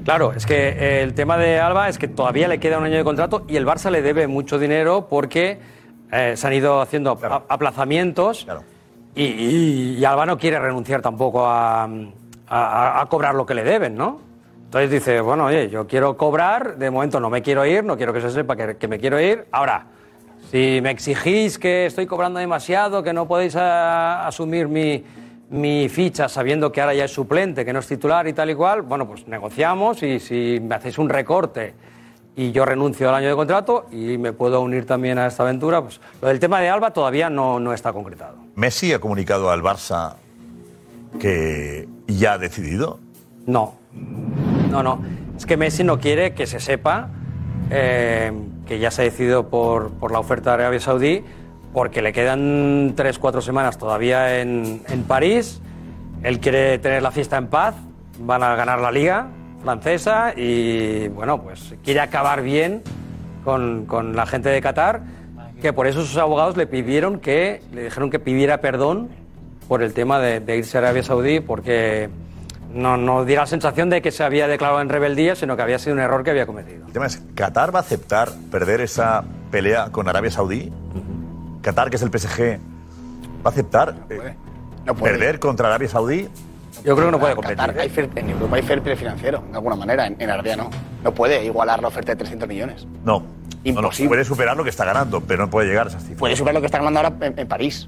Claro, 0.04 0.34
es 0.34 0.46
que 0.46 0.70
eh, 0.70 1.04
el 1.04 1.14
tema 1.14 1.38
de 1.38 1.60
Alba 1.60 1.88
es 1.90 1.98
que 1.98 2.08
todavía 2.08 2.48
le 2.48 2.60
queda 2.60 2.78
un 2.78 2.84
año 2.86 2.98
de 2.98 3.04
contrato 3.04 3.46
y 3.48 3.56
el 3.56 3.66
Barça 3.66 3.90
le 3.90 4.02
debe 4.02 4.28
mucho 4.28 4.60
dinero 4.60 5.08
porque 5.10 5.60
eh, 6.12 6.34
se 6.36 6.48
han 6.48 6.54
ido 6.54 6.82
haciendo 6.82 7.12
a- 7.24 7.44
aplazamientos 7.48 8.46
y, 9.16 9.24
y- 9.24 9.98
y 10.00 10.06
Alba 10.06 10.26
no 10.26 10.38
quiere 10.38 10.60
renunciar 10.60 11.02
tampoco 11.02 11.46
a, 11.46 11.84
a- 12.48 13.02
a 13.02 13.06
cobrar 13.08 13.36
lo 13.36 13.46
que 13.46 13.54
le 13.54 13.64
deben, 13.64 13.96
¿no? 13.96 14.20
Entonces 14.66 14.90
dice, 14.90 15.22
bueno, 15.22 15.46
oye, 15.46 15.70
yo 15.70 15.86
quiero 15.86 16.18
cobrar, 16.18 16.78
de 16.78 16.90
momento 16.90 17.20
no 17.20 17.30
me 17.30 17.42
quiero 17.44 17.64
ir, 17.66 17.84
no 17.84 17.96
quiero 17.96 18.12
que 18.12 18.22
se 18.22 18.32
sepa 18.32 18.56
que, 18.56 18.76
que 18.78 18.88
me 18.88 18.98
quiero 19.00 19.20
ir. 19.22 19.46
Ahora, 19.52 19.86
si 20.50 20.80
me 20.82 20.90
exigís 20.92 21.60
que 21.60 21.86
estoy 21.86 22.08
cobrando 22.08 22.40
demasiado, 22.40 23.04
que 23.04 23.14
no 23.14 23.28
podéis 23.28 23.56
ah, 23.56 24.26
asumir 24.28 24.68
mi, 24.68 25.04
mi 25.52 25.90
ficha 25.90 26.28
sabiendo 26.28 26.72
que 26.72 26.82
ahora 26.82 26.96
ya 26.96 27.06
es 27.06 27.12
suplente, 27.14 27.64
que 27.64 27.72
no 27.72 27.80
es 27.80 27.88
titular 27.88 28.28
y 28.28 28.34
tal 28.34 28.50
y 28.50 28.56
cual, 28.56 28.82
bueno, 28.82 29.08
pues 29.08 29.28
negociamos 29.28 30.02
y 30.02 30.20
si 30.20 30.60
me 30.60 30.74
hacéis 30.74 30.98
un 30.98 31.10
recorte 31.10 31.76
y 32.36 32.52
yo 32.52 32.66
renuncio 32.66 33.10
al 33.10 33.16
año 33.16 33.30
de 33.30 33.36
contrato 33.36 33.86
y 33.92 34.18
me 34.18 34.34
puedo 34.34 34.62
unir 34.62 34.86
también 34.86 35.18
a 35.20 35.28
esta 35.28 35.44
aventura, 35.44 35.82
pues 35.82 36.00
lo 36.22 36.28
del 36.28 36.40
tema 36.40 36.60
de 36.60 36.70
Alba 36.70 36.92
todavía 36.92 37.30
no, 37.30 37.60
no 37.60 37.74
está 37.74 37.94
concretado. 37.94 38.38
Messi 38.56 38.94
ha 38.94 39.00
comunicado 39.00 39.52
al 39.52 39.62
Barça 39.62 40.16
que 41.20 41.88
ya 42.08 42.34
ha 42.34 42.38
decidido. 42.38 43.00
No, 43.46 43.76
no, 44.72 44.82
no. 44.82 45.00
Es 45.38 45.46
que 45.46 45.58
Messi 45.58 45.84
no 45.84 46.00
quiere 46.00 46.34
que 46.34 46.48
se 46.48 46.60
sepa 46.60 47.10
eh, 47.70 48.32
que 48.66 48.80
ya 48.80 48.90
se 48.90 49.04
ha 49.04 49.06
decidido 49.06 49.50
por, 49.50 49.92
por 49.92 50.12
la 50.12 50.20
oferta 50.20 50.52
de 50.52 50.64
Arabia 50.64 50.80
Saudí, 50.80 51.24
porque 51.72 52.02
le 52.02 52.14
quedan 52.14 52.94
tres, 52.96 53.20
cuatro 53.20 53.42
semanas 53.42 53.78
todavía 53.78 54.42
en, 54.42 54.82
en 54.88 55.04
París. 55.04 55.62
Él 56.24 56.40
quiere 56.40 56.80
tener 56.80 57.04
la 57.04 57.12
fiesta 57.12 57.38
en 57.38 57.48
paz, 57.48 57.76
van 58.20 58.44
a 58.44 58.56
ganar 58.56 58.80
la 58.80 58.92
liga 58.92 59.28
francesa 59.64 60.34
y, 60.36 61.08
bueno, 61.10 61.42
pues 61.42 61.76
quiere 61.84 62.02
acabar 62.02 62.42
bien 62.42 62.84
con, 63.44 63.86
con 63.86 64.16
la 64.16 64.26
gente 64.26 64.50
de 64.50 64.62
Qatar, 64.62 65.02
que 65.62 65.74
por 65.74 65.88
eso 65.88 66.06
sus 66.06 66.18
abogados 66.18 66.58
le 66.58 66.68
pidieron 66.68 67.20
que, 67.20 67.62
le 67.74 67.86
dijeron 67.86 68.10
que 68.10 68.20
pidiera 68.20 68.62
perdón 68.62 69.10
por 69.68 69.82
el 69.82 69.94
tema 69.94 70.20
de, 70.20 70.40
de 70.40 70.58
irse 70.58 70.78
a 70.78 70.82
Arabia 70.82 71.04
Saudí, 71.04 71.40
porque 71.40 72.10
no, 72.74 72.98
no 72.98 73.26
diera 73.26 73.44
la 73.44 73.48
sensación 73.48 73.90
de 73.90 74.02
que 74.02 74.12
se 74.12 74.24
había 74.24 74.48
declarado 74.48 74.82
en 74.82 74.90
rebeldía, 74.90 75.36
sino 75.36 75.56
que 75.56 75.62
había 75.62 75.80
sido 75.80 75.96
un 75.96 76.02
error 76.02 76.24
que 76.24 76.32
había 76.32 76.46
cometido. 76.46 76.86
El 76.86 76.94
tema 76.94 77.06
es, 77.06 77.24
¿Qatar 77.34 77.74
va 77.74 77.80
a 77.80 77.82
aceptar 77.82 78.30
perder 78.52 78.82
esa 78.82 79.24
pelea 79.52 79.90
con 79.92 80.08
Arabia 80.08 80.32
Saudí? 80.32 80.72
Qatar, 81.62 81.90
que 81.90 81.96
es 81.96 82.02
el 82.02 82.12
PSG, 82.12 82.60
¿Va 83.46 83.50
a 83.50 83.54
aceptar 83.54 83.96
eh, 84.10 84.36
perder 85.02 85.40
contra 85.40 85.68
Arabia 85.68 85.90
Saudí? 85.90 86.30
Yo 86.84 86.96
creo 86.96 87.08
que 87.08 87.12
no 87.14 87.20
puede 87.20 87.36
competir. 87.36 87.58
Qatar 87.58 87.80
hay 87.80 87.90
fair- 87.90 88.10
en 88.16 88.30
Europa 88.30 88.56
hay 88.58 88.62
fair 88.62 88.82
play 88.82 88.96
financiero, 88.96 89.44
de 89.50 89.56
alguna 89.56 89.76
manera. 89.76 90.08
En, 90.08 90.16
en 90.20 90.30
Arabia 90.30 90.56
no. 90.56 90.70
No 91.04 91.14
puede 91.14 91.44
igualar 91.46 91.82
la 91.82 91.88
oferta 91.88 92.12
de 92.12 92.18
300 92.18 92.48
millones. 92.48 92.86
No. 93.04 93.24
Imposible. 93.66 94.10
puede 94.10 94.26
superar 94.26 94.58
lo 94.58 94.64
que 94.66 94.70
está 94.70 94.84
ganando, 94.84 95.22
pero 95.22 95.44
no 95.46 95.50
puede 95.50 95.70
llegar 95.70 95.86
a 95.88 95.90
esas 95.90 96.02
cifras. 96.02 96.20
Puede 96.20 96.36
superar 96.36 96.56
lo 96.56 96.60
que 96.60 96.66
está 96.66 96.80
ganando 96.80 97.00
ahora 97.00 97.14
en, 97.22 97.40
en 97.40 97.48
París. 97.48 97.88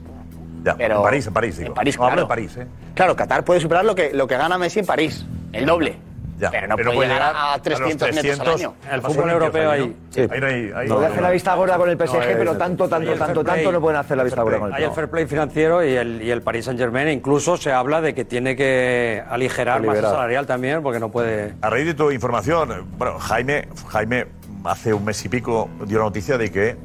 Ya, 0.63 0.75
pero- 0.75 0.97
en 0.97 1.03
París, 1.03 1.27
en 1.27 1.33
París, 1.33 1.57
digo. 1.57 1.67
En 1.69 1.73
París, 1.73 1.97
No, 1.97 2.03
hablo 2.05 2.13
claro. 2.15 2.27
de 2.27 2.29
París, 2.29 2.57
¿eh? 2.57 2.67
Claro, 2.95 3.15
Qatar 3.15 3.43
puede 3.43 3.59
superar 3.59 3.83
lo 3.83 3.93
que, 3.93 4.11
lo 4.13 4.25
que 4.27 4.37
gana 4.37 4.57
Messi 4.57 4.79
en 4.79 4.85
París. 4.85 5.25
El 5.51 5.65
doble. 5.65 5.97
Ya, 6.37 6.51
pero 6.51 6.67
no 6.67 6.75
puede 6.75 7.09
llegar 7.09 7.33
a 7.33 7.57
300 7.61 8.13
netos 8.13 8.39
al 8.41 8.49
año. 8.49 8.73
El 8.91 9.01
fútbol 9.01 9.29
europeo 9.29 9.71
ahí. 9.71 9.95
Ahí 10.17 10.39
no 10.41 10.47
hay. 10.47 10.71
ahí 10.75 10.87
Puede 10.89 11.07
hacer 11.07 11.21
la 11.21 11.31
vista 11.31 11.55
gorda 11.55 11.77
con 11.77 11.89
el 11.89 11.97
PSG, 11.97 12.37
pero 12.37 12.57
tanto, 12.57 12.89
tanto, 12.89 13.13
tanto, 13.13 13.25
fair 13.25 13.33
play. 13.33 13.45
tanto 13.45 13.71
no 13.71 13.81
pueden 13.81 13.99
hacer 13.99 14.17
la 14.17 14.23
vista 14.23 14.41
gorda 14.41 14.59
con 14.59 14.67
el 14.67 14.73
Hay 14.73 14.83
el 14.83 14.89
PSG. 14.89 14.95
fair 14.95 15.09
play 15.09 15.25
financiero 15.27 15.85
y 15.85 15.93
el, 15.93 16.21
y 16.21 16.31
el 16.31 16.41
Paris 16.41 16.65
Saint 16.65 16.79
Germain. 16.79 17.07
Incluso 17.07 17.55
se 17.55 17.71
habla 17.71 18.01
de 18.01 18.13
que 18.13 18.25
tiene 18.25 18.55
que 18.55 19.23
aligerar 19.29 19.79
masa 19.79 19.93
Liberar. 19.93 20.11
salarial 20.11 20.45
también 20.45 20.83
porque 20.83 20.99
no 20.99 21.09
puede. 21.09 21.53
A 21.61 21.69
raíz 21.69 21.85
de 21.85 21.93
tu 21.93 22.11
información, 22.11 22.85
bueno, 22.97 23.17
Jaime, 23.19 23.69
Jaime 23.87 24.27
hace 24.65 24.93
un 24.93 25.05
mes 25.05 25.23
y 25.23 25.29
pico 25.29 25.69
dio 25.85 25.99
la 25.99 26.05
noticia 26.05 26.37
de 26.37 26.51
que, 26.51 26.75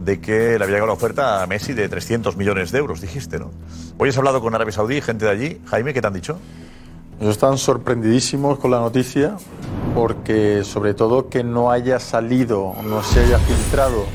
de 0.00 0.20
que 0.20 0.58
le 0.58 0.64
había 0.64 0.66
llegado 0.66 0.86
la 0.88 0.92
oferta 0.94 1.42
a 1.42 1.46
Messi 1.46 1.72
de 1.72 1.88
300 1.88 2.36
millones 2.36 2.72
de 2.72 2.78
euros, 2.78 3.00
dijiste, 3.00 3.38
¿no? 3.38 3.52
Hoy 3.98 4.08
has 4.08 4.18
hablado 4.18 4.40
con 4.40 4.54
Arabia 4.54 4.72
Saudí, 4.72 5.00
gente 5.00 5.24
de 5.26 5.30
allí. 5.30 5.60
Jaime, 5.66 5.94
¿qué 5.94 6.00
te 6.00 6.06
han 6.08 6.14
dicho? 6.14 6.38
Ellos 7.22 7.34
están 7.34 7.56
sorprendidísimos 7.56 8.58
con 8.58 8.72
la 8.72 8.80
noticia 8.80 9.36
porque 9.94 10.64
sobre 10.64 10.92
todo 10.92 11.28
que 11.28 11.44
no 11.44 11.70
haya 11.70 12.00
salido, 12.00 12.74
no 12.82 13.00
se 13.04 13.20
haya 13.20 13.38
filtrado 13.38 14.06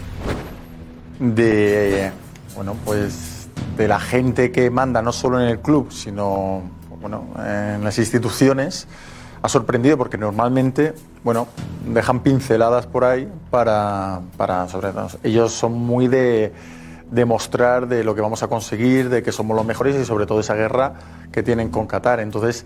de 1.18 2.12
bueno 2.54 2.76
pues 2.84 3.48
de 3.78 3.88
la 3.88 4.02
gente 4.02 4.52
que 4.52 4.70
manda 4.70 5.02
no 5.02 5.14
solo 5.14 5.40
en 5.40 5.48
el 5.48 5.60
club 5.60 5.90
sino 5.90 6.64
bueno 7.00 7.30
en 7.38 7.82
las 7.86 7.98
instituciones 7.98 8.90
ha 9.42 9.48
sorprendido 9.48 9.98
porque 9.98 10.18
normalmente 10.18 10.94
bueno 11.24 11.48
dejan 11.86 12.20
pinceladas 12.20 12.88
por 12.88 13.06
ahí 13.06 13.32
para 13.50 14.20
para 14.36 14.68
sobre 14.68 14.92
todo 14.92 15.08
ellos 15.24 15.54
son 15.54 15.72
muy 15.72 16.10
de 16.10 16.52
de 17.10 17.26
mostrar 17.26 17.88
de 17.88 18.04
lo 18.04 18.16
que 18.16 18.22
vamos 18.22 18.44
a 18.44 18.48
conseguir, 18.48 19.10
de 19.10 19.24
que 19.24 19.32
somos 19.32 19.56
los 19.56 19.66
mejores 19.66 19.96
y 19.96 20.04
sobre 20.04 20.26
todo 20.26 20.42
esa 20.42 20.56
guerra 20.56 20.96
que 21.32 21.42
tienen 21.42 21.70
con 21.70 21.88
Qatar. 21.88 22.20
Entonces, 22.20 22.66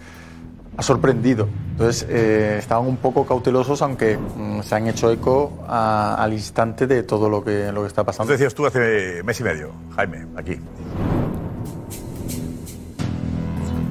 ha 0.77 0.83
sorprendido. 0.83 1.47
Entonces, 1.71 2.05
eh, 2.09 2.55
estaban 2.59 2.87
un 2.87 2.97
poco 2.97 3.25
cautelosos, 3.25 3.81
aunque 3.81 4.17
mm, 4.17 4.61
se 4.61 4.75
han 4.75 4.87
hecho 4.87 5.11
eco 5.11 5.51
a- 5.67 6.15
al 6.15 6.33
instante 6.33 6.87
de 6.87 7.03
todo 7.03 7.29
lo 7.29 7.43
que, 7.43 7.71
lo 7.71 7.81
que 7.81 7.87
está 7.87 8.03
pasando. 8.03 8.31
Decías 8.31 8.53
tú 8.53 8.65
hace 8.65 9.21
mes 9.23 9.39
y 9.39 9.43
medio, 9.43 9.71
Jaime, 9.95 10.27
aquí. 10.37 10.59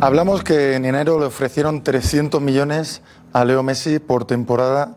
Hablamos 0.00 0.42
que 0.42 0.74
en 0.74 0.84
enero 0.86 1.18
le 1.18 1.26
ofrecieron 1.26 1.82
300 1.82 2.40
millones 2.40 3.02
a 3.32 3.44
Leo 3.44 3.62
Messi 3.62 3.98
por 3.98 4.24
temporada 4.24 4.96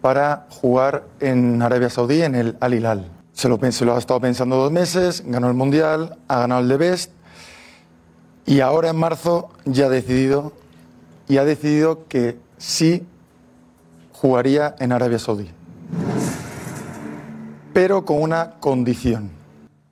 para 0.00 0.46
jugar 0.50 1.04
en 1.20 1.62
Arabia 1.62 1.88
Saudí 1.90 2.22
en 2.22 2.34
el 2.34 2.56
Al 2.60 2.74
Hilal. 2.74 3.10
Se 3.32 3.48
lo, 3.48 3.58
se 3.70 3.84
lo 3.84 3.94
ha 3.94 3.98
estado 3.98 4.20
pensando 4.20 4.56
dos 4.56 4.72
meses, 4.72 5.22
ganó 5.26 5.46
el 5.48 5.54
Mundial, 5.54 6.16
ha 6.26 6.40
ganado 6.40 6.62
el 6.62 6.68
de 6.68 6.76
Best 6.76 7.12
y 8.44 8.60
ahora 8.60 8.90
en 8.90 8.96
marzo 8.96 9.50
ya 9.66 9.86
ha 9.86 9.88
decidido 9.88 10.52
y 11.30 11.38
ha 11.38 11.44
decidido 11.44 12.08
que 12.08 12.40
sí 12.58 13.06
jugaría 14.10 14.74
en 14.80 14.90
Arabia 14.90 15.20
Saudí. 15.20 15.48
Pero 17.72 18.04
con 18.04 18.20
una 18.20 18.54
condición. 18.58 19.30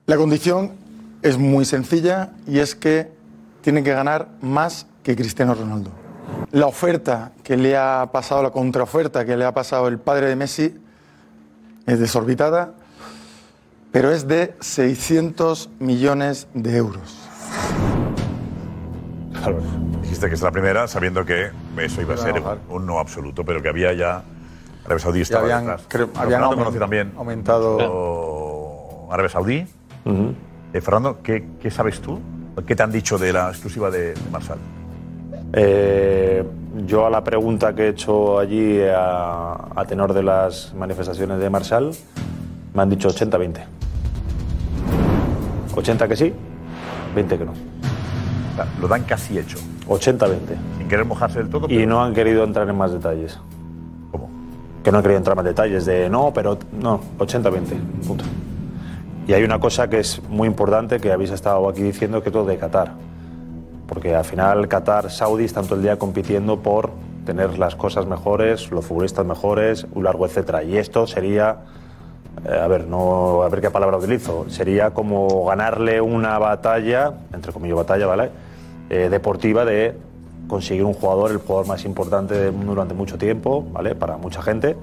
La 0.05 0.17
condición 0.17 0.73
es 1.21 1.37
muy 1.37 1.63
sencilla 1.63 2.33
y 2.45 2.59
es 2.59 2.75
que 2.75 3.09
tiene 3.61 3.83
que 3.83 3.93
ganar 3.93 4.27
más 4.41 4.85
que 5.01 5.15
Cristiano 5.15 5.55
Ronaldo. 5.55 5.91
La 6.51 6.67
oferta 6.67 7.31
que 7.41 7.55
le 7.55 7.77
ha 7.77 8.09
pasado, 8.11 8.43
la 8.43 8.51
contraoferta 8.51 9.23
que 9.23 9.37
le 9.37 9.45
ha 9.45 9.53
pasado 9.53 9.87
el 9.87 9.97
padre 9.97 10.27
de 10.27 10.35
Messi 10.35 10.75
es 11.85 11.99
desorbitada, 12.01 12.73
pero 13.93 14.11
es 14.11 14.27
de 14.27 14.57
600 14.59 15.69
millones 15.79 16.47
de 16.53 16.75
euros. 16.75 17.15
Claro. 19.41 19.57
Dijiste 20.01 20.27
que 20.27 20.35
es 20.35 20.41
la 20.41 20.51
primera, 20.51 20.87
sabiendo 20.87 21.23
que 21.25 21.49
eso 21.77 22.01
iba 22.01 22.13
a 22.15 22.17
ser 22.17 22.41
un 22.69 22.85
no 22.85 22.99
absoluto, 22.99 23.43
pero 23.45 23.61
que 23.61 23.69
había 23.69 23.93
ya. 23.93 24.23
Arabia 24.85 24.99
Saudí 25.03 25.21
estaba 25.21 25.43
habían, 25.43 25.61
detrás. 25.65 25.81
creo- 25.87 26.07
Pero 26.07 26.19
habían 26.21 26.39
Fernando 26.41 26.55
aumen- 26.55 26.59
conoce 26.59 26.79
también 26.79 27.11
aumentado. 27.17 29.07
Arabia 29.11 29.29
Saudí. 29.29 29.65
Eh, 30.73 30.81
Fernando, 30.81 31.19
¿qué, 31.23 31.45
qué 31.61 31.69
sabes 31.71 31.99
tú? 32.01 32.19
¿Qué 32.65 32.75
te 32.75 32.83
han 32.83 32.91
dicho 32.91 33.17
de 33.17 33.31
la 33.33 33.49
exclusiva 33.49 33.89
de, 33.91 34.13
de 34.13 34.29
Marsal? 34.31 34.57
Eh, 35.53 36.43
yo 36.85 37.05
a 37.05 37.09
la 37.09 37.23
pregunta 37.23 37.73
que 37.73 37.83
he 37.85 37.89
hecho 37.89 38.37
allí 38.39 38.79
a, 38.81 39.53
a 39.75 39.85
tenor 39.85 40.13
de 40.13 40.23
las 40.23 40.73
manifestaciones 40.75 41.39
de 41.39 41.49
Marshall, 41.49 41.91
me 42.73 42.81
han 42.81 42.89
dicho 42.89 43.09
80-20. 43.09 43.63
80 45.75 46.07
que 46.07 46.15
sí, 46.15 46.33
20 47.15 47.37
que 47.37 47.45
no. 47.45 47.53
Lo 48.81 48.87
dan 48.87 49.03
casi 49.03 49.37
hecho. 49.37 49.57
80-20. 49.87 50.37
Sin 50.77 50.87
querer 50.87 51.05
mojarse 51.05 51.39
del 51.39 51.49
todo. 51.49 51.67
Y 51.69 51.85
no 51.85 52.03
han 52.03 52.13
querido 52.13 52.43
entrar 52.43 52.69
en 52.69 52.77
más 52.77 52.91
detalles. 52.91 53.39
¿Cómo? 54.11 54.29
Que 54.83 54.91
no 54.91 54.97
han 54.97 55.03
querido 55.03 55.17
entrar 55.17 55.33
en 55.33 55.43
más 55.43 55.45
detalles 55.45 55.85
de 55.85 56.09
no, 56.09 56.31
pero 56.33 56.57
no, 56.79 57.01
80-20. 57.17 58.05
Punto. 58.07 58.25
Y 59.27 59.33
hay 59.33 59.43
una 59.43 59.59
cosa 59.59 59.89
que 59.89 59.99
es 59.99 60.21
muy 60.27 60.47
importante 60.47 60.99
que 60.99 61.11
habéis 61.11 61.29
estado 61.29 61.69
aquí 61.69 61.83
diciendo, 61.83 62.23
que 62.23 62.29
es 62.29 62.35
lo 62.35 62.45
de 62.45 62.57
Qatar. 62.57 62.93
Porque 63.87 64.15
al 64.15 64.25
final 64.25 64.67
Qatar, 64.67 65.11
Saudí 65.11 65.45
están 65.45 65.65
todo 65.65 65.75
el 65.75 65.83
día 65.83 65.97
compitiendo 65.97 66.59
por 66.59 66.91
tener 67.25 67.59
las 67.59 67.75
cosas 67.75 68.07
mejores, 68.07 68.71
los 68.71 68.85
futbolistas 68.85 69.25
mejores, 69.25 69.85
un 69.93 70.03
largo 70.03 70.25
etcétera. 70.25 70.63
Y 70.63 70.77
esto 70.77 71.05
sería, 71.05 71.57
eh, 72.43 72.59
a 72.59 72.67
ver, 72.67 72.87
no, 72.87 73.43
a 73.43 73.49
ver 73.49 73.61
qué 73.61 73.69
palabra 73.69 73.97
utilizo, 73.97 74.45
sería 74.49 74.91
como 74.91 75.45
ganarle 75.45 76.01
una 76.01 76.39
batalla, 76.39 77.13
entre 77.31 77.53
comillas 77.53 77.77
batalla, 77.77 78.07
¿vale? 78.07 78.31
Eh, 78.89 79.07
deportiva 79.09 79.65
de 79.65 79.93
conseguir 80.47 80.83
un 80.83 80.93
jugador, 80.93 81.29
el 81.31 81.37
jugador 81.37 81.67
más 81.67 81.85
importante 81.85 82.33
del 82.33 82.51
mundo 82.53 82.71
durante 82.73 82.93
mucho 82.95 83.17
tiempo, 83.17 83.63
¿vale? 83.71 83.93
Para 83.93 84.17
mucha 84.17 84.41
gente, 84.41 84.75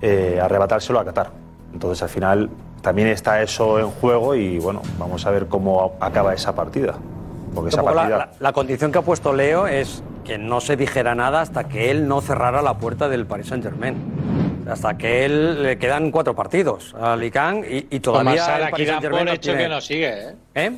eh, 0.00 0.40
arrebatárselo 0.42 0.98
a 0.98 1.04
Qatar. 1.04 1.30
Entonces 1.72 2.02
al 2.02 2.08
final 2.08 2.50
también 2.82 3.08
está 3.08 3.40
eso 3.42 3.78
en 3.78 3.88
juego 3.90 4.34
y 4.34 4.58
bueno, 4.58 4.82
vamos 4.98 5.24
a 5.26 5.30
ver 5.30 5.46
cómo 5.46 5.96
acaba 6.00 6.34
esa 6.34 6.54
partida. 6.54 6.94
Porque 7.54 7.68
esa 7.70 7.82
la, 7.82 7.92
partida... 7.92 8.18
la- 8.18 8.30
la 8.40 8.52
condición 8.52 8.90
que 8.90 8.98
ha 8.98 9.02
puesto 9.02 9.32
Leo 9.32 9.66
es 9.68 10.02
que 10.24 10.36
no 10.36 10.60
se 10.60 10.76
dijera 10.76 11.14
nada 11.14 11.40
hasta 11.40 11.64
que 11.68 11.90
él 11.92 12.08
no 12.08 12.20
cerrara 12.20 12.60
la 12.60 12.74
puerta 12.78 13.08
del 13.08 13.24
Paris 13.26 13.46
Saint 13.46 13.62
Germain. 13.64 13.96
Hasta 14.68 14.98
que 14.98 15.24
él 15.24 15.62
le 15.62 15.78
quedan 15.78 16.10
cuatro 16.10 16.34
partidos 16.34 16.94
a 17.00 17.16
Licán 17.16 17.64
y, 17.68 17.86
y 17.94 18.00
todavía 18.00 18.32
Marsal 18.32 18.62
el 18.62 18.70
Paris 18.70 18.88
hecho 19.32 19.52
que 19.56 19.68
no 19.68 19.80
sigue, 19.80 20.08
¿eh? 20.28 20.34
¿Eh? 20.54 20.72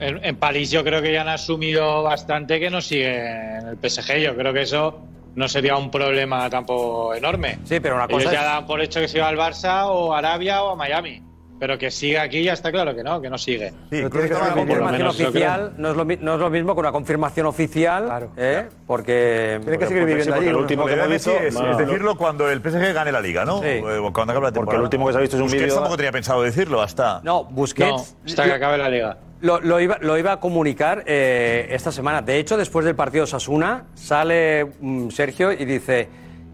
En, 0.00 0.24
en 0.24 0.36
París 0.36 0.70
yo 0.70 0.82
creo 0.82 1.00
que 1.02 1.12
ya 1.12 1.20
han 1.22 1.28
asumido 1.28 2.02
bastante 2.02 2.58
que 2.58 2.68
no 2.70 2.80
sigue 2.80 3.16
en 3.58 3.68
el 3.68 3.76
PSG. 3.78 4.18
Yo 4.18 4.34
creo 4.36 4.52
que 4.52 4.62
eso 4.62 5.00
no 5.36 5.48
sería 5.48 5.76
un 5.76 5.90
problema 5.90 6.48
tampoco 6.50 7.14
enorme. 7.14 7.58
Sí, 7.64 7.80
pero 7.80 7.94
una 7.96 8.04
Ellos 8.04 8.24
cosa 8.24 8.32
ya 8.32 8.40
es- 8.40 8.46
dan 8.46 8.66
por 8.66 8.80
hecho 8.80 9.00
que 9.00 9.08
siga 9.08 9.28
al 9.28 9.36
Barça 9.36 9.84
o 9.86 10.12
a 10.14 10.18
Arabia 10.18 10.62
o 10.62 10.70
a 10.70 10.76
Miami. 10.76 11.22
Pero 11.60 11.78
que 11.78 11.90
siga 11.90 12.22
aquí 12.22 12.42
ya 12.42 12.52
está 12.52 12.72
claro 12.72 12.94
que 12.96 13.02
no, 13.04 13.20
que 13.20 13.30
no 13.30 13.38
sigue. 13.38 13.72
Pero 13.88 14.10
tiene 14.10 14.28
que 14.28 14.34
ser 14.34 14.42
una 14.42 14.52
confirmación 14.54 15.06
oficial 15.06 15.72
no 15.78 15.90
es, 15.90 15.96
lo, 15.96 16.04
no 16.04 16.34
es 16.34 16.40
lo 16.40 16.50
mismo 16.50 16.74
que 16.74 16.80
una 16.80 16.90
confirmación 16.92 17.46
oficial, 17.46 18.30
¿eh? 18.36 18.66
porque... 18.86 19.60
Tiene 19.62 19.78
que 19.78 19.86
seguir 19.86 20.04
viviendo 20.04 20.34
allí. 20.34 20.48
El 20.48 20.56
último 20.56 20.84
que 20.84 20.94
hemos 20.94 21.08
visto 21.08 21.30
es, 21.30 21.54
es 21.54 21.78
decirlo 21.78 22.16
cuando 22.16 22.50
el 22.50 22.60
PSG 22.60 22.92
gane 22.92 23.12
la 23.12 23.20
liga, 23.20 23.44
¿no? 23.44 23.62
Sí. 23.62 23.78
O 23.82 24.12
Cuando 24.12 24.32
acabe 24.32 24.46
la 24.46 24.52
temporada. 24.52 24.78
el 24.78 24.84
último 24.84 25.06
que 25.06 25.12
se 25.12 25.18
ha 25.18 25.20
visto 25.22 25.36
es 25.36 25.40
un 25.40 25.46
Busquets 25.46 25.62
vídeo- 25.64 25.74
tampoco 25.76 25.96
tenía 25.96 26.12
pensado 26.12 26.42
decirlo 26.42 26.82
hasta. 26.82 27.20
No, 27.22 27.44
Busquets. 27.44 28.16
hasta 28.26 28.44
que 28.44 28.52
acabe 28.52 28.76
la 28.76 28.88
liga. 28.88 29.16
Lo, 29.40 29.60
lo 29.60 29.78
iba, 29.78 29.98
lo 30.00 30.18
iba 30.18 30.32
a 30.32 30.40
comunicar 30.40 31.04
eh, 31.06 31.68
esta 31.70 31.92
semana. 31.92 32.20
De 32.22 32.38
hecho, 32.38 32.56
después 32.56 32.84
del 32.84 32.94
partido 32.96 33.26
Sasuna, 33.26 33.84
sale 33.94 34.64
mm, 34.80 35.10
Sergio 35.10 35.52
y 35.52 35.64
dice: 35.64 36.08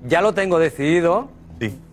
Ya 0.04 0.20
lo 0.20 0.34
tengo 0.34 0.58
decidido. 0.58 1.30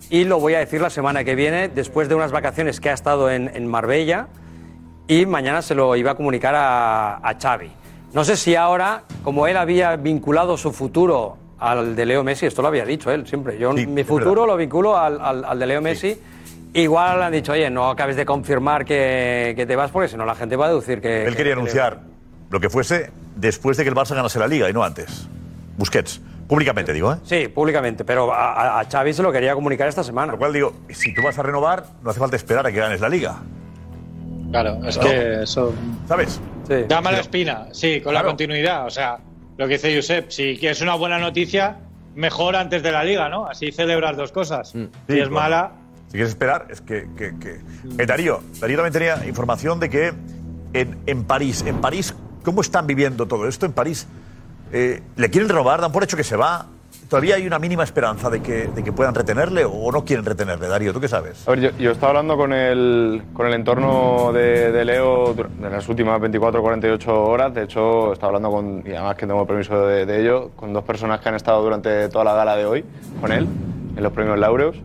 Y 0.10 0.24
lo 0.24 0.40
voy 0.40 0.54
a 0.54 0.60
decir 0.60 0.80
la 0.82 0.90
semana 0.90 1.24
que 1.24 1.36
viene, 1.36 1.68
después 1.70 2.08
de 2.08 2.16
unas 2.16 2.32
vacaciones 2.32 2.80
que 2.80 2.90
ha 2.90 2.94
estado 2.94 3.30
en, 3.30 3.52
en 3.54 3.68
Marbella. 3.68 4.28
Y 5.08 5.26
mañana 5.26 5.62
se 5.62 5.76
lo 5.76 5.96
iba 5.96 6.12
a 6.12 6.16
comunicar 6.16 6.54
a, 6.56 7.16
a 7.18 7.36
Xavi. 7.40 7.72
No 8.14 8.24
sé 8.24 8.36
si 8.38 8.56
ahora, 8.56 9.04
como 9.24 9.48
él 9.48 9.58
había 9.58 9.96
vinculado 9.96 10.58
su 10.58 10.72
futuro 10.72 11.38
al 11.60 11.96
de 11.96 12.06
Leo 12.06 12.24
Messi, 12.24 12.46
esto 12.46 12.62
lo 12.62 12.68
había 12.70 12.86
dicho 12.86 13.12
él 13.12 13.28
siempre. 13.28 13.58
Yo 13.58 13.74
mi 13.74 14.04
futuro 14.04 14.46
lo 14.46 14.56
vinculo 14.58 14.98
al, 14.98 15.20
al- 15.20 15.44
al 15.46 15.60
de 15.60 15.66
Leo 15.66 15.82
Messi. 15.82 16.18
Igual 16.74 17.20
le 17.20 17.26
han 17.26 17.32
dicho, 17.32 17.54
oye, 17.54 17.70
no 17.70 17.90
acabes 17.90 18.16
de 18.16 18.26
confirmar 18.26 18.86
que, 18.86 19.54
que 19.56 19.66
te 19.66 19.76
vas 19.76 19.92
porque 19.92 20.10
si 20.10 20.18
no 20.18 20.26
la 20.26 20.36
gente 20.36 20.56
va 20.56 20.66
a 20.66 20.70
deducir 20.70 21.02
que... 21.02 21.24
Él 21.24 21.32
que- 21.32 21.38
quería 21.38 21.54
que 21.54 21.60
anunciar 21.60 22.00
lo 22.50 22.60
que 22.60 22.70
fuese 22.70 23.10
después 23.36 23.78
de 23.78 23.84
que 23.84 23.90
el 23.90 23.96
Barça 23.96 24.14
ganase 24.16 24.40
la 24.40 24.48
liga 24.48 24.70
y 24.70 24.74
no 24.74 24.84
antes. 24.84 25.28
Busquets. 25.78 26.22
Públicamente 26.48 26.94
digo, 26.94 27.12
¿eh? 27.14 27.18
Sí, 27.24 27.48
públicamente, 27.50 28.06
pero 28.06 28.34
a, 28.34 28.80
a- 28.80 28.86
Xavi 28.86 29.12
se 29.14 29.22
lo 29.22 29.32
quería 29.32 29.54
comunicar 29.54 29.88
esta 29.88 30.04
semana. 30.04 30.32
Lo 30.34 30.38
cual 30.38 30.54
digo, 30.54 30.74
si 30.90 31.14
tú 31.14 31.22
vas 31.22 31.38
a 31.38 31.44
renovar, 31.44 31.86
no 32.04 32.10
hace 32.10 32.20
falta 32.20 32.36
esperar 32.38 32.66
a 32.66 32.72
que 32.72 32.78
ganes 32.80 33.02
la 33.02 33.10
liga. 33.10 33.36
Claro, 34.52 34.80
es 34.86 34.98
Claro. 34.98 35.12
que 35.12 35.44
eso. 35.44 35.74
¿Sabes? 36.08 36.40
Da 36.88 37.02
mala 37.02 37.20
espina, 37.20 37.68
sí, 37.74 38.00
con 38.02 38.14
la 38.14 38.24
continuidad. 38.24 38.86
O 38.86 38.90
sea, 38.90 39.18
lo 39.58 39.68
que 39.68 39.74
dice 39.74 39.94
Josep, 39.96 40.30
si 40.30 40.58
quieres 40.58 40.82
una 40.82 40.96
buena 40.96 41.18
noticia, 41.20 41.78
mejor 42.16 42.56
antes 42.56 42.82
de 42.82 42.92
la 42.92 43.04
liga, 43.04 43.28
¿no? 43.30 43.46
Así 43.46 43.72
celebras 43.72 44.16
dos 44.16 44.32
cosas. 44.32 44.70
si 44.70 44.90
Sí, 45.10 45.20
es 45.20 45.30
mala, 45.30 45.72
Si 46.08 46.12
quieres 46.14 46.30
esperar, 46.30 46.68
es 46.70 46.80
que. 46.80 47.08
que, 47.18 47.38
que- 47.40 47.60
Eh, 48.02 48.06
Darío, 48.06 48.42
Darío 48.62 48.78
también 48.78 48.94
tenía 48.94 49.26
información 49.28 49.80
de 49.82 49.90
que 49.90 50.14
en, 50.74 50.98
en 51.06 51.24
París, 51.26 51.64
en 51.68 51.82
París, 51.82 52.16
¿cómo 52.44 52.62
están 52.62 52.88
viviendo 52.88 53.26
todo 53.28 53.48
esto? 53.50 53.66
En 53.66 53.74
París, 53.74 54.08
eh, 54.72 55.02
¿le 55.16 55.30
quieren 55.30 55.50
robar? 55.50 55.82
¿Dan 55.82 55.92
por 55.92 56.04
hecho 56.04 56.18
que 56.18 56.24
se 56.24 56.36
va? 56.36 56.68
¿Todavía 57.10 57.36
hay 57.36 57.48
una 57.48 57.58
mínima 57.58 57.84
esperanza 57.84 58.30
de 58.30 58.42
que, 58.42 58.68
de 58.68 58.84
que 58.84 58.92
puedan 58.92 59.16
retenerle 59.16 59.64
o 59.64 59.92
no 59.94 60.04
quieren 60.04 60.26
retenerle? 60.26 60.68
Darío, 60.68 60.92
¿tú 60.92 61.00
qué 61.00 61.08
sabes? 61.08 61.48
A 61.48 61.56
yo, 61.56 61.70
yo 61.78 61.92
estaba 61.92 62.10
hablando 62.10 62.36
con 62.36 62.52
el, 62.52 63.24
con 63.34 63.48
el 63.48 63.54
entorno 63.54 64.34
de, 64.34 64.74
de 64.74 64.84
Leo 64.84 65.34
en 65.34 65.72
las 65.72 65.88
últimas 65.88 66.20
24 66.20 66.62
48 66.62 67.24
horas. 67.24 67.54
De 67.54 67.64
hecho, 67.64 68.12
estaba 68.12 68.32
hablando 68.36 68.52
con, 68.52 68.84
y 68.86 68.92
además 68.92 69.16
que 69.16 69.26
tengo 69.26 69.48
permiso 69.48 69.88
de, 69.88 70.06
de 70.06 70.22
ello, 70.22 70.52
con 70.58 70.74
dos 70.74 70.84
personas 70.84 71.22
que 71.22 71.30
han 71.30 71.36
estado 71.36 71.64
durante 71.64 72.10
toda 72.10 72.26
la 72.26 72.34
gala 72.34 72.58
de 72.58 72.66
hoy 72.66 72.86
con 73.22 73.32
él, 73.32 73.48
en 73.96 74.04
los 74.04 74.12
premios 74.12 74.38
Laureus. 74.38 74.76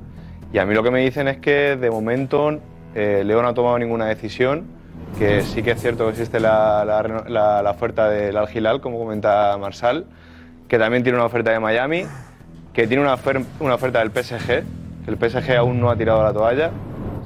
Y 0.52 0.58
a 0.58 0.66
mí 0.66 0.74
lo 0.74 0.84
que 0.84 0.92
me 0.92 1.00
dicen 1.00 1.26
es 1.26 1.38
que 1.38 1.76
de 1.76 1.90
momento 1.90 2.56
eh, 2.94 3.22
Leo 3.24 3.42
no 3.42 3.48
ha 3.48 3.54
tomado 3.54 3.78
ninguna 3.78 4.06
decisión, 4.06 4.64
que 5.18 5.42
sí 5.42 5.62
que 5.62 5.72
es 5.72 5.80
cierto 5.80 6.04
que 6.04 6.10
existe 6.10 6.40
la, 6.40 6.84
la 6.84 7.70
oferta 7.70 8.08
del 8.08 8.36
Al 8.36 8.48
Hilal, 8.54 8.80
como 8.80 8.98
comenta 8.98 9.56
Marsal, 9.58 10.06
que 10.68 10.78
también 10.78 11.02
tiene 11.02 11.18
una 11.18 11.26
oferta 11.26 11.50
de 11.50 11.60
Miami, 11.60 12.04
que 12.72 12.86
tiene 12.86 13.02
una, 13.02 13.16
una 13.60 13.74
oferta 13.74 13.98
del 13.98 14.10
PSG, 14.10 14.46
que 15.04 15.10
el 15.10 15.18
PSG 15.18 15.56
aún 15.56 15.80
no 15.80 15.90
ha 15.90 15.96
tirado 15.96 16.22
la 16.22 16.32
toalla. 16.32 16.70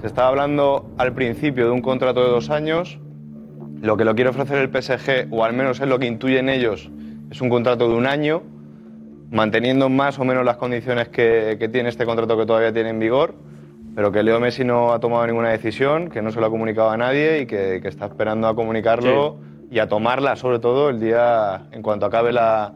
Se 0.01 0.07
estaba 0.07 0.29
hablando 0.29 0.91
al 0.99 1.13
principio 1.13 1.67
de 1.67 1.71
un 1.71 1.81
contrato 1.81 2.25
de 2.25 2.31
dos 2.31 2.51
años. 2.51 2.99
Lo 3.81 3.97
que 3.97 4.05
lo 4.05 4.15
quiere 4.15 4.31
ofrecer 4.31 4.59
el 4.59 4.71
PSG, 4.71 5.29
o 5.31 5.45
al 5.45 5.53
menos 5.53 5.81
es 5.81 5.87
lo 5.87 5.99
que 5.99 6.07
intuyen 6.07 6.49
ellos, 6.49 6.91
es 7.31 7.41
un 7.41 7.49
contrato 7.49 7.89
de 7.89 7.95
un 7.95 8.07
año, 8.07 8.43
manteniendo 9.31 9.89
más 9.89 10.19
o 10.19 10.25
menos 10.25 10.45
las 10.45 10.57
condiciones 10.57 11.09
que, 11.09 11.57
que 11.59 11.69
tiene 11.69 11.89
este 11.91 12.05
contrato 12.05 12.37
que 12.37 12.47
todavía 12.47 12.73
tiene 12.73 12.91
en 12.91 12.99
vigor, 12.99 13.35
pero 13.97 14.13
que 14.13 14.23
Leo 14.23 14.39
Messi 14.39 14.63
no 14.63 14.93
ha 14.93 15.01
tomado 15.01 15.27
ninguna 15.27 15.49
decisión, 15.49 16.11
que 16.11 16.21
no 16.21 16.31
se 16.31 16.39
lo 16.39 16.47
ha 16.47 16.51
comunicado 16.51 16.91
a 16.91 16.99
nadie 16.99 17.41
y 17.41 17.47
que, 17.47 17.81
que 17.81 17.89
está 17.89 18.05
esperando 18.05 18.47
a 18.47 18.55
comunicarlo 18.55 19.39
y 19.71 19.79
a 19.79 19.89
tomarla 19.89 20.37
sobre 20.37 20.59
todo 20.59 20.91
el 20.91 21.01
día 21.01 21.63
en 21.73 21.81
cuanto 21.81 22.05
acabe 22.05 22.31
la, 22.31 22.75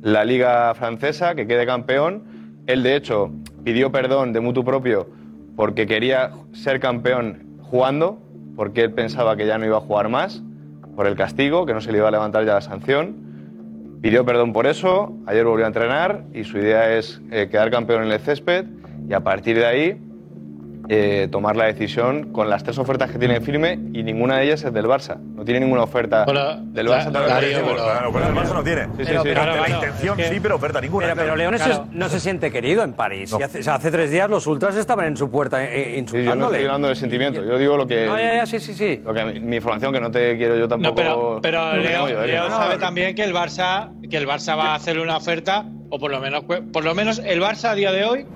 la 0.00 0.24
liga 0.24 0.72
francesa, 0.76 1.34
que 1.34 1.48
quede 1.48 1.66
campeón. 1.66 2.62
Él 2.68 2.84
de 2.84 2.94
hecho 2.94 3.32
pidió 3.64 3.90
perdón 3.90 4.32
de 4.32 4.38
mutuo 4.38 4.64
propio 4.64 5.08
porque 5.56 5.88
quería 5.88 6.30
ser 6.52 6.78
campeón 6.78 7.58
jugando, 7.62 8.20
porque 8.54 8.82
él 8.82 8.92
pensaba 8.92 9.36
que 9.36 9.48
ya 9.48 9.58
no 9.58 9.66
iba 9.66 9.78
a 9.78 9.80
jugar 9.80 10.08
más 10.08 10.40
por 10.94 11.08
el 11.08 11.16
castigo, 11.16 11.66
que 11.66 11.74
no 11.74 11.80
se 11.80 11.90
le 11.90 11.98
iba 11.98 12.06
a 12.06 12.12
levantar 12.12 12.46
ya 12.46 12.54
la 12.54 12.60
sanción. 12.60 13.98
Pidió 14.02 14.24
perdón 14.24 14.52
por 14.52 14.68
eso, 14.68 15.12
ayer 15.26 15.44
volvió 15.44 15.64
a 15.64 15.68
entrenar 15.68 16.26
y 16.32 16.44
su 16.44 16.58
idea 16.58 16.96
es 16.96 17.20
eh, 17.32 17.48
quedar 17.50 17.72
campeón 17.72 18.04
en 18.04 18.12
el 18.12 18.20
césped 18.20 18.66
y 19.08 19.14
a 19.14 19.20
partir 19.20 19.56
de 19.56 19.66
ahí 19.66 20.09
eh, 20.92 21.28
tomar 21.30 21.54
la 21.54 21.66
decisión 21.66 22.32
con 22.32 22.50
las 22.50 22.64
tres 22.64 22.76
ofertas 22.78 23.12
que 23.12 23.18
tiene 23.18 23.40
firme 23.40 23.78
y 23.92 24.02
ninguna 24.02 24.38
de 24.38 24.46
ellas 24.46 24.64
es 24.64 24.72
del 24.72 24.86
Barça. 24.86 25.18
No 25.20 25.44
tiene 25.44 25.60
ninguna 25.60 25.84
oferta 25.84 26.24
del 26.24 26.88
Barça. 26.88 27.10
Claro, 27.10 27.28
Darío, 27.28 27.58
pero- 27.64 27.74
Claro, 27.76 28.08
oferta 28.10 28.28
del 28.28 28.36
Barça 28.36 28.54
no 28.54 28.64
tiene. 28.64 28.82
Sí, 28.82 28.90
sí, 28.98 29.04
Pero- 29.06 29.22
sí. 29.22 29.28
pero 29.32 29.56
la 29.56 29.68
intención 29.68 30.18
sí, 30.18 30.40
pero 30.40 30.56
oferta 30.56 30.80
ninguna. 30.80 31.06
Pero, 31.06 31.20
pero 31.20 31.36
León 31.36 31.54
Claro. 31.54 31.86
no 31.92 32.08
se 32.08 32.18
siente 32.18 32.50
querido 32.50 32.82
en 32.82 32.92
París. 32.94 33.32
Y 33.38 33.42
hace, 33.42 33.60
o 33.60 33.62
sea, 33.62 33.76
hace 33.76 33.92
tres 33.92 34.10
días 34.10 34.28
los 34.28 34.46
ultras 34.48 34.74
estaban 34.76 35.06
en 35.06 35.16
su 35.16 35.30
puerta 35.30 35.62
eh, 35.62 35.68
eh, 35.70 35.84
Sí, 35.84 35.84
yo 35.84 35.92
no 35.92 35.98
insultándole. 36.00 36.56
estoy 36.56 36.66
hablando 36.66 36.88
del 36.88 36.96
sentimiento, 36.96 37.44
yo 37.44 37.56
digo 37.56 37.76
lo 37.76 37.86
que... 37.86 38.06
No, 38.06 38.18
ya, 38.18 38.34
ya, 38.34 38.46
sí, 38.46 38.58
sí, 38.58 38.74
sí. 38.74 39.00
Lo 39.04 39.14
que, 39.14 39.24
mi 39.24 39.56
información, 39.56 39.92
que 39.92 40.00
no 40.00 40.10
te 40.10 40.36
quiero 40.36 40.56
yo 40.56 40.66
tampoco... 40.66 41.02
No, 41.02 41.38
pero, 41.40 41.76
Leo, 41.76 42.08
yo, 42.08 42.24
¿eh? 42.24 42.26
Leo 42.26 42.48
No, 42.48 42.56
sabe 42.56 42.74
no, 42.74 42.80
también 42.80 43.14
que 43.14 43.22
el 43.22 43.32
Barça 43.32 43.90
que 44.10 44.16
el 44.16 44.26
Barça 44.26 44.58
va 44.58 44.72
a 44.72 44.74
hacerle 44.74 45.02
una 45.02 45.16
oferta 45.16 45.66
o 45.88 45.98
por 46.00 46.10
lo 46.10 46.18
menos 46.20 46.42
por 46.72 46.82
lo 46.84 46.94
menos 46.96 47.20
el 47.24 47.40
Barça 47.40 47.66
a 47.70 47.74
día 47.76 47.92
de 47.92 48.04
hoy 48.04 48.26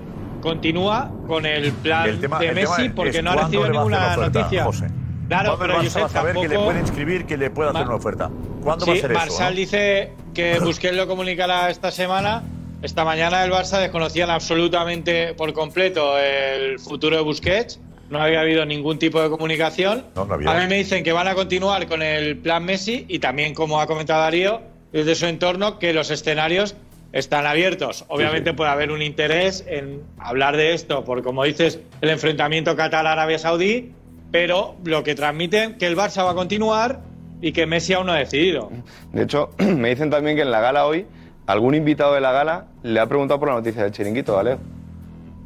continúa 0.44 1.10
con 1.26 1.46
el 1.46 1.72
plan 1.72 2.06
El 2.08 2.20
tema- 2.20 2.38
de 2.38 2.48
el 2.48 2.54
Messi 2.54 2.82
es 2.84 2.92
porque 2.92 3.22
no 3.22 3.30
ha 3.32 3.36
recibido 3.36 3.68
ninguna 3.68 4.14
oferta, 4.14 4.40
noticia. 4.40 4.64
José. 4.64 4.86
Claro, 5.26 5.56
¿Cuándo 5.56 5.74
pero 5.74 5.82
Barça 5.90 6.00
va 6.02 6.06
a 6.06 6.08
saber 6.10 6.36
que 6.36 6.48
le 6.48 6.58
puede 6.58 6.80
inscribir, 6.80 7.24
que 7.24 7.36
le 7.38 7.50
puede 7.50 7.70
hacer 7.70 7.86
una 7.86 7.94
oferta? 7.94 8.30
¿Cuándo 8.62 8.84
sí, 8.84 8.90
va 8.90 8.96
a 8.96 9.00
ser 9.00 9.10
eso? 9.10 9.20
Marsal 9.20 9.54
no? 9.54 9.58
dice 9.58 10.12
que 10.34 10.58
Busquets 10.62 10.96
lo 10.96 11.08
comunicará 11.08 11.70
esta 11.70 11.90
semana. 11.90 12.42
Esta 12.82 13.04
mañana 13.06 13.42
el 13.42 13.50
Barça 13.50 13.80
desconocían 13.80 14.28
absolutamente 14.28 15.32
por 15.32 15.50
completo 15.54 16.18
el 16.18 16.78
futuro 16.78 17.16
de 17.16 17.22
Busquets. 17.22 17.80
No 18.10 18.20
había 18.20 18.40
habido 18.42 18.66
ningún 18.66 18.98
tipo 18.98 19.22
de 19.22 19.30
comunicación. 19.30 20.04
No, 20.14 20.26
no 20.26 20.34
había. 20.34 20.50
A 20.50 20.60
mí 20.60 20.66
me 20.68 20.76
dicen 20.76 21.02
que 21.02 21.12
van 21.12 21.26
a 21.26 21.34
continuar 21.34 21.86
con 21.86 22.02
el 22.02 22.36
plan 22.36 22.62
Messi 22.62 23.06
y 23.08 23.18
también, 23.18 23.54
como 23.54 23.80
ha 23.80 23.86
comentado 23.86 24.20
Darío, 24.20 24.60
desde 24.92 25.14
su 25.14 25.24
entorno, 25.24 25.78
que 25.78 25.94
los 25.94 26.10
escenarios 26.10 26.76
están 27.14 27.46
abiertos. 27.46 28.04
Obviamente 28.08 28.52
puede 28.54 28.70
haber 28.70 28.90
un 28.90 29.00
interés 29.00 29.64
en 29.68 30.02
hablar 30.18 30.56
de 30.56 30.74
esto 30.74 31.04
por, 31.04 31.22
como 31.22 31.44
dices, 31.44 31.78
el 32.00 32.10
enfrentamiento 32.10 32.74
Qatar-Arabia 32.74 33.38
Saudí, 33.38 33.92
pero 34.32 34.74
lo 34.84 35.04
que 35.04 35.14
transmiten 35.14 35.78
que 35.78 35.86
el 35.86 35.96
Barça 35.96 36.24
va 36.24 36.32
a 36.32 36.34
continuar 36.34 37.00
y 37.40 37.52
que 37.52 37.66
Messi 37.66 37.92
aún 37.92 38.06
no 38.06 38.12
ha 38.12 38.18
decidido. 38.18 38.68
De 39.12 39.22
hecho, 39.22 39.50
me 39.58 39.90
dicen 39.90 40.10
también 40.10 40.34
que 40.34 40.42
en 40.42 40.50
la 40.50 40.60
gala 40.60 40.86
hoy, 40.86 41.06
algún 41.46 41.76
invitado 41.76 42.14
de 42.14 42.20
la 42.20 42.32
gala 42.32 42.66
le 42.82 42.98
ha 42.98 43.06
preguntado 43.06 43.38
por 43.38 43.48
la 43.48 43.54
noticia 43.54 43.84
del 43.84 43.92
chiringuito, 43.92 44.34
¿vale? 44.34 44.56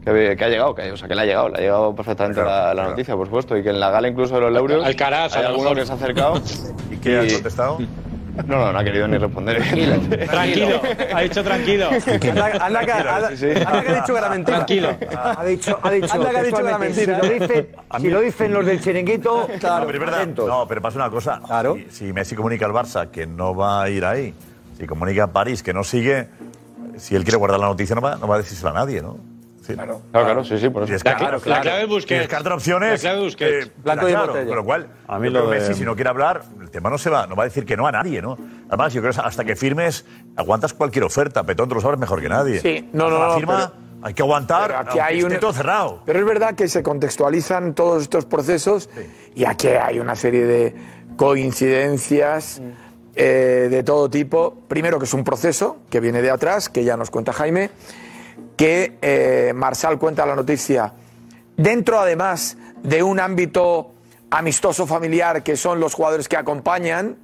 Que, 0.06 0.36
que 0.38 0.44
ha 0.44 0.48
llegado, 0.48 0.74
que, 0.74 0.90
o 0.90 0.96
sea, 0.96 1.06
que 1.06 1.14
le 1.14 1.20
ha 1.20 1.26
llegado, 1.26 1.50
le 1.50 1.58
ha 1.58 1.60
llegado 1.60 1.94
perfectamente 1.94 2.42
la, 2.42 2.72
la 2.72 2.88
noticia, 2.88 3.14
por 3.14 3.26
supuesto, 3.26 3.58
y 3.58 3.62
que 3.62 3.68
en 3.68 3.78
la 3.78 3.90
gala 3.90 4.08
incluso 4.08 4.36
de 4.36 4.40
los 4.40 4.52
Laureos 4.52 4.86
Alcaraz, 4.86 5.34
a 5.34 5.40
hay 5.40 5.42
lo 5.42 5.48
alguno 5.50 5.70
mejor. 5.74 5.80
que 5.82 5.86
se 5.86 5.92
ha 5.92 5.96
acercado. 5.96 6.40
¿Y 6.90 6.96
qué 6.96 7.18
ha 7.18 7.28
contestado? 7.30 7.78
No, 8.46 8.56
no, 8.56 8.72
no 8.72 8.78
ha 8.78 8.84
querido 8.84 9.08
ni 9.08 9.18
responder. 9.18 9.56
evidentemente. 9.56 10.26
Tranquilo, 10.26 10.80
ha 11.14 11.20
dicho 11.20 11.42
tranquilo. 11.44 11.88
Anda, 11.90 12.64
anda 12.66 12.84
que, 12.84 12.92
anda- 12.92 13.28
Sí, 13.30 13.36
sí. 13.36 13.46
anda 13.66 13.82
que 13.82 13.88
ha 13.90 13.94
dicho 13.94 14.12
que 14.12 14.18
era 14.18 14.28
mentira. 14.30 14.56
Tranquilo. 14.56 14.88
Ha 15.36 15.44
dicho, 15.44 15.78
ha 15.82 15.90
dicho, 15.90 16.14
Anda 16.14 16.30
que 16.30 16.36
ha 16.38 16.42
dicho 16.42 16.56
que 16.56 16.62
era 16.68 16.78
mentira. 16.78 17.20
Si 17.20 17.26
lo 17.26 17.32
dicen, 17.46 17.68
si 18.00 18.10
lo 18.10 18.20
dicen 18.20 18.52
los 18.54 18.66
del 18.66 18.80
chiringuito, 18.80 19.48
No, 19.62 19.86
pero 19.86 19.92
es 19.92 20.00
verdad. 20.00 20.26
No, 20.46 20.66
pero 20.68 20.80
pasa 20.82 20.96
una 20.98 21.10
cosa. 21.10 21.40
Si, 21.90 22.06
si 22.06 22.12
Messi 22.12 22.34
comunica 22.36 22.66
al 22.66 22.72
Barça 22.72 23.10
que 23.10 23.26
no 23.26 23.54
va 23.54 23.82
a 23.82 23.88
ir 23.90 24.04
ahí, 24.04 24.34
si 24.78 24.86
comunica 24.86 25.24
a 25.24 25.26
París 25.32 25.62
que 25.62 25.72
no 25.74 25.82
sigue, 25.84 26.28
si 26.96 27.14
él 27.16 27.24
quiere 27.24 27.36
guardar 27.38 27.60
la 27.60 27.66
noticia 27.66 27.94
no 27.94 28.00
va, 28.00 28.16
no 28.16 28.26
va 28.28 28.36
a 28.36 28.38
decírselo 28.38 28.70
a 28.70 28.74
nadie, 28.74 29.02
¿no? 29.02 29.18
Sí. 29.68 29.74
Claro, 29.74 30.00
claro, 30.10 30.44
sí, 30.44 30.58
sí, 30.58 30.68
por 30.70 30.82
eso. 30.84 30.92
La 31.04 31.16
cla- 31.18 31.44
la 31.46 31.60
clave 31.60 31.84
Busquets. 31.84 32.10
y 32.10 32.18
descarta 32.20 32.54
opciones. 32.54 33.04
La 33.04 33.10
clave 33.10 33.24
Busquets. 33.24 33.66
eh, 33.66 33.72
Blanco 33.84 34.08
y 34.08 34.12
claro. 34.12 34.32
Con 34.32 34.56
lo 34.56 34.64
cual, 34.64 34.88
A 35.06 35.18
mí 35.18 35.28
lo 35.28 35.46
de- 35.48 35.58
Messi, 35.60 35.74
si 35.74 35.84
no 35.84 35.94
quiere 35.94 36.08
hablar, 36.10 36.42
el 36.60 36.70
tema 36.70 36.88
no 36.90 36.96
se 36.98 37.10
va, 37.10 37.26
no 37.26 37.36
va 37.36 37.42
a 37.44 37.46
decir 37.46 37.64
que 37.66 37.76
no 37.76 37.86
a 37.86 37.92
nadie, 37.92 38.20
¿no? 38.22 38.36
Además, 38.68 38.92
yo 38.94 39.02
creo 39.02 39.12
que 39.12 39.20
hasta 39.20 39.44
que 39.44 39.54
firmes, 39.56 40.04
aguantas 40.36 40.72
cualquier 40.72 41.04
oferta. 41.04 41.44
Petón, 41.44 41.68
tú 41.68 41.74
lo 41.74 41.80
sabes 41.82 41.98
mejor 41.98 42.20
que 42.22 42.28
nadie. 42.30 42.60
Sí, 42.60 42.88
no, 42.94 43.10
no, 43.10 43.18
la 43.18 43.26
no, 43.28 43.34
firma, 43.36 43.72
hay 44.02 44.14
que 44.14 44.22
aguantar. 44.22 44.68
Pero 44.68 44.78
aquí 44.80 44.98
hay 44.98 45.22
un- 45.22 45.38
todo 45.38 45.52
cerrado. 45.52 46.02
Pero 46.06 46.18
es 46.18 46.24
verdad 46.24 46.54
que 46.54 46.66
se 46.68 46.82
contextualizan 46.82 47.74
todos 47.74 48.02
estos 48.02 48.24
procesos 48.24 48.88
y 49.34 49.44
aquí 49.44 49.68
hay 49.68 50.00
una 50.00 50.16
serie 50.16 50.46
de 50.46 50.74
coincidencias 51.16 52.60
eh, 53.20 53.66
de 53.70 53.82
todo 53.82 54.08
tipo. 54.08 54.62
Primero 54.68 54.98
que 54.98 55.04
es 55.04 55.12
un 55.14 55.24
proceso 55.24 55.78
que 55.90 55.98
viene 55.98 56.22
de 56.22 56.30
atrás, 56.30 56.68
que 56.68 56.84
ya 56.84 56.96
nos 56.96 57.10
cuenta 57.10 57.32
Jaime, 57.32 57.70
que 58.58 58.98
eh, 59.00 59.52
Marsal 59.54 60.00
cuenta 60.00 60.26
la 60.26 60.34
noticia. 60.34 60.92
Dentro 61.56 62.00
además 62.00 62.58
de 62.82 63.04
un 63.04 63.20
ámbito 63.20 63.92
amistoso 64.30 64.84
familiar 64.84 65.44
que 65.44 65.56
son 65.56 65.78
los 65.78 65.94
jugadores 65.94 66.28
que 66.28 66.36
acompañan, 66.36 67.16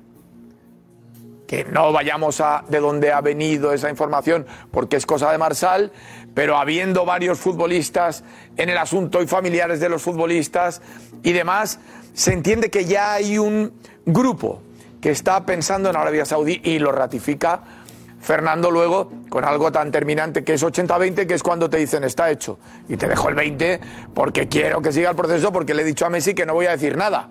que 1.48 1.64
no 1.64 1.92
vayamos 1.92 2.40
a 2.40 2.64
de 2.68 2.78
dónde 2.78 3.12
ha 3.12 3.20
venido 3.20 3.72
esa 3.72 3.90
información 3.90 4.46
porque 4.70 4.96
es 4.96 5.06
cosa 5.06 5.32
de 5.32 5.38
Marsal, 5.38 5.90
pero 6.34 6.56
habiendo 6.56 7.04
varios 7.04 7.40
futbolistas 7.40 8.22
en 8.56 8.70
el 8.70 8.78
asunto 8.78 9.20
y 9.20 9.26
familiares 9.26 9.80
de 9.80 9.88
los 9.88 10.02
futbolistas 10.02 10.82
y 11.24 11.32
demás, 11.32 11.80
se 12.12 12.32
entiende 12.32 12.70
que 12.70 12.84
ya 12.84 13.12
hay 13.12 13.38
un 13.38 13.72
grupo 14.06 14.62
que 15.00 15.10
está 15.10 15.44
pensando 15.44 15.90
en 15.90 15.96
Arabia 15.96 16.24
Saudí 16.24 16.60
y 16.62 16.78
lo 16.78 16.92
ratifica 16.92 17.73
Fernando 18.24 18.70
luego 18.70 19.12
con 19.28 19.44
algo 19.44 19.70
tan 19.70 19.90
terminante 19.90 20.42
que 20.44 20.54
es 20.54 20.64
80-20, 20.64 21.26
que 21.26 21.34
es 21.34 21.42
cuando 21.42 21.68
te 21.68 21.76
dicen 21.76 22.04
está 22.04 22.30
hecho. 22.30 22.58
Y 22.88 22.96
te 22.96 23.06
dejo 23.06 23.28
el 23.28 23.34
20 23.34 23.80
porque 24.14 24.48
quiero 24.48 24.80
que 24.80 24.92
siga 24.92 25.10
el 25.10 25.16
proceso, 25.16 25.52
porque 25.52 25.74
le 25.74 25.82
he 25.82 25.84
dicho 25.84 26.06
a 26.06 26.10
Messi 26.10 26.34
que 26.34 26.46
no 26.46 26.54
voy 26.54 26.64
a 26.64 26.70
decir 26.70 26.96
nada. 26.96 27.28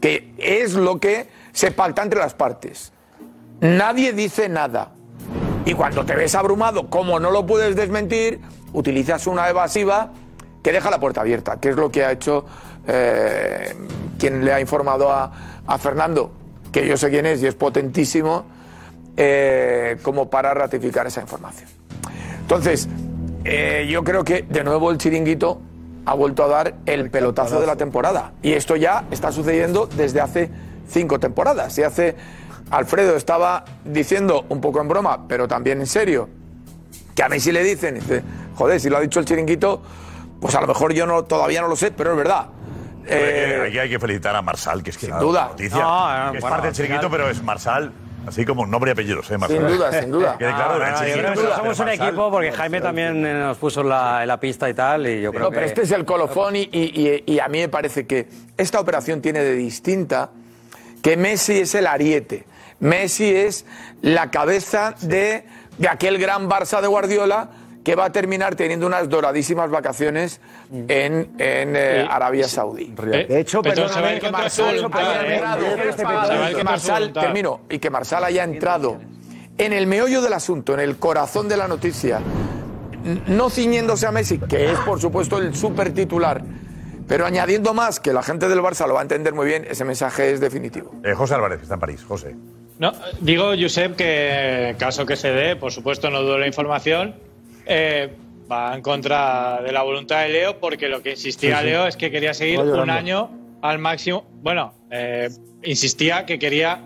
Que 0.00 0.32
es 0.38 0.72
lo 0.72 0.98
que 0.98 1.28
se 1.52 1.70
pacta 1.70 2.02
entre 2.02 2.18
las 2.18 2.32
partes. 2.32 2.94
Nadie 3.60 4.14
dice 4.14 4.48
nada. 4.48 4.92
Y 5.66 5.74
cuando 5.74 6.06
te 6.06 6.16
ves 6.16 6.34
abrumado, 6.34 6.88
como 6.88 7.20
no 7.20 7.30
lo 7.30 7.44
puedes 7.44 7.76
desmentir, 7.76 8.40
utilizas 8.72 9.26
una 9.26 9.50
evasiva 9.50 10.12
que 10.62 10.72
deja 10.72 10.90
la 10.90 10.98
puerta 10.98 11.20
abierta, 11.20 11.60
que 11.60 11.68
es 11.68 11.76
lo 11.76 11.90
que 11.90 12.06
ha 12.06 12.12
hecho 12.12 12.46
eh, 12.86 13.74
quien 14.18 14.46
le 14.46 14.52
ha 14.54 14.60
informado 14.60 15.12
a, 15.12 15.30
a 15.66 15.76
Fernando, 15.76 16.32
que 16.72 16.88
yo 16.88 16.96
sé 16.96 17.10
quién 17.10 17.26
es 17.26 17.42
y 17.42 17.46
es 17.46 17.54
potentísimo, 17.54 18.46
eh, 19.16 19.96
como 20.02 20.28
para 20.30 20.54
ratificar 20.54 21.06
esa 21.06 21.20
información. 21.20 21.68
Entonces, 22.40 22.88
eh, 23.44 23.86
yo 23.90 24.02
creo 24.04 24.24
que 24.24 24.42
de 24.42 24.64
nuevo 24.64 24.90
el 24.90 24.98
chiringuito 24.98 25.60
ha 26.04 26.14
vuelto 26.14 26.44
a 26.44 26.48
dar 26.48 26.74
el 26.86 27.10
pelotazo 27.10 27.60
de 27.60 27.66
la 27.66 27.76
temporada. 27.76 28.32
Y 28.42 28.52
esto 28.52 28.76
ya 28.76 29.04
está 29.10 29.30
sucediendo 29.32 29.86
desde 29.86 30.20
hace 30.20 30.50
cinco 30.88 31.18
temporadas. 31.20 31.76
Y 31.78 31.82
hace. 31.82 32.16
Alfredo 32.70 33.16
estaba 33.16 33.64
diciendo, 33.84 34.46
un 34.48 34.62
poco 34.62 34.80
en 34.80 34.88
broma, 34.88 35.28
pero 35.28 35.46
también 35.46 35.80
en 35.80 35.86
serio, 35.86 36.30
que 37.14 37.22
a 37.22 37.28
Messi 37.28 37.52
le 37.52 37.62
dicen, 37.62 37.96
dice, 37.96 38.22
joder, 38.54 38.80
si 38.80 38.88
lo 38.88 38.96
ha 38.96 39.00
dicho 39.00 39.20
el 39.20 39.26
chiringuito, 39.26 39.82
pues 40.40 40.54
a 40.54 40.60
lo 40.62 40.66
mejor 40.68 40.94
yo 40.94 41.06
no, 41.06 41.22
todavía 41.24 41.60
no 41.60 41.68
lo 41.68 41.76
sé, 41.76 41.90
pero 41.90 42.12
es 42.12 42.16
verdad. 42.16 42.46
Eh, 43.06 43.64
aquí 43.68 43.78
hay 43.78 43.90
que 43.90 43.98
felicitar 43.98 44.34
a 44.36 44.40
Marsal, 44.40 44.82
que 44.82 44.88
es 44.88 44.96
que 44.96 45.06
sin 45.06 45.18
duda. 45.18 45.48
noticia, 45.48 45.78
No, 45.82 46.30
que 46.32 46.38
es 46.38 46.40
bueno, 46.42 46.54
parte 46.56 46.66
del 46.68 46.76
chiringuito, 46.76 47.08
final- 47.08 47.18
pero 47.18 47.30
es 47.30 47.42
Marsal, 47.42 47.92
así 48.26 48.44
como 48.44 48.62
un 48.62 48.70
nombre 48.70 48.90
y 48.90 48.92
apellidos, 48.92 49.30
¿eh? 49.30 49.38
Marsal. 49.38 49.58
Sin 49.58 49.66
duda, 49.76 50.00
sin 50.00 50.10
duda. 50.10 50.38
Quede 50.38 50.54
claro, 50.54 50.84
Ah, 50.84 51.06
yo 51.06 51.14
creo 51.14 51.32
que 51.32 51.36
somos 51.54 51.78
pero 51.78 51.82
un 51.82 51.88
equipo 51.88 52.30
porque 52.30 52.52
Jaime 52.52 52.80
también 52.80 53.26
eh, 53.26 53.34
nos 53.34 53.58
puso 53.58 53.80
en 53.82 53.88
la, 53.88 54.24
la 54.26 54.38
pista 54.40 54.68
y 54.68 54.74
tal, 54.74 55.06
y 55.06 55.20
yo 55.22 55.30
creo 55.30 55.44
No, 55.44 55.50
que... 55.50 55.54
pero 55.54 55.66
este 55.66 55.82
es 55.82 55.90
el 55.92 56.04
colofón 56.04 56.56
y, 56.56 56.68
y- 56.72 57.22
y 57.26 57.38
a 57.40 57.48
mí 57.48 57.58
me 57.60 57.68
parece 57.68 58.06
que 58.06 58.28
esta 58.56 58.80
operación 58.80 59.20
tiene 59.20 59.40
de 59.40 59.54
distinta 59.54 60.30
que 61.02 61.16
Messi 61.16 61.60
es 61.60 61.74
el 61.74 61.86
ariete. 61.86 62.44
Messi 62.80 63.34
es 63.34 63.64
la 64.02 64.30
cabeza 64.30 64.94
de, 65.00 65.44
de 65.78 65.88
aquel 65.88 66.18
gran 66.18 66.48
Barça 66.48 66.80
de 66.80 66.88
Guardiola 66.88 67.50
que 67.84 67.94
va 67.96 68.06
a 68.06 68.12
terminar 68.12 68.54
teniendo 68.54 68.86
unas 68.86 69.08
doradísimas 69.08 69.70
vacaciones 69.70 70.40
en, 70.72 71.32
en 71.38 71.76
eh. 71.76 72.06
Arabia 72.08 72.46
Saudí. 72.46 72.94
De 72.96 73.40
hecho, 73.40 73.62
Pero 73.62 73.86
perdóname, 73.86 74.20
que 74.20 74.30
Marsal 74.30 74.84
haya 74.92 75.34
entrado, 75.34 75.66
y 76.50 76.54
que 76.54 76.64
Marsal, 76.64 77.12
termino, 77.12 77.60
y 77.68 77.78
que 77.78 77.90
Marsal 77.90 78.24
haya 78.24 78.44
entrado 78.44 78.98
en 79.58 79.72
el 79.72 79.86
meollo 79.86 80.22
del 80.22 80.32
asunto, 80.32 80.74
en 80.74 80.80
el 80.80 80.96
corazón 80.96 81.48
de 81.48 81.56
la 81.56 81.68
noticia, 81.68 82.20
no 83.26 83.50
ciñéndose 83.50 84.06
a 84.06 84.12
Messi, 84.12 84.38
que 84.38 84.70
es 84.70 84.78
por 84.80 85.00
supuesto 85.00 85.38
el 85.38 85.54
super 85.54 85.92
titular, 85.92 86.42
pero 87.08 87.26
añadiendo 87.26 87.74
más, 87.74 87.98
que 87.98 88.12
la 88.12 88.22
gente 88.22 88.48
del 88.48 88.60
Barça 88.60 88.86
lo 88.86 88.94
va 88.94 89.00
a 89.00 89.02
entender 89.02 89.34
muy 89.34 89.46
bien, 89.46 89.66
ese 89.68 89.84
mensaje 89.84 90.32
es 90.32 90.40
definitivo. 90.40 90.94
Eh, 91.04 91.14
José 91.14 91.34
Álvarez, 91.34 91.58
que 91.58 91.64
está 91.64 91.74
en 91.74 91.80
París. 91.80 92.04
José. 92.06 92.36
No, 92.78 92.92
digo, 93.20 93.52
Josep, 93.60 93.96
que 93.96 94.70
en 94.70 94.76
caso 94.76 95.04
que 95.04 95.16
se 95.16 95.30
dé, 95.30 95.56
por 95.56 95.72
supuesto, 95.72 96.10
no 96.10 96.22
dudo 96.22 96.38
la 96.38 96.46
información, 96.46 97.14
eh, 97.66 98.10
va 98.50 98.74
en 98.74 98.82
contra 98.82 99.60
de 99.62 99.72
la 99.72 99.82
voluntad 99.82 100.22
de 100.22 100.28
Leo, 100.28 100.58
porque 100.58 100.88
lo 100.88 101.02
que 101.02 101.10
insistía 101.10 101.58
Sí, 101.58 101.64
sí. 101.64 101.70
Leo 101.70 101.86
es 101.86 101.96
que 101.96 102.10
quería 102.10 102.34
seguir 102.34 102.60
un 102.60 102.90
año 102.90 103.30
al 103.62 103.78
máximo. 103.78 104.24
Bueno, 104.42 104.74
eh, 104.90 105.28
insistía 105.62 106.26
que 106.26 106.38
quería 106.38 106.80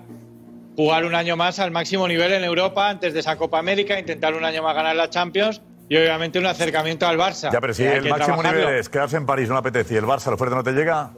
jugar 0.76 1.04
un 1.04 1.14
año 1.14 1.36
más 1.36 1.58
al 1.58 1.70
máximo 1.70 2.06
nivel 2.06 2.32
en 2.32 2.44
Europa 2.44 2.88
antes 2.88 3.14
de 3.14 3.20
esa 3.20 3.36
Copa 3.36 3.58
América, 3.58 3.98
intentar 3.98 4.34
un 4.34 4.44
año 4.44 4.62
más 4.62 4.74
ganar 4.74 4.94
la 4.94 5.08
Champions 5.08 5.62
y 5.88 5.96
obviamente 5.96 6.38
un 6.38 6.46
acercamiento 6.46 7.06
al 7.06 7.16
Barça. 7.18 7.50
Ya, 7.52 7.60
pero 7.60 7.72
si 7.74 7.84
el 7.84 8.08
máximo 8.08 8.36
trabajarlo. 8.38 8.60
nivel 8.60 8.74
es 8.80 8.88
quedarse 8.88 9.16
en 9.16 9.26
París, 9.26 9.48
no 9.48 9.54
le 9.54 9.60
apetece, 9.60 9.94
y 9.94 9.96
el 9.96 10.04
Barça, 10.04 10.26
la 10.26 10.34
oferta 10.34 10.54
no 10.56 10.64
te 10.64 10.72
llega. 10.72 11.10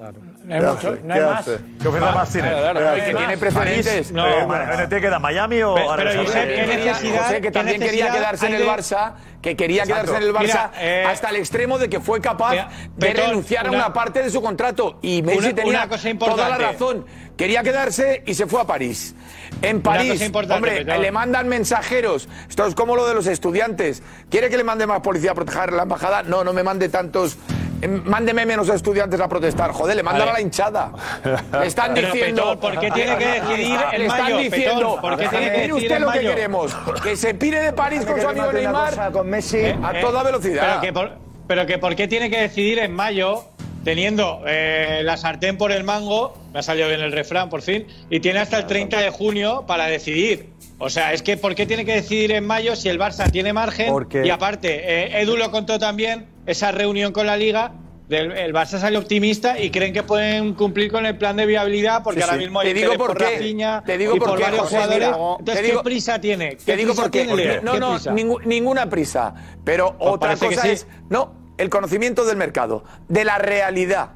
No 0.45 0.55
hay 0.55 0.61
mucho, 0.63 0.97
no 1.05 1.15
hay 1.15 1.21
más. 1.21 1.45
¿Qué 1.81 1.89
oferta 1.89 2.13
más 2.13 2.31
tiene? 2.33 2.49
Claro, 2.51 2.79
claro, 2.81 2.97
¿Qué 2.97 3.05
que 3.05 3.13
más? 3.13 3.19
tiene 3.23 3.39
precedentes. 3.39 3.87
París, 3.93 4.13
No, 4.13 4.27
eh, 4.27 4.47
más. 4.47 4.79
¿NT 4.81 5.01
queda 5.01 5.19
Miami 5.19 5.63
o 5.63 5.75
Pero- 5.75 5.93
Arabia 5.93 6.13
pero? 6.13 6.25
Josep, 6.25 6.49
¿qué 6.55 6.67
necesidad- 6.67 7.23
José, 7.25 7.41
que 7.41 7.51
también 7.51 7.81
quería 7.81 8.11
quedarse 8.11 8.47
en 8.47 8.55
el 8.55 8.67
Barça, 8.67 9.13
que 9.43 9.57
quería 9.57 9.83
Exacto. 9.85 10.05
quedarse 10.13 10.23
en 10.25 10.29
el 10.29 10.35
Barça 10.35 10.43
Mira, 10.43 10.71
eh, 10.79 11.05
hasta 11.07 11.29
el 11.31 11.37
extremo 11.37 11.79
de 11.79 11.89
que 11.89 12.01
fue 12.01 12.21
capaz 12.21 12.51
Mira, 12.53 12.69
de 12.97 13.13
renunciar 13.15 13.67
a 13.67 13.71
una- 13.71 13.79
una 13.79 13.93
parte 13.93 14.23
de 14.23 14.31
su 14.31 14.43
contrato. 14.43 14.99
Y 15.03 15.23
Messi 15.23 15.39
Una- 15.39 15.55
tenía 15.55 15.71
una 15.81 15.89
cosa 15.89 16.11
importante. 16.11 16.43
toda 16.45 16.59
la 16.59 16.73
razón. 16.73 17.07
Quería 17.39 17.63
quedarse 17.63 18.25
y 18.27 18.35
se 18.35 18.47
fue 18.49 18.61
a 18.61 18.65
París. 18.65 19.15
En 19.63 19.81
París, 19.81 20.21
hombre, 20.51 20.85
le 20.85 21.11
mandan 21.13 21.47
mensajeros. 21.49 22.29
Esto 22.49 22.67
es 22.67 22.75
como 22.75 22.97
lo 22.97 23.07
de 23.07 23.15
los 23.15 23.29
estudiantes. 23.29 24.03
¿Quiere 24.29 24.51
que 24.51 24.57
le 24.57 24.65
mande 24.65 24.89
más 24.89 25.01
policía 25.01 25.31
a 25.31 25.35
proteger 25.35 25.73
la 25.73 25.85
embajada? 25.85 26.25
No, 26.25 26.43
no 26.43 26.53
me 26.53 26.65
mande 26.65 26.89
tantos. 26.89 27.37
eh, 27.81 27.87
Mándeme 27.87 28.45
menos 28.45 28.69
estudiantes 28.69 29.21
a 29.21 29.29
protestar. 29.29 29.71
Joder, 29.71 29.95
le 29.97 30.03
mandan 30.03 30.29
a 30.29 30.33
la 30.33 30.41
hinchada. 30.41 30.91
Le 31.61 31.67
están 31.69 31.95
Pero, 31.95 32.13
diciendo. 32.13 32.43
Petón, 32.43 32.59
¿por 32.59 32.81
qué 32.81 32.91
tiene 32.91 33.17
que 33.19 33.27
decidir 33.41 33.79
en 33.93 33.99
Le 34.01 34.07
están 34.07 34.23
mayo, 34.25 34.39
diciendo. 34.39 34.79
Petón? 34.97 35.01
¿Por 35.01 35.17
qué 35.17 35.29
tiene 35.29 35.45
que 35.45 35.51
mire 35.51 35.59
decidir 35.69 35.75
usted 35.75 36.01
lo 36.01 36.11
que 36.13 36.21
queremos. 36.21 36.77
Que 37.05 37.17
se 37.17 37.35
pire 37.35 37.61
de 37.61 37.73
París 37.73 38.05
con 38.05 38.21
su 38.21 38.27
amigo 38.29 38.53
Neymar 38.53 38.91
cosa 38.95 39.11
con 39.13 39.31
Messi. 39.31 39.59
a 39.65 39.93
Eh, 39.95 40.01
toda 40.01 40.25
velocidad. 40.25 40.67
Pero 40.69 40.81
que, 40.81 40.93
por, 40.93 41.19
pero 41.47 41.67
que 41.67 41.79
por 41.79 41.95
qué 41.95 42.09
tiene 42.09 42.29
que 42.31 42.41
decidir 42.41 42.81
en 42.81 42.93
mayo, 42.93 43.45
teniendo 43.89 44.43
eh, 44.47 45.01
la 45.03 45.17
sartén 45.17 45.57
por 45.57 45.73
el 45.73 45.83
mango, 45.83 46.37
me 46.53 46.59
ha 46.59 46.63
salido 46.63 46.89
bien 46.89 47.01
el 47.01 47.11
refrán 47.11 47.49
por 47.49 47.63
fin, 47.63 47.87
y 48.11 48.21
tiene 48.21 48.39
hasta 48.41 48.59
el 48.59 48.67
30 48.67 49.01
de 49.01 49.09
junio 49.09 49.65
para 49.67 49.87
decidir. 49.87 50.51
O 50.79 50.91
sea, 50.91 51.15
es 51.15 51.23
que 51.23 51.39
¿por 51.39 51.55
qué 51.55 51.65
tiene 51.65 51.87
que 51.87 51.95
decidir 51.95 52.33
en 52.33 52.47
mayo 52.47 52.77
si 52.77 52.91
el 52.91 52.99
Barça 52.99 53.31
tiene 53.31 53.55
margen? 53.55 53.91
Porque- 53.91 54.27
Y 54.27 54.31
aparte, 54.31 54.69
eh, 55.17 55.23
Edu 55.23 55.39
lo 55.39 55.51
contó 55.51 55.79
también, 55.79 56.27
esa 56.45 56.71
reunión 56.71 57.13
con 57.13 57.27
la 57.27 57.37
Liga. 57.39 57.73
del- 58.09 58.33
el 58.33 58.55
Barça 58.55 58.79
sale 58.81 58.97
optimista 58.97 59.61
y 59.61 59.69
creen 59.69 59.93
que 59.93 60.03
pueden 60.03 60.55
cumplir 60.55 60.91
con 60.91 61.05
el 61.05 61.19
plan 61.19 61.37
de 61.37 61.45
viabilidad 61.45 62.03
porque 62.03 62.23
Sí, 62.23 62.25
ahora 62.27 62.39
mismo 62.39 62.61
hay 62.61 62.69
Te 62.69 62.73
digo 62.81 62.95
por 62.95 63.09
por 63.09 63.19
qué. 63.19 63.25
Rafinha 63.37 63.83
Te 63.85 63.99
digo 63.99 64.17
y 64.17 64.19
por 64.19 64.29
por 64.31 64.39
qué, 64.39 64.45
varios 64.45 64.63
José, 64.63 64.75
jugadores. 64.77 65.09
mira, 65.09 65.19
Entonces, 65.39 65.55
te 65.57 65.63
digo- 65.69 65.79
¿qué 65.81 65.85
prisa 65.85 66.19
tiene? 66.19 66.49
¿Qué 66.57 66.57
Te 66.65 66.77
digo 66.79 66.89
prisa 66.93 67.03
por 67.03 67.11
qué. 67.11 67.25
tiene 67.27 67.37
Leo? 67.37 67.61
No, 67.63 67.73
¿Qué 67.75 67.81
no, 67.81 67.93
prisa? 67.97 68.13
ninguna 68.47 68.89
prisa. 68.89 69.35
Pero 69.63 69.95
otra 69.99 70.37
cosa 70.39 70.63
sí. 70.63 70.69
es. 70.71 70.87
No, 71.11 71.35
el 71.59 71.69
conocimiento 71.69 72.25
del 72.25 72.37
mercado, 72.37 72.85
de 73.09 73.25
la 73.25 73.39
realidad. 73.39 74.11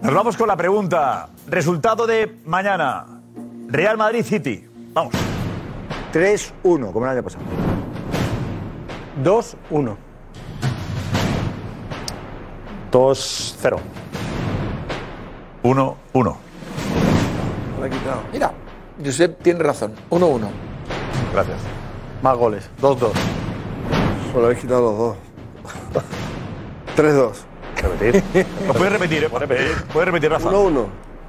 Nos 0.00 0.14
vamos 0.14 0.36
con 0.38 0.48
la 0.48 0.56
pregunta. 0.56 1.28
Resultado 1.48 2.06
de 2.06 2.38
mañana. 2.46 3.04
Real 3.66 3.98
Madrid 3.98 4.24
City. 4.24 4.66
Vamos. 4.94 5.12
3-1, 6.14 6.92
como 6.92 7.04
el 7.04 7.12
año 7.12 7.22
pasado. 7.22 7.44
2-1. 9.22 10.07
2-0. 12.90 13.78
1-1. 15.62 15.96
Lo 16.14 17.84
he 17.86 17.90
quitado. 17.90 18.20
Mira, 18.32 18.52
Josep 19.04 19.42
tiene 19.42 19.62
razón. 19.62 19.92
1-1. 20.10 20.48
Gracias. 21.32 21.58
Más 22.22 22.36
goles. 22.36 22.68
2-2. 22.80 23.10
Solo 24.32 24.44
habéis 24.46 24.60
quitado 24.60 24.82
los 24.82 24.98
dos. 24.98 25.16
3-2. 26.96 27.32
Repetir. 27.82 28.46
¿Lo 28.66 28.74
puedes 28.74 28.92
repetir? 28.92 29.24
eh? 29.24 29.28
Eh, 29.50 29.74
¿Puedes 29.92 30.06
repetir, 30.06 30.30
Rafa? 30.30 30.50
1-1. 30.50 30.86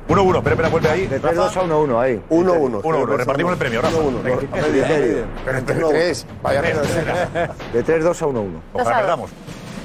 1-1. 0.08 0.38
Espera, 0.38 0.54
espera, 0.54 0.70
vuelve 0.70 0.90
ahí. 0.90 1.06
De 1.06 1.22
3-2 1.22 1.56
a 1.56 1.64
1-1 1.64 2.00
ahí. 2.00 2.22
1-1. 2.30 2.82
1-1. 2.82 3.18
Repartimos 3.18 3.52
el 3.54 3.58
premio, 3.60 3.82
Rafa. 3.82 3.98
1-1. 3.98 4.24
Venga. 4.24 4.42
Media, 4.68 4.88
media. 4.88 5.26
Pero 5.46 5.58
entre 5.60 5.76
tres, 5.76 6.26
vaya. 6.42 6.62
De 6.64 7.86
3-2 7.86 8.22
a 8.22 8.26
1-1. 8.26 8.48
Ojalá 8.74 8.98
perdamos. 9.00 9.30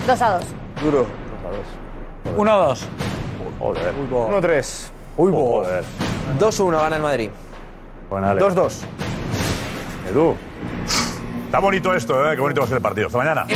2 0.07 0.23
a 0.23 0.31
2. 0.39 0.45
Duro. 0.83 1.07
1-2. 2.37 2.79
Joder. 3.59 3.95
1-3. 4.11 4.91
Uy, 5.17 5.33
joder. 5.33 5.85
2-1 6.39 6.81
gana 6.81 6.97
el 6.97 7.03
Madrid. 7.03 7.31
Bueno, 8.11 8.29
Ale. 8.29 8.41
2-2. 8.41 8.73
Edu. 10.11 10.37
Está 11.47 11.59
bonito 11.61 11.95
esto, 11.95 12.31
¿eh? 12.31 12.35
Qué 12.35 12.41
bonito 12.41 12.61
va 12.61 12.65
a 12.65 12.69
ser 12.69 12.77
el 12.77 12.83
partido. 12.83 13.07
Hasta 13.07 13.19
mañana. 13.19 13.47